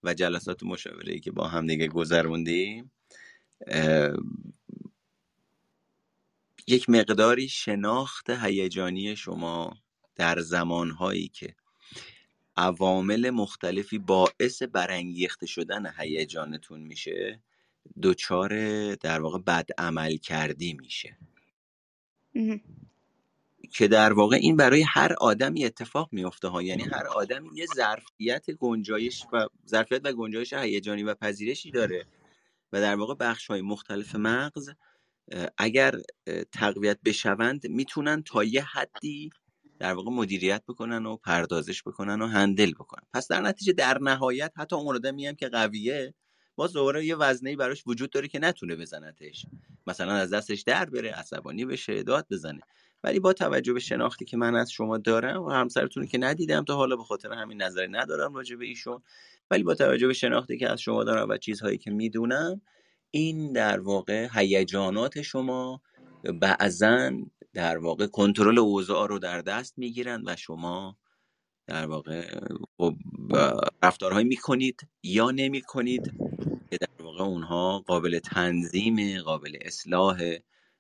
و 0.04 0.14
جلسات 0.14 0.64
مشاوره 0.64 1.20
که 1.20 1.32
با 1.32 1.48
هم 1.48 1.68
دیگه 1.68 1.88
گذروندیم 1.88 2.92
یک 6.70 6.90
مقداری 6.90 7.50
شناخت 7.50 8.30
هیجانی 8.30 9.16
شما 9.16 9.78
در 10.16 10.40
زمانهایی 10.40 11.28
که 11.28 11.56
عوامل 12.58 13.30
مختلفی 13.30 13.98
باعث 13.98 14.64
برانگیخته 14.64 15.46
شدن 15.46 15.94
هیجانتون 15.98 16.80
میشه 16.80 17.42
دچار 18.04 18.50
در 18.96 19.22
واقع 19.22 19.40
بد 19.40 19.70
عمل 19.78 20.18
کردی 20.18 20.74
میشه. 20.74 21.18
که 23.74 23.88
در 23.88 24.14
واقع 24.14 24.36
این 24.36 24.56
برای 24.56 24.82
هر 24.82 25.14
آدمی 25.22 25.66
اتفاق 25.66 26.10
میفته 26.12 26.48
ها. 26.48 26.62
یعنی 26.62 26.84
هر 26.84 27.08
آدمی 27.08 27.50
یه 27.54 27.66
ظرفیت 27.76 28.52
گنجایش 28.52 29.26
و 29.34 29.48
ظرفیت 29.68 30.02
و 30.04 30.14
گنجایش 30.14 30.54
هیجانی 30.54 31.04
و 31.04 31.14
پذیرشی 31.14 31.72
داره 31.72 32.06
و 32.74 32.82
در 32.82 32.96
واقع 32.96 33.16
بخش 33.16 33.48
های 33.48 33.62
مختلف 33.62 34.16
مغز 34.16 34.70
اگر 35.58 35.96
تقویت 36.52 37.00
بشوند 37.06 37.68
می‌تونن 37.68 38.24
تا 38.24 38.44
یه 38.44 38.64
حدی 38.64 39.30
در 39.80 39.94
واقع 39.94 40.12
مدیریت 40.12 40.64
بکنن 40.68 41.06
و 41.06 41.18
پردازش 41.18 41.84
بکنن 41.84 42.22
و 42.22 42.28
هندل 42.28 42.72
بکنن. 42.72 43.04
پس 43.14 43.28
در 43.28 43.42
نتیجه 43.42 43.74
در 43.74 43.98
نهایت 44.02 44.52
حتی 44.58 44.76
اون 44.76 44.96
آدمی 44.96 45.28
هم 45.28 45.36
که 45.36 45.50
قویه 45.50 46.14
باز 46.56 46.74
دوباره 46.74 47.06
یه 47.06 47.16
وزنه 47.16 47.56
براش 47.56 47.84
وجود 47.88 48.10
داره 48.10 48.28
که 48.28 48.40
نتونه 48.40 48.76
بزنتش. 48.76 49.46
مثلا 49.88 50.14
از 50.14 50.34
دستش 50.34 50.62
در 50.62 50.86
بره 50.86 51.12
عصبانی 51.12 51.66
بشه 51.66 52.04
داد 52.04 52.28
بزنه. 52.32 52.62
ولی 53.04 53.20
با 53.20 53.34
توجه 53.34 53.74
به 53.74 53.80
شناختی 53.80 54.26
که 54.26 54.38
من 54.38 54.56
از 54.56 54.72
شما 54.72 54.98
دارم 54.98 55.44
و 55.44 55.50
همسرتون 55.50 56.08
که 56.08 56.18
ندیدم 56.18 56.64
تا 56.64 56.76
حالا 56.76 56.96
به 56.96 57.04
خاطر 57.04 57.34
همین 57.34 57.62
نظری 57.62 57.88
ندارم 57.88 58.34
راجع 58.34 58.56
به 58.56 58.66
ایشون 58.66 59.02
ولی 59.52 59.64
با 59.64 59.76
توجه 59.76 60.08
به 60.08 60.14
شناختی 60.14 60.58
که 60.58 60.70
از 60.70 60.82
شما 60.82 61.04
دارم 61.04 61.30
و 61.30 61.38
چیزهایی 61.38 61.78
که 61.78 61.92
می‌دونم 61.92 62.62
این 63.12 63.54
در 63.54 63.80
واقع 63.80 64.28
هیجانات 64.34 65.22
شما 65.22 65.82
بعضا 66.42 67.12
در 67.54 67.78
واقع 67.78 68.08
کنترل 68.08 68.60
اوضاع 68.60 69.08
رو 69.08 69.20
در 69.20 69.42
دست 69.42 69.78
می‌گیرن 69.78 70.24
و 70.26 70.36
شما 70.36 70.98
در 71.68 71.86
واقع 71.86 72.40
خب 72.78 72.96
رفتارهایی 73.84 74.28
می‌کنید 74.28 74.88
یا 75.04 75.32
نمی‌کنید 75.32 76.14
که 76.72 76.78
در 76.78 77.04
واقع 77.04 77.24
اونها 77.24 77.80
قابل 77.80 78.20
تنظیم 78.20 79.22
قابل 79.22 79.58
اصلاح 79.62 80.36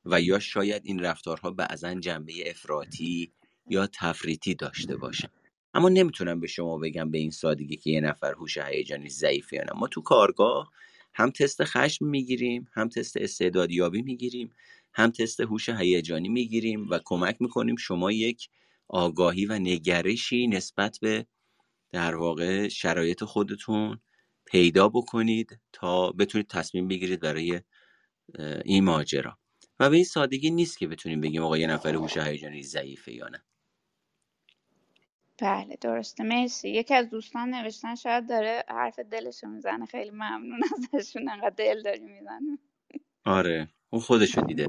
و 0.05 0.21
یا 0.21 0.39
شاید 0.39 0.82
این 0.86 0.99
رفتارها 0.99 1.51
بعضا 1.51 1.93
جنبه 1.93 2.49
افراطی 2.49 3.32
یا 3.69 3.88
تفریطی 3.88 4.55
داشته 4.55 4.97
باشن. 4.97 5.30
اما 5.73 5.89
نمی‌تونم 5.89 6.39
به 6.39 6.47
شما 6.47 6.77
بگم 6.77 7.11
به 7.11 7.17
این 7.17 7.32
سادگی 7.32 7.77
که 7.77 7.89
یه 7.89 8.01
نفر 8.01 8.32
هوش 8.34 8.57
هیجانی 8.57 9.09
ضعیفه 9.09 9.55
یا 9.55 9.63
نه. 9.63 9.80
ما 9.80 9.88
تو 9.88 10.01
کارگاه 10.01 10.71
هم 11.14 11.32
تست 11.32 11.64
خشم 11.64 12.05
می‌گیریم 12.05 12.68
هم 12.74 12.89
تست 12.89 13.18
استعدادیابی 13.18 14.01
می‌گیریم 14.01 14.55
هم 14.93 15.12
تست 15.12 15.39
هوش 15.39 15.70
هیجانی 15.70 16.30
می‌گیریم 16.30 16.89
و 16.89 16.99
کمک 17.05 17.38
می‌کنیم 17.39 17.76
شما 17.76 18.12
یک 18.12 18.49
آگاهی 18.88 19.45
و 19.45 19.60
نگرشی 19.60 20.47
نسبت 20.47 20.99
به 21.01 21.26
در 21.91 22.16
واقع 22.16 22.68
شرایط 22.68 23.24
خودتون 23.24 23.99
پیدا 24.45 24.89
بکنید 24.89 25.60
تا 25.74 26.12
بتونید 26.12 26.47
تصمیم 26.47 26.88
بگیرید 26.88 27.20
برای 27.20 27.62
این 28.66 28.84
ماجرا. 28.84 29.38
و 29.80 29.89
به 29.89 29.95
این 29.95 30.05
سادگی 30.05 30.51
نیست 30.51 30.78
که 30.78 30.88
بتونیم 30.88 31.22
بگیم 31.22 31.43
آقا 31.43 31.57
یه 31.57 31.68
نفر 31.68 31.95
هوش 31.95 32.18
هیجانی 32.18 32.64
ضعیفه 32.64 33.14
یا 33.14 33.28
نه. 33.30 33.43
بله 35.42 35.78
درسته. 35.82 36.24
مرسی. 36.24 36.70
یکی 36.70 36.94
از 36.94 37.10
دوستان 37.10 37.50
نوشتن 37.56 37.96
شاید 37.96 38.30
داره 38.30 38.64
حرف 38.70 39.00
دلشو 39.00 39.48
می‌زنه. 39.48 39.86
خیلی 39.86 40.12
ممنون 40.12 40.62
ازشون. 40.94 41.30
انقدر 41.30 41.50
دل 41.58 41.84
داری 41.84 42.06
می‌زنه 42.06 42.60
آره. 43.26 43.70
اون 43.90 44.02
خودشو 44.02 44.42
دیده. 44.42 44.68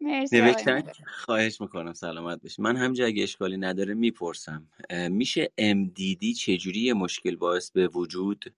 مرسی 0.00 0.40
نوشتن 0.40 0.82
خواهش 1.06 1.60
می‌کنم 1.60 1.92
سلامت 1.92 2.42
باشی. 2.42 2.62
من 2.62 2.76
همجا 2.76 3.06
اگه 3.06 3.22
اشکالی 3.22 3.56
نداره 3.56 3.94
می‌پرسم. 3.94 4.68
میشه 5.10 5.52
MDD 5.60 6.38
چجوری 6.38 6.80
یه 6.80 6.94
مشکل 6.94 7.36
باعث 7.36 7.70
به 7.70 7.88
وجود؟ 7.88 8.54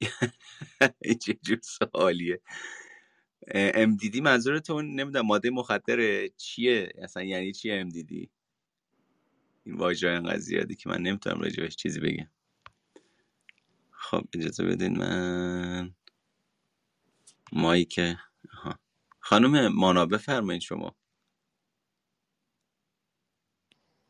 چجور 1.24 1.58
سوالیه. 1.62 2.40
MDD 3.74 4.20
منظورتون 4.22 4.86
نمی‌دونم 4.94 5.26
ماده 5.26 5.50
مخدر 5.50 6.26
چیه؟ 6.28 6.92
اصلا 7.02 7.22
یعنی 7.22 7.52
چیه 7.52 7.84
MDD 7.90 8.28
این 9.66 9.76
واژه 9.76 10.08
انقدر 10.08 10.38
زیادی 10.38 10.74
که 10.76 10.88
من 10.88 11.02
نمی‌تونم 11.02 11.40
راجبش 11.40 11.76
چیزی 11.76 12.00
بگم. 12.00 12.30
خب 13.92 14.24
اجازه 14.34 14.64
بدین 14.64 14.98
من 14.98 15.94
mic 17.52 17.98
ها. 18.50 18.78
خانم 19.20 19.68
مانا 19.68 20.06
بفرمایید 20.06 20.62
شما. 20.62 20.96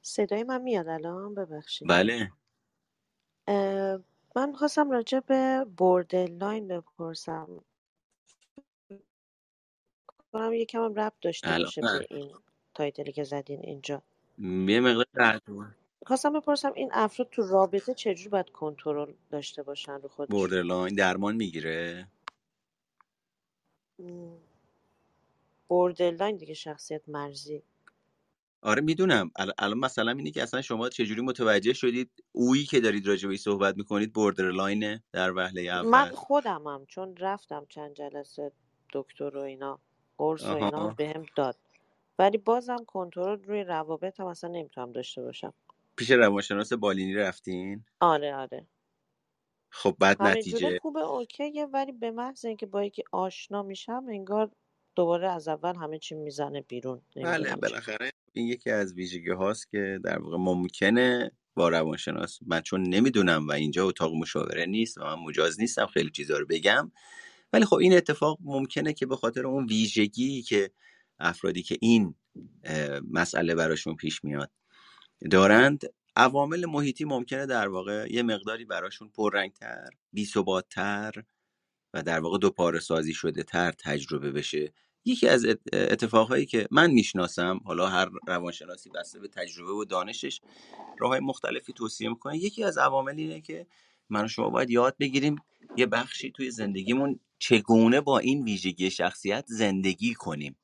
صدای 0.02 0.44
من 0.44 0.62
میاد 0.62 0.88
الان؟ 0.88 1.34
ببخشید. 1.34 1.88
بله. 1.88 2.32
من 4.36 4.52
خواستم 4.54 4.90
راجع 4.90 5.20
به 5.20 5.66
borderline 5.78 6.68
بپرسم. 6.68 7.64
کنم 10.32 10.52
یکم 10.52 10.84
هم 10.84 10.94
ربط 10.94 11.20
داشته 11.20 11.58
باشه. 11.58 11.82
به 11.82 12.06
این 12.10 12.34
title 12.74 13.06
ی 13.06 13.12
که 13.12 13.24
زدین 13.24 13.60
اینجا. 13.60 14.02
یه 14.38 14.80
مقدار 14.80 15.06
قطع 15.16 15.52
خواستم 16.06 16.32
بپرسم 16.40 16.72
این 16.74 16.90
افراد 16.92 17.30
تو 17.30 17.42
رابطه 17.42 17.94
چجور 17.94 18.30
باید 18.30 18.50
کنترل 18.50 19.14
داشته 19.30 19.62
باشن 19.62 19.92
رو 20.02 20.08
خودشون؟ 20.08 20.30
borderline 20.30 20.94
درمان 20.94 21.36
می‌گیره؟ 21.36 22.08
م، 24.00 24.36
borderline 25.68 26.36
دیگه 26.36 26.54
شخصیت 26.54 27.08
مرزی. 27.08 27.62
آره 28.62 28.82
می‌دونم. 28.82 29.30
ال- 29.40 29.54
الان 29.58 29.78
مثلا 29.78 30.12
اینه 30.12 30.30
که 30.30 30.42
اصلا 30.42 30.62
شما 30.62 30.88
چجوری 30.88 31.22
متوجه 31.22 31.72
شدید؟ 31.72 32.10
اویی 32.32 32.64
که 32.66 32.80
دارید 32.80 33.08
راجع 33.08 33.28
بهش 33.28 33.40
صحبت 33.40 33.76
می‌کنید 33.76 34.14
borderline 34.14 34.96
ه 34.96 35.04
در 35.12 35.32
وهله 35.32 35.62
من 35.82 36.06
اول 36.06 36.12
خودمم 36.12 36.86
چون 36.86 37.16
رفتم 37.16 37.66
چند 37.70 37.94
جلسه 37.94 38.52
دکتر 38.94 39.36
و 39.36 39.40
اینا 39.40 39.80
قرص 40.18 40.52
و 40.52 40.56
اینا 40.56 40.80
آها 40.80 40.96
بهم 40.98 41.26
داد. 41.36 41.56
ولی 42.18 42.38
بازم 42.38 42.84
کنترل 42.86 43.42
روی 43.42 43.64
روابط 43.64 44.20
هم 44.20 44.26
اصلا 44.26 44.50
نمی‌تونم 44.50 44.92
داشته 44.92 45.22
باشم. 45.22 45.54
پیش 45.96 46.10
روانشناس 46.10 46.72
بالینی 46.72 47.14
رفتین؟ 47.14 47.84
آره 48.00 48.34
آره. 48.34 48.66
خب 49.70 49.96
بعد 50.00 50.22
نتیجه؟ 50.22 50.78
خوبه 50.82 51.00
اوکیه 51.00 51.66
ولی 51.66 51.92
به 51.92 52.10
محض 52.10 52.44
اینکه 52.44 52.66
با 52.66 52.84
یکی 52.84 53.04
آشنا 53.12 53.62
میشم 53.62 54.04
انگار 54.08 54.50
دوباره 54.94 55.30
از 55.30 55.48
اول 55.48 55.76
همه 55.76 55.98
چی 55.98 56.14
می‌زنه 56.14 56.60
بیرون 56.60 57.02
بله 57.16 57.24
نمی‌دونم 57.24 57.44
چرا 57.44 57.56
بالاخره 57.56 58.10
این 58.32 58.46
یکی 58.46 58.70
از 58.70 58.94
ویژگی 58.94 59.30
هاست 59.30 59.70
که 59.70 60.00
در 60.04 60.18
واقع 60.18 60.36
ممکنه 60.36 61.30
با 61.54 61.68
روانشناس 61.68 62.38
من 62.46 62.60
چون 62.60 62.82
نمی‌دونم 62.82 63.48
و 63.48 63.52
اینجا 63.52 63.86
اتاق 63.86 64.14
مشاوره 64.14 64.66
نیست 64.66 64.98
و 64.98 65.04
من 65.04 65.14
مجاز 65.14 65.60
نیستم 65.60 65.86
خیلی 65.86 66.10
چیزا 66.10 66.38
رو 66.38 66.46
بگم 66.46 66.92
ولی 67.52 67.64
خب 67.64 67.76
این 67.76 67.96
اتفاق 67.96 68.38
ممکنه 68.40 68.92
که 68.92 69.06
به 69.06 69.16
خاطر 69.16 69.46
اون 69.46 69.66
ویژگی 69.66 70.42
که 70.42 70.70
افرادی 71.18 71.62
که 71.62 71.78
این 71.80 72.14
مسئله 73.10 73.54
براشون 73.54 73.96
پیش 73.96 74.24
میاد. 74.24 74.50
دارند 75.30 75.84
عوامل 76.16 76.66
محیطی 76.66 77.04
ممکنه 77.04 77.46
در 77.46 77.68
واقع 77.68 78.06
یه 78.10 78.22
مقداری 78.22 78.64
براشون 78.64 79.08
پررنگتر 79.08 79.90
بی‌ثبات‌تر 80.12 81.24
و 81.94 82.02
در 82.02 82.20
واقع 82.20 82.38
دو 82.38 82.50
پاره 82.50 82.80
سازی 82.80 83.14
شده 83.14 83.42
تر 83.42 83.72
تجربه 83.72 84.32
بشه. 84.32 84.72
یکی 85.04 85.28
از 85.28 85.44
ات- 85.46 85.60
اتفاقهایی 85.74 86.46
که 86.46 86.68
من 86.70 86.90
می‌شناسم 86.90 87.60
حالا 87.64 87.86
هر 87.88 88.10
روانشناسی 88.28 88.90
بسته 88.90 89.20
به 89.20 89.28
تجربه 89.28 89.72
و 89.72 89.84
دانشش 89.84 90.40
راه 90.98 91.20
مختلفی 91.20 91.72
توصیه 91.72 92.08
می‌کنه 92.08 92.38
یکی 92.38 92.64
از 92.64 92.78
عوامل 92.78 93.14
اینه 93.18 93.40
که 93.40 93.66
من 94.10 94.24
و 94.24 94.28
شما 94.28 94.50
باید 94.50 94.70
یاد 94.70 94.96
بگیریم 95.00 95.36
یه 95.76 95.86
بخشی 95.86 96.30
توی 96.32 96.50
زندگیمون 96.50 97.20
چگونه 97.38 98.00
با 98.00 98.18
این 98.18 98.44
ویژگی 98.44 98.90
شخصیت 98.90 99.44
زندگی 99.48 100.14
کنیم. 100.14 100.56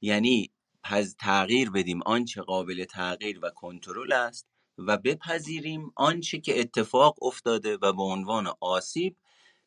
یعنی 0.00 0.50
پز 0.82 1.16
تغییر 1.16 1.70
بدیم 1.70 2.02
آنچه 2.02 2.42
قابل 2.42 2.84
تغییر 2.84 3.38
و 3.42 3.50
کنترل 3.50 4.12
است 4.12 4.46
و 4.78 4.96
بپذیریم 4.96 5.92
آنچه 5.96 6.38
که 6.38 6.60
اتفاق 6.60 7.22
افتاده 7.22 7.76
و 7.82 7.92
به 7.92 8.02
عنوان 8.02 8.52
آسیب 8.60 9.16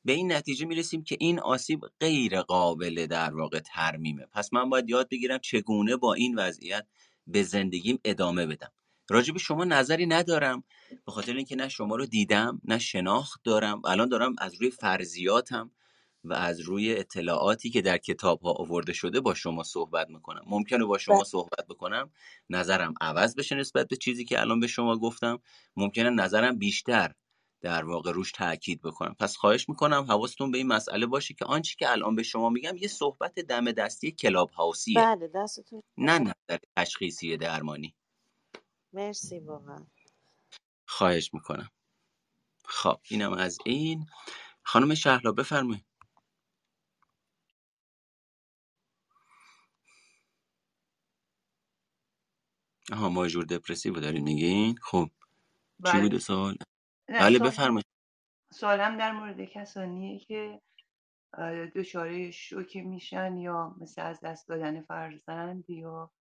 به 0.05 0.13
این 0.13 0.31
نتیجه 0.31 0.65
می‌رسیم 0.65 1.03
که 1.03 1.17
این 1.19 1.39
آسیب 1.39 1.81
غیر 1.99 2.41
قابل 2.41 3.05
در 3.05 3.35
واقع 3.35 3.59
ترمیمه. 3.59 4.25
پس 4.25 4.53
من 4.53 4.69
باید 4.69 4.89
یاد 4.89 5.09
بگیرم 5.09 5.39
چگونه 5.39 5.95
با 5.95 6.13
این 6.13 6.39
وضعیت 6.39 6.87
به 7.27 7.43
زندگیم 7.43 7.99
ادامه 8.05 8.45
بدم. 8.45 8.71
راجع 9.09 9.33
به 9.33 9.39
شما 9.39 9.63
نظری 9.65 10.05
ندارم 10.05 10.63
به 11.05 11.11
خاطر 11.11 11.35
اینکه 11.35 11.55
نه 11.55 11.69
شما 11.69 11.95
رو 11.95 12.05
دیدم 12.05 12.61
نه 12.65 12.79
شناخت 12.79 13.41
دارم. 13.43 13.81
الان 13.85 14.09
دارم 14.09 14.35
از 14.37 14.55
روی 14.55 14.71
فرضیاتم 14.71 15.71
و 16.23 16.33
از 16.33 16.59
روی 16.59 16.95
اطلاعاتی 16.95 17.69
که 17.69 17.81
در 17.81 17.97
کتاب 17.97 18.41
ها 18.41 18.51
آورده 18.51 18.93
شده 18.93 19.19
با 19.19 19.33
شما 19.33 19.63
صحبت 19.63 20.09
می‌کنم. 20.09 20.43
ممکنه 20.47 20.85
با 20.85 20.97
شما 20.97 21.23
صحبت 21.23 21.67
بکنم 21.69 22.11
نظرم 22.49 22.93
عوض 23.01 23.35
بشه 23.35 23.55
نسبت 23.55 23.87
به 23.87 23.95
چیزی 23.95 24.25
که 24.25 24.41
الان 24.41 24.59
به 24.59 24.67
شما 24.67 24.97
گفتم. 24.97 25.39
ممکنه 25.75 26.09
نظرم 26.09 26.57
بیشتر 26.57 27.13
در 27.61 27.85
واقع 27.85 28.11
روش 28.11 28.31
تاکید 28.31 28.81
بکنم. 28.81 29.15
پس 29.19 29.35
خواهش 29.35 29.69
می‌کنم 29.69 30.05
حواستون 30.09 30.51
به 30.51 30.57
این 30.57 30.67
مسئله 30.67 31.05
باشه 31.05 31.33
که 31.33 31.45
آنچه 31.45 31.75
که 31.79 31.91
الان 31.91 32.15
به 32.15 32.23
شما 32.23 32.49
میگم 32.49 32.77
یه 32.77 32.87
صحبت 32.87 33.39
دم 33.39 33.71
دستی 33.71 34.11
کلاب 34.11 34.49
هاوسیه 34.49 34.95
بله 34.95 35.27
دستتون 35.35 35.81
نه 35.97 36.19
نظر 36.19 36.57
تشخیصی 36.77 37.37
درمانی. 37.37 37.95
مرسی 38.93 39.39
واقعا. 39.39 39.85
خواهش 40.87 41.33
می‌کنم. 41.33 41.69
خب 42.65 42.97
اینم 43.09 43.33
از 43.33 43.57
این. 43.65 44.05
خانم 44.63 44.95
شهلا 44.95 45.31
بفرمایید. 45.31 45.85
آها 52.91 53.09
ماژور 53.09 53.45
دپرسیو 53.45 53.93
دارین 53.93 54.23
میگین؟ 54.23 54.75
خب 54.81 55.09
چی 55.85 55.91
بله. 55.91 56.01
بوده 56.01 56.19
سوال؟ 56.19 56.57
بله 57.07 57.39
بفرمایید. 57.39 57.85
سوالم 58.53 58.97
در 58.97 59.11
مورد 59.11 59.45
کسانیه 59.45 60.19
که 60.19 60.61
دچار 61.75 62.31
شوک 62.31 62.77
میشن 62.77 63.37
یا 63.37 63.75
مثل 63.81 64.01
از 64.01 64.19
دست 64.23 64.47
دادن 64.47 64.81
فرزند 64.81 65.69
یا 65.69 66.11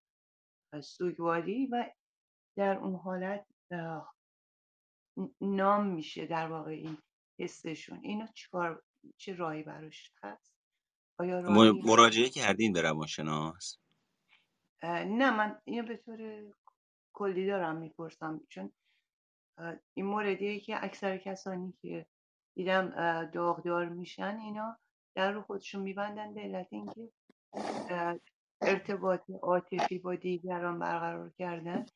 سوگواری 0.83 1.67
و 1.67 1.91
در 2.57 2.77
اون 2.79 2.95
حالت 2.95 3.47
نام 5.41 5.87
میشه 5.87 6.27
در 6.27 6.49
واقع 6.49 6.71
این 6.71 6.99
حسشون. 7.41 8.01
اینو 8.03 8.27
چیکار 8.35 8.83
چه 9.17 9.35
راهی 9.35 9.63
براش 9.63 10.13
هست؟ 10.23 10.53
آیا 11.21 11.41
راهی 11.41 11.83
مراجعه 11.85 12.29
کردین 12.29 12.73
به 12.73 12.83
روانشناس؟ 12.83 13.79
نه 14.83 15.37
من 15.37 15.61
اینو 15.65 15.89
به 15.89 15.97
طور 15.97 16.53
کلی 17.13 17.47
دارم 17.47 17.77
می‌پرسم 17.77 18.41
چون 18.49 18.73
این 19.95 20.07
موردیه 20.07 20.61
که 20.61 20.85
اکثر 20.85 21.19
کسانی 21.19 21.75
که 21.83 22.07
دیدم 22.57 22.91
داغدار 23.25 23.89
میشن 23.89 24.37
اینا 24.37 24.79
در 25.17 25.33
رو 25.33 25.43
خودشون 25.43 25.83
میبندن 25.83 26.35
به 26.35 26.41
علت 26.41 26.69
اینکه 26.71 27.11
ارتباط 28.63 29.31
عاطفی 29.43 29.99
با 29.99 30.15
دیگران 30.15 30.79
برقرار 30.79 31.33
کردن 31.39 31.87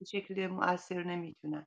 به 0.00 0.06
شکل 0.06 0.46
مؤثر 0.46 1.02
نمی‌تونن 1.02 1.66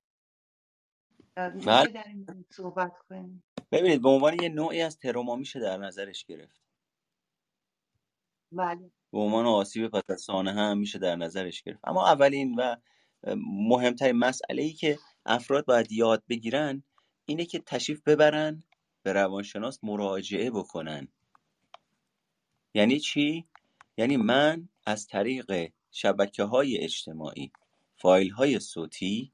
در 1.36 2.04
این 2.08 2.46
صحبت 2.50 2.94
کنیم 3.10 3.44
ببینید 3.72 4.02
به 4.02 4.10
عنوان 4.10 4.44
یه 4.44 4.50
نوعی 4.50 4.82
از 4.82 5.00
تروما 5.00 5.36
میشه 5.36 5.60
در 5.60 5.78
نظرش 5.78 6.26
گرفت 6.26 6.65
بله. 8.56 8.92
به 9.12 9.20
عنوان 9.20 9.46
آسیب 9.46 9.88
پس 9.88 10.04
از 10.10 10.22
سانحه 10.22 10.54
هم 10.54 10.78
میشه 10.78 11.00
در 11.00 11.16
نظرش 11.16 11.64
گرفت. 11.64 11.80
اما 11.84 12.08
اولین 12.08 12.56
و 12.56 12.76
مهمترین 13.70 14.16
مسئله 14.16 14.64
ای 14.64 14.74
که 14.74 15.00
افراد 15.26 15.66
باید 15.66 15.92
یاد 15.92 16.24
بگیرن 16.30 16.84
اینه 17.26 17.46
که 17.46 17.60
تشریف 17.60 18.02
ببرن 18.08 18.64
به 19.04 19.14
روانشناس 19.14 19.80
مراجعه 19.84 20.52
بکنن. 20.52 21.08
یعنی 22.74 23.00
چی؟ 23.00 23.46
یعنی 23.98 24.18
من 24.18 24.70
از 24.86 25.08
طریق 25.08 25.72
شبکه 25.92 26.44
های 26.44 26.78
اجتماعی 26.78 27.52
فایل 27.98 28.30
های 28.30 28.60
صوتی 28.60 29.32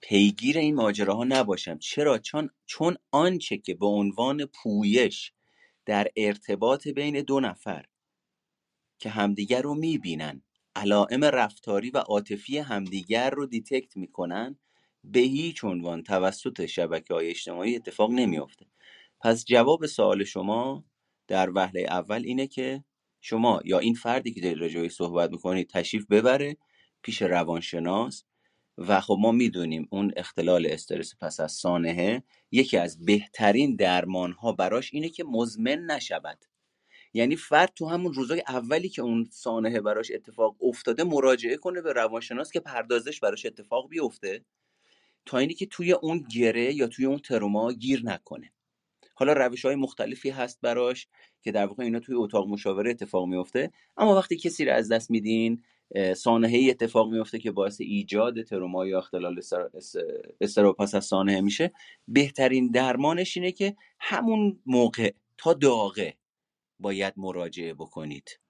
پیگیر 0.00 0.58
این 0.58 0.74
ماجراها 0.74 1.24
نباشم. 1.24 1.78
چرا؟ 1.78 2.18
چون 2.18 2.50
چون 2.66 2.96
آنچه 3.10 3.58
که 3.58 3.74
به 3.74 3.86
عنوان 3.86 4.44
پویش 4.44 5.32
در 5.88 6.08
ارتباط 6.16 6.88
بین 6.88 7.20
دو 7.20 7.40
نفر 7.40 7.84
که 8.98 9.10
همدیگر 9.10 9.62
رو 9.62 9.74
می‌بینن. 9.74 10.42
علائم 10.76 11.24
رفتاری 11.24 11.90
و 11.90 11.98
عاطفی 11.98 12.58
همدیگر 12.58 13.30
رو 13.30 13.46
detect 13.46 13.96
می‌کنن. 13.96 14.58
به 15.04 15.20
هیچ 15.20 15.64
عنوان 15.64 16.02
توسط 16.02 16.66
شبکه 16.66 17.14
های 17.14 17.30
اجتماعی 17.30 17.76
اتفاق 17.76 18.10
نمیافته. 18.10 18.66
پس 19.20 19.44
جواب 19.44 19.86
سوال 19.86 20.24
شما 20.24 20.84
در 21.28 21.50
وهله 21.54 21.80
اول 21.80 22.22
اینه 22.24 22.46
که 22.46 22.84
شما 23.20 23.60
یا 23.64 23.78
این 23.78 23.94
فردی 23.94 24.34
که 24.34 24.54
راجع 24.54 24.80
بهش 24.80 24.92
صحبت 24.92 25.30
می‌کنید 25.30 25.70
تشریف 25.70 26.06
ببره 26.06 26.56
پیش 27.02 27.22
روانشناس 27.22 28.24
و 28.78 29.00
خب 29.00 29.16
ما 29.20 29.32
می‌دونیم 29.32 29.88
اون 29.90 30.12
اختلال 30.16 30.66
استرس 30.66 31.14
پس 31.20 31.40
از 31.40 31.52
سانحه 31.52 32.22
یکی 32.50 32.76
از 32.76 33.04
بهترین 33.04 33.76
درمان 33.76 34.32
ها 34.32 34.52
براش 34.52 34.94
اینه 34.94 35.08
که 35.08 35.24
مزمن 35.24 35.78
نشود. 35.78 36.44
یعنی 37.14 37.36
فرد 37.36 37.72
تو 37.76 37.86
همون 37.86 38.14
روزای 38.14 38.42
اولی 38.48 38.88
که 38.88 39.02
اون 39.02 39.28
سانحه 39.30 39.80
براش 39.80 40.10
اتفاق 40.14 40.56
افتاده 40.60 41.04
مراجعه 41.04 41.56
کنه 41.56 41.80
به 41.80 41.92
روانشناس 41.92 42.52
که 42.52 42.60
پردازش 42.60 43.20
براش 43.20 43.46
اتفاق 43.46 43.88
بیفته 43.88 44.44
تا 45.26 45.38
اینی 45.38 45.54
که 45.54 45.66
توی 45.66 45.92
اون 45.92 46.24
گره 46.34 46.74
یا 46.74 46.86
توی 46.86 47.04
اون 47.04 47.18
تروما 47.18 47.72
گیر 47.72 48.02
نکنه. 48.04 48.52
حالا 49.14 49.32
روش 49.32 49.64
های 49.64 49.74
مختلفی 49.74 50.30
هست 50.30 50.58
براش 50.62 51.08
که 51.42 51.52
در 51.52 51.66
واقع 51.66 51.84
اینا 51.84 52.00
توی 52.00 52.14
اتاق 52.14 52.48
مشاوره 52.48 52.90
اتفاق 52.90 53.26
میفته 53.26 53.72
اما 53.96 54.16
وقتی 54.16 54.36
کسی 54.36 54.64
رو 54.64 54.72
از 54.72 54.92
دست 54.92 55.10
میدین 55.10 55.62
سانحه 56.14 56.66
اتفاق 56.70 57.10
میفته 57.12 57.38
که 57.38 57.50
باعث 57.50 57.80
ایجاد 57.80 58.42
تروما 58.42 58.86
یا 58.86 58.98
اختلال 58.98 59.38
استر- 59.38 59.70
اس- 59.76 59.96
استراب 60.40 60.76
پس 60.76 60.94
از 60.94 61.04
سانحه 61.04 61.40
میشه. 61.42 61.72
بهترین 62.08 62.70
درمانش 62.70 63.36
اینه 63.36 63.52
که 63.52 63.76
همون 64.00 64.60
موقع 64.66 65.12
تا 65.38 65.54
داغه 65.54 66.14
باید 66.80 67.14
مراجعه 67.16 67.74
بکنید. 67.74 68.40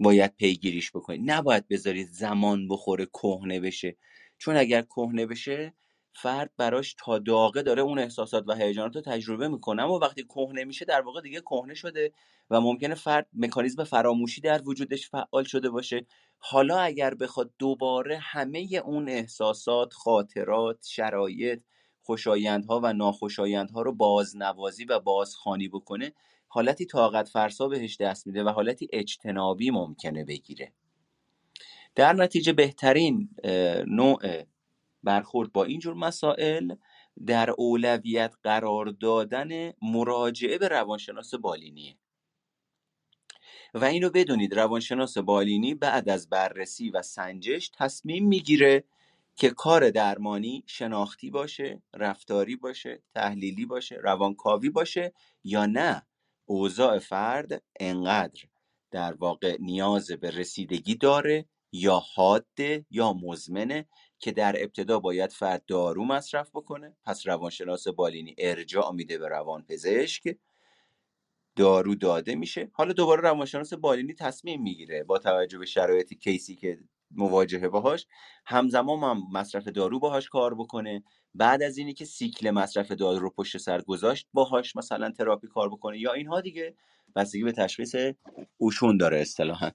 باید 0.00 0.36
پیگیریش 0.36 0.90
بکنید. 0.90 1.30
نباید 1.32 1.68
بذارید 1.68 2.08
زمان 2.08 2.68
بخوره 2.68 3.06
کهنه 3.06 3.60
بشه. 3.60 3.96
چون 4.38 4.56
اگر 4.56 4.82
کهنه 4.82 5.26
بشه 5.26 5.74
فرد 6.14 6.50
براش 6.56 6.94
تا 6.98 7.18
داغه 7.18 7.62
داره 7.62 7.82
اون 7.82 7.98
احساسات 7.98 8.44
و 8.46 8.54
هیجانات 8.54 8.96
رو 8.96 9.02
تجربه 9.02 9.48
می‌کنه. 9.48 9.82
اما 9.82 9.98
وقتی 9.98 10.22
کهنه 10.22 10.64
میشه 10.64 10.84
در 10.84 11.00
واقع 11.00 11.20
دیگه 11.20 11.40
کهنه 11.40 11.74
شده 11.74 12.12
و 12.50 12.60
ممکنه 12.60 12.94
فرد 12.94 13.26
مکانیزم 13.32 13.84
فراموشی 13.84 14.40
در 14.40 14.62
وجودش 14.68 15.08
فعال 15.08 15.44
شده 15.44 15.70
باشه. 15.70 16.06
حالا 16.38 16.78
اگر 16.78 17.14
بخواد 17.14 17.50
دوباره 17.58 18.18
همه 18.18 18.82
اون 18.84 19.08
احساسات 19.08 19.92
خاطرات 19.92 20.86
شرایط 20.86 21.62
خوشایندها 22.02 22.80
و 22.82 22.92
ناخوشایندها 22.92 23.82
رو 23.82 23.92
بازنوازی 23.92 24.84
و 24.84 25.00
بازخوانی 25.00 25.68
بکنه 25.68 26.12
حالتی 26.48 26.86
طاقت 26.86 27.28
فرسا 27.28 27.68
بهش 27.68 27.96
دست 27.96 28.26
میده 28.26 28.44
و 28.44 28.48
حالتی 28.48 28.88
اجتنابی 28.92 29.70
ممکنه 29.70 30.24
بگیره. 30.24 30.72
در 31.94 32.12
نتیجه 32.12 32.52
بهترین 32.52 33.28
نوع 33.86 34.42
برخورد 35.02 35.52
با 35.52 35.64
اینجور 35.64 35.94
مسائل 35.94 36.74
در 37.26 37.50
اولویت 37.50 38.34
قرار 38.42 38.86
دادن 38.86 39.72
مراجعه 39.82 40.58
به 40.58 40.68
روانشناس 40.68 41.34
بالینیه. 41.34 41.98
و 43.74 43.84
اینو 43.84 44.10
بدونید 44.10 44.54
روانشناس 44.54 45.18
بالینی 45.18 45.74
بعد 45.74 46.08
از 46.08 46.28
بررسی 46.28 46.90
و 46.90 47.02
سنجش 47.02 47.70
تصمیم 47.74 48.26
می‌گیره 48.26 48.84
که 49.36 49.50
کار 49.50 49.90
درمانی 49.90 50.64
شناختی 50.66 51.30
باشه 51.30 51.82
رفتاری 51.94 52.56
باشه 52.56 53.02
تحلیلی 53.14 53.66
باشه 53.66 53.94
روانکاوی 53.94 54.70
باشه 54.70 55.12
یا 55.44 55.66
نه. 55.66 56.06
اوضاع 56.44 56.98
فرد 56.98 57.62
انقدر 57.80 58.42
در 58.90 59.12
واقع 59.12 59.56
نیاز 59.60 60.10
به 60.10 60.30
رسیدگی 60.30 60.94
داره 60.94 61.46
یا 61.72 62.02
حاده 62.14 62.86
یا 62.90 63.12
مزمنه 63.12 63.88
که 64.22 64.32
در 64.32 64.62
ابتدا 64.62 65.00
باید 65.00 65.32
فرد 65.32 65.64
دارو 65.66 66.04
مصرف 66.04 66.50
بکنه. 66.50 66.96
پس 67.04 67.26
روانشناس 67.26 67.88
بالینی 67.88 68.34
ارجاع 68.38 68.92
میده 68.92 69.18
به 69.18 69.28
روانپزشک. 69.28 70.36
دارو 71.56 71.94
داده 71.94 72.34
میشه. 72.34 72.70
حالا 72.72 72.92
دوباره 72.92 73.20
روانشناس 73.20 73.74
بالینی 73.74 74.14
تصمیم 74.14 74.62
می‌گیره 74.62 75.04
با 75.04 75.18
توجه 75.18 75.58
به 75.58 75.66
شرایط 75.66 76.14
کیسی 76.14 76.56
که 76.56 76.78
مواجهه 77.10 77.68
باهاش. 77.68 78.06
همزمان 78.46 78.98
هم 78.98 79.22
مصرف 79.32 79.68
دارو 79.68 79.98
باهاش 79.98 80.28
کار 80.28 80.54
بکنه. 80.54 81.02
بعد 81.34 81.62
از 81.62 81.78
اینی 81.78 81.94
که 81.94 82.04
سیکل 82.04 82.50
مصرف 82.50 82.92
دارو 82.92 83.18
رو 83.18 83.30
پشت 83.30 83.56
سر 83.56 83.80
گذاشت 83.80 84.28
باهاش 84.32 84.76
مثلا 84.76 85.10
تراپی 85.10 85.46
کار 85.48 85.68
بکنه. 85.68 85.98
یا 85.98 86.12
اینها 86.12 86.40
دیگه 86.40 86.74
بستگی 87.16 87.42
به 87.42 87.52
تشخیص 87.52 87.96
اوشون 88.56 88.96
داره 88.96 89.20
اصطلاحا. 89.20 89.70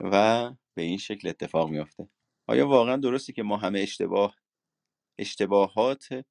و 0.00 0.50
به 0.74 0.82
این 0.82 0.98
شکل 0.98 1.28
اتفاق 1.28 1.70
میافته. 1.70 2.08
آیا 2.50 2.68
واقعا 2.68 2.96
درسته 2.96 3.32
که 3.32 3.42
ما 3.42 3.56
همه 3.56 3.80
اشتباه 3.80 4.36
اشتباهات 5.18 6.24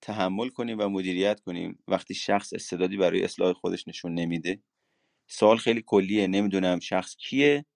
تحمل 0.00 0.48
کنیم 0.48 0.78
و 0.78 0.88
مدیریت 0.88 1.40
کنیم 1.40 1.78
وقتی 1.88 2.14
شخص 2.14 2.52
استعدادی 2.52 2.96
برای 2.96 3.24
اصلاح 3.24 3.52
خودش 3.52 3.88
نشون 3.88 4.14
نمیده؟ 4.14 4.60
سوال 5.28 5.56
خیلی 5.56 5.82
کلیه 5.86 6.26
نمی‌دونم 6.26 6.80
شخص 6.80 7.16
کیه 7.16 7.66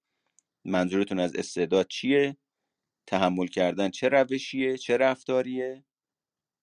منظورتون 0.64 1.20
از 1.20 1.36
استعداد 1.36 1.86
چیه؟ 1.88 2.36
تحمل 3.06 3.46
کردن 3.46 3.90
چه 3.90 4.08
روشیه 4.08 4.76
چه 4.76 4.96
رفتاریه؟ 4.96 5.84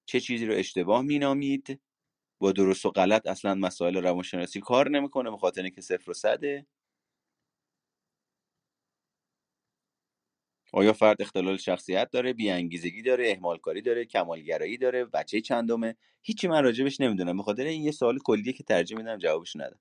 چه 0.05 0.20
چیزی 0.20 0.45
رو 0.45 0.53
اشتباه 0.53 1.01
مینامید؟ 1.01 1.82
با 2.39 2.51
درست 2.51 2.86
و 2.86 2.89
غلط 2.91 3.28
اصلا 3.28 3.55
مسائل 3.55 3.97
روانشناسی 3.97 4.59
کار 4.59 4.89
نمی‌کنه 4.89 5.32
به 5.32 5.38
خاطر 5.38 5.61
اینکه 5.61 5.82
صفر 5.82 6.11
و 6.11 6.13
صده. 6.13 6.68
آیا 10.76 10.93
فرد 10.93 11.21
اختلال 11.21 11.57
شخصیت 11.57 12.09
داره 12.11 12.34
بیانگیزگی 12.34 13.01
داره 13.01 13.32
اهمالکاری 13.32 13.82
داره 13.82 14.05
کمالگرایی 14.05 14.78
داره 14.78 15.05
بچه 15.05 15.41
چندمه؟ 15.41 15.95
هیچی 16.21 16.47
من 16.47 16.63
راجبش 16.63 17.01
نمی‌دونم. 17.01 17.38
به 17.38 17.43
خاطر 17.43 17.63
این 17.63 17.84
یه 17.84 17.91
سوال 17.91 18.19
کلیه 18.19 18.53
که 18.53 18.63
ترجیح 18.63 18.97
میدم 18.97 19.17
جوابش 19.17 19.55
ندم. 19.55 19.80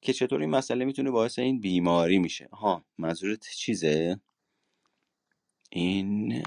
که 0.00 0.12
چطور 0.12 0.40
این 0.40 0.50
مسئله 0.50 0.84
می‌تونه 0.84 1.10
باعث 1.10 1.38
این 1.38 1.60
بیماری 1.60 2.18
میشه؟ 2.18 2.48
ها 2.52 2.84
منظورت 2.98 3.48
چیزه؟ 3.50 4.20
این 5.70 6.42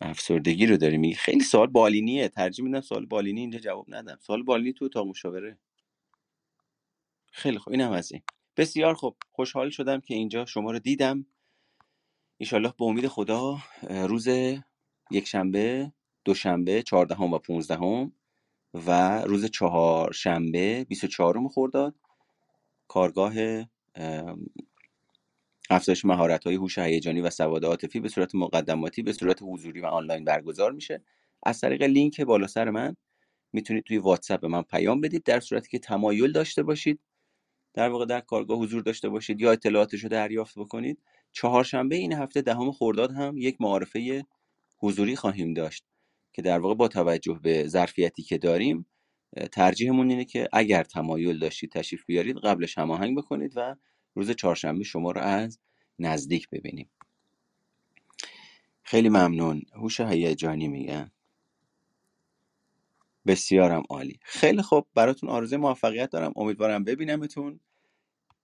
افسردگی 0.00 0.66
رو 0.66 0.76
داری 0.76 0.98
میگی. 0.98 1.14
خیلی 1.14 1.44
سوال 1.44 1.66
بالینیه. 1.66 2.28
ترجیح 2.28 2.64
میدم 2.64 2.80
سوال 2.80 3.06
بالینی 3.06 3.40
اینجا 3.40 3.58
جواب 3.58 3.86
ندم. 3.88 4.18
سوال 4.20 4.42
بالینی 4.42 4.72
تو 4.72 4.84
اتاق 4.84 5.06
مشاوره. 5.06 5.58
خیلی 7.32 7.58
خوب. 7.58 7.72
اینم 7.72 7.92
از 7.92 8.12
این. 8.12 8.22
بسیار 8.60 8.94
خوب. 8.94 9.16
خوشحال 9.30 9.70
شدم 9.70 10.00
که 10.00 10.14
اینجا 10.14 10.44
شما 10.44 10.70
رو 10.70 10.78
دیدم. 10.78 11.26
ایشالله 12.38 12.74
به 12.78 12.84
امید 12.84 13.06
خدا 13.06 13.58
روز 13.82 14.28
یک 15.10 15.26
شنبه 15.26 15.92
دوشنبه 16.24 16.82
چهاردهم 16.82 17.32
و 17.32 17.38
پونزدهم 17.38 18.12
و 18.74 19.20
روز 19.20 19.44
چهارشنبه 19.44 20.84
24 20.88 21.48
خرداد 21.48 21.94
کارگاه 22.88 23.34
افزایش 25.70 26.04
مهارت 26.04 26.44
های 26.44 26.54
هوش 26.54 26.78
هیجانی 26.78 27.20
و 27.20 27.30
سواد 27.30 27.64
عاطفی 27.64 28.00
به 28.00 28.08
صورت 28.08 28.34
مقدماتی 28.34 29.02
به 29.02 29.12
صورت 29.12 29.38
حضوری 29.42 29.80
و 29.80 29.86
آنلاین 29.86 30.24
برگزار 30.24 30.72
میشه. 30.72 31.02
از 31.42 31.60
طریق 31.60 31.82
لینک 31.82 32.20
بالا 32.20 32.46
سر 32.46 32.70
من 32.70 32.96
می‌تونید 33.52 33.84
توی 33.84 33.98
واتساپ 33.98 34.40
به 34.40 34.48
من 34.48 34.62
پیام 34.62 35.00
بدید 35.00 35.22
در 35.22 35.40
صورتی 35.40 35.68
که 35.68 35.78
تمایل 35.78 36.32
داشته 36.32 36.62
باشید. 36.62 37.00
در 37.74 37.88
واقع 37.88 38.04
در 38.06 38.20
کارگاه 38.20 38.58
حضور 38.58 38.82
داشته 38.82 39.08
باشید 39.08 39.40
یا 39.40 39.52
اطلاعاتش 39.52 40.00
رو 40.02 40.08
دریافت 40.08 40.58
بکنید 40.58 40.98
چهارشنبه 41.32 41.96
این 41.96 42.12
هفته 42.12 42.42
دهم 42.42 42.72
خرداد 42.72 43.12
هم 43.12 43.38
یک 43.38 43.56
معارفه 43.60 44.24
حضوری 44.78 45.16
خواهیم 45.16 45.54
داشت 45.54 45.84
که 46.32 46.42
در 46.42 46.58
واقع 46.58 46.74
با 46.74 46.88
توجه 46.88 47.40
به 47.42 47.68
ظرفیتی 47.68 48.22
که 48.22 48.38
داریم 48.38 48.86
ترجیحمون 49.52 50.10
اینه 50.10 50.24
که 50.24 50.48
اگر 50.52 50.84
تمایل 50.84 51.38
داشتید 51.38 51.72
تشریف 51.72 52.04
بیارید 52.06 52.36
قبلش 52.36 52.78
هماهنگ 52.78 53.18
بکنید 53.18 53.52
و 53.56 53.76
روز 54.14 54.30
چهارشنبه 54.30 54.84
شما 54.84 55.10
رو 55.10 55.20
از 55.20 55.58
نزدیک 55.98 56.48
ببینیم. 56.48 56.90
خیلی 58.82 59.08
ممنون. 59.08 59.62
هوش 59.74 60.00
هیجانی 60.00 60.68
میگن 60.68 61.10
بسیارم 63.26 63.82
عالی. 63.90 64.18
خیلی 64.22 64.62
خوب. 64.62 64.86
براتون 64.94 65.30
آرزوی 65.30 65.58
موفقیت 65.58 66.10
دارم. 66.10 66.32
امیدوارم 66.36 66.84
ببینمتون. 66.84 67.60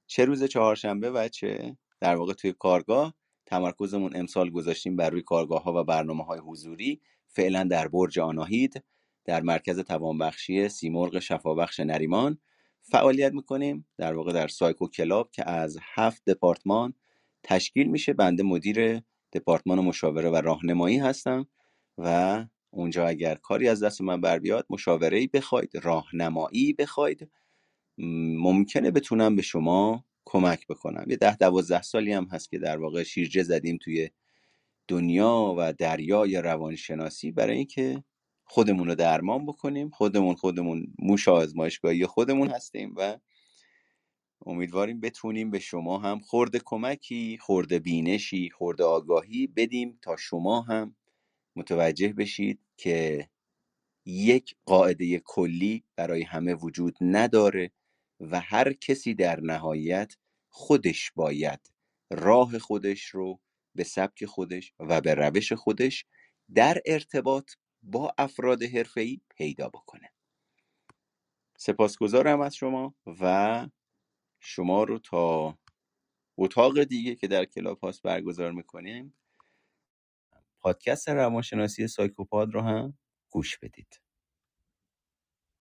چه 0.07 0.24
روز 0.24 0.45
چهارشنبه 0.45 1.11
و 1.11 1.29
چه 1.29 1.77
در 2.01 2.16
واقع 2.16 2.33
توی 2.33 2.53
کارگاه. 2.53 3.14
تمرکزمون 3.47 4.16
امسال 4.16 4.51
گذاشتیم 4.51 4.97
بر 4.97 5.11
روی 5.11 5.22
کارگاه 5.22 5.62
ها 5.62 5.81
و 5.81 5.85
برنامه 5.85 6.24
های 6.24 6.39
حضوری. 6.39 7.01
فعلا 7.29 7.64
در 7.64 7.89
برج 7.89 8.18
آناهید 8.18 8.85
در 9.24 9.43
مرکز 9.43 9.79
توانبخشی 9.81 10.68
سیمرغ 10.68 11.18
شفابخش 11.18 11.81
نریمان. 11.81 12.39
فعالیت 12.83 13.33
می‌کنیم 13.33 13.87
در 13.99 14.14
واقع 14.14 14.33
در 14.33 14.49
سایکو 14.49 14.89
کلاب 14.89 15.31
که 15.31 15.51
از 15.51 15.79
هفت 15.95 16.31
دپارتمان 16.31 16.95
تشکیل 17.43 17.87
میشه. 17.87 18.12
بنده 18.12 18.43
مدیر 18.43 19.03
دپارتمان 19.33 19.81
مشاوره 19.81 20.31
و 20.31 20.37
راهنمایی 20.37 20.99
هستم 20.99 21.47
و 21.99 22.45
اونجا 22.77 23.07
اگر 23.09 23.35
کاری 23.35 23.68
از 23.68 23.85
دست 23.85 24.01
من 24.01 24.20
بر 24.20 24.39
بیاد 24.39 24.66
مشاوره 24.70 25.27
بخواید 25.27 25.70
راهنمایی 25.77 26.72
بخواید. 26.72 27.31
ممکنه 28.39 28.91
بتونم 28.91 29.37
به 29.37 29.43
شما 29.43 30.05
کمک 30.24 30.66
بکنم. 30.66 31.07
یه 31.11 31.16
ده 31.16 31.37
دوازده 31.37 31.83
سالی 31.83 32.12
هم 32.12 32.24
هست 32.24 32.51
که 32.51 32.59
در 32.59 32.79
واقع 32.79 33.03
شیرجه 33.03 33.43
زدیم 33.43 33.79
توی 33.83 34.11
دنیا 34.89 35.55
و 35.59 35.72
دریای 35.72 36.37
روانشناسی 36.43 37.33
برای 37.33 37.57
اینکه 37.57 38.05
خودمون 38.45 38.89
رو 38.89 38.95
درمان 38.95 39.47
بکنیم. 39.47 39.91
خودمون 39.91 40.35
خودمون 40.35 40.87
موش 40.99 41.29
آزمایشگاهی 41.29 42.07
خودمون 42.07 42.49
هستیم 42.49 42.95
و 42.97 43.18
امیدواریم 44.47 45.01
بتونیم 45.01 45.51
به 45.51 45.59
شما 45.59 45.98
هم 45.98 46.20
خورده 46.20 46.61
کمکی 46.65 47.39
خورده 47.40 47.78
بینشی 47.78 48.51
خورده 48.51 48.85
آگاهی 48.85 49.47
بدیم 49.47 49.98
تا 50.03 50.16
شما 50.16 50.61
هم 50.62 50.97
متوجه 51.57 52.12
بشید 52.12 52.61
که 52.77 53.28
یک 54.07 54.57
قاعده 54.66 55.19
کلی 55.19 55.85
برای 55.97 56.23
همه 56.23 56.55
وجود 56.55 56.97
نداره 57.01 57.73
و 58.20 58.41
هر 58.41 58.73
کسی 58.73 59.15
در 59.15 59.41
نهایت 59.41 60.16
خودش 60.49 61.12
باید 61.15 61.61
راه 62.11 62.59
خودش 62.59 63.05
رو 63.05 63.41
به 63.74 63.85
سبک 63.85 64.24
خودش 64.24 64.73
و 64.81 65.01
به 65.01 65.15
روش 65.15 65.53
خودش 65.53 66.07
در 66.55 66.83
ارتباط 66.87 67.53
با 67.83 68.15
افراد 68.19 68.62
حرفه‌ای 68.62 69.20
پیدا 69.37 69.69
بکنه. 69.69 70.12
سپاسگزارم 71.59 72.41
از 72.41 72.55
شما 72.55 72.95
و 73.07 73.69
شما 74.41 74.85
رو 74.85 74.99
تا 74.99 75.59
اتاق 76.37 76.83
دیگه 76.83 77.15
که 77.15 77.28
در 77.28 77.45
کلاب 77.45 77.78
هاست 77.78 78.03
برگزار 78.03 78.53
می‌کنیم. 78.53 79.15
پادکست 80.66 81.10
روانشناسی 81.10 81.88
سایکوپاد 81.88 82.55
رو 82.55 82.62
هم 82.62 82.98
گوش 83.32 83.59
بدید. 83.59 84.01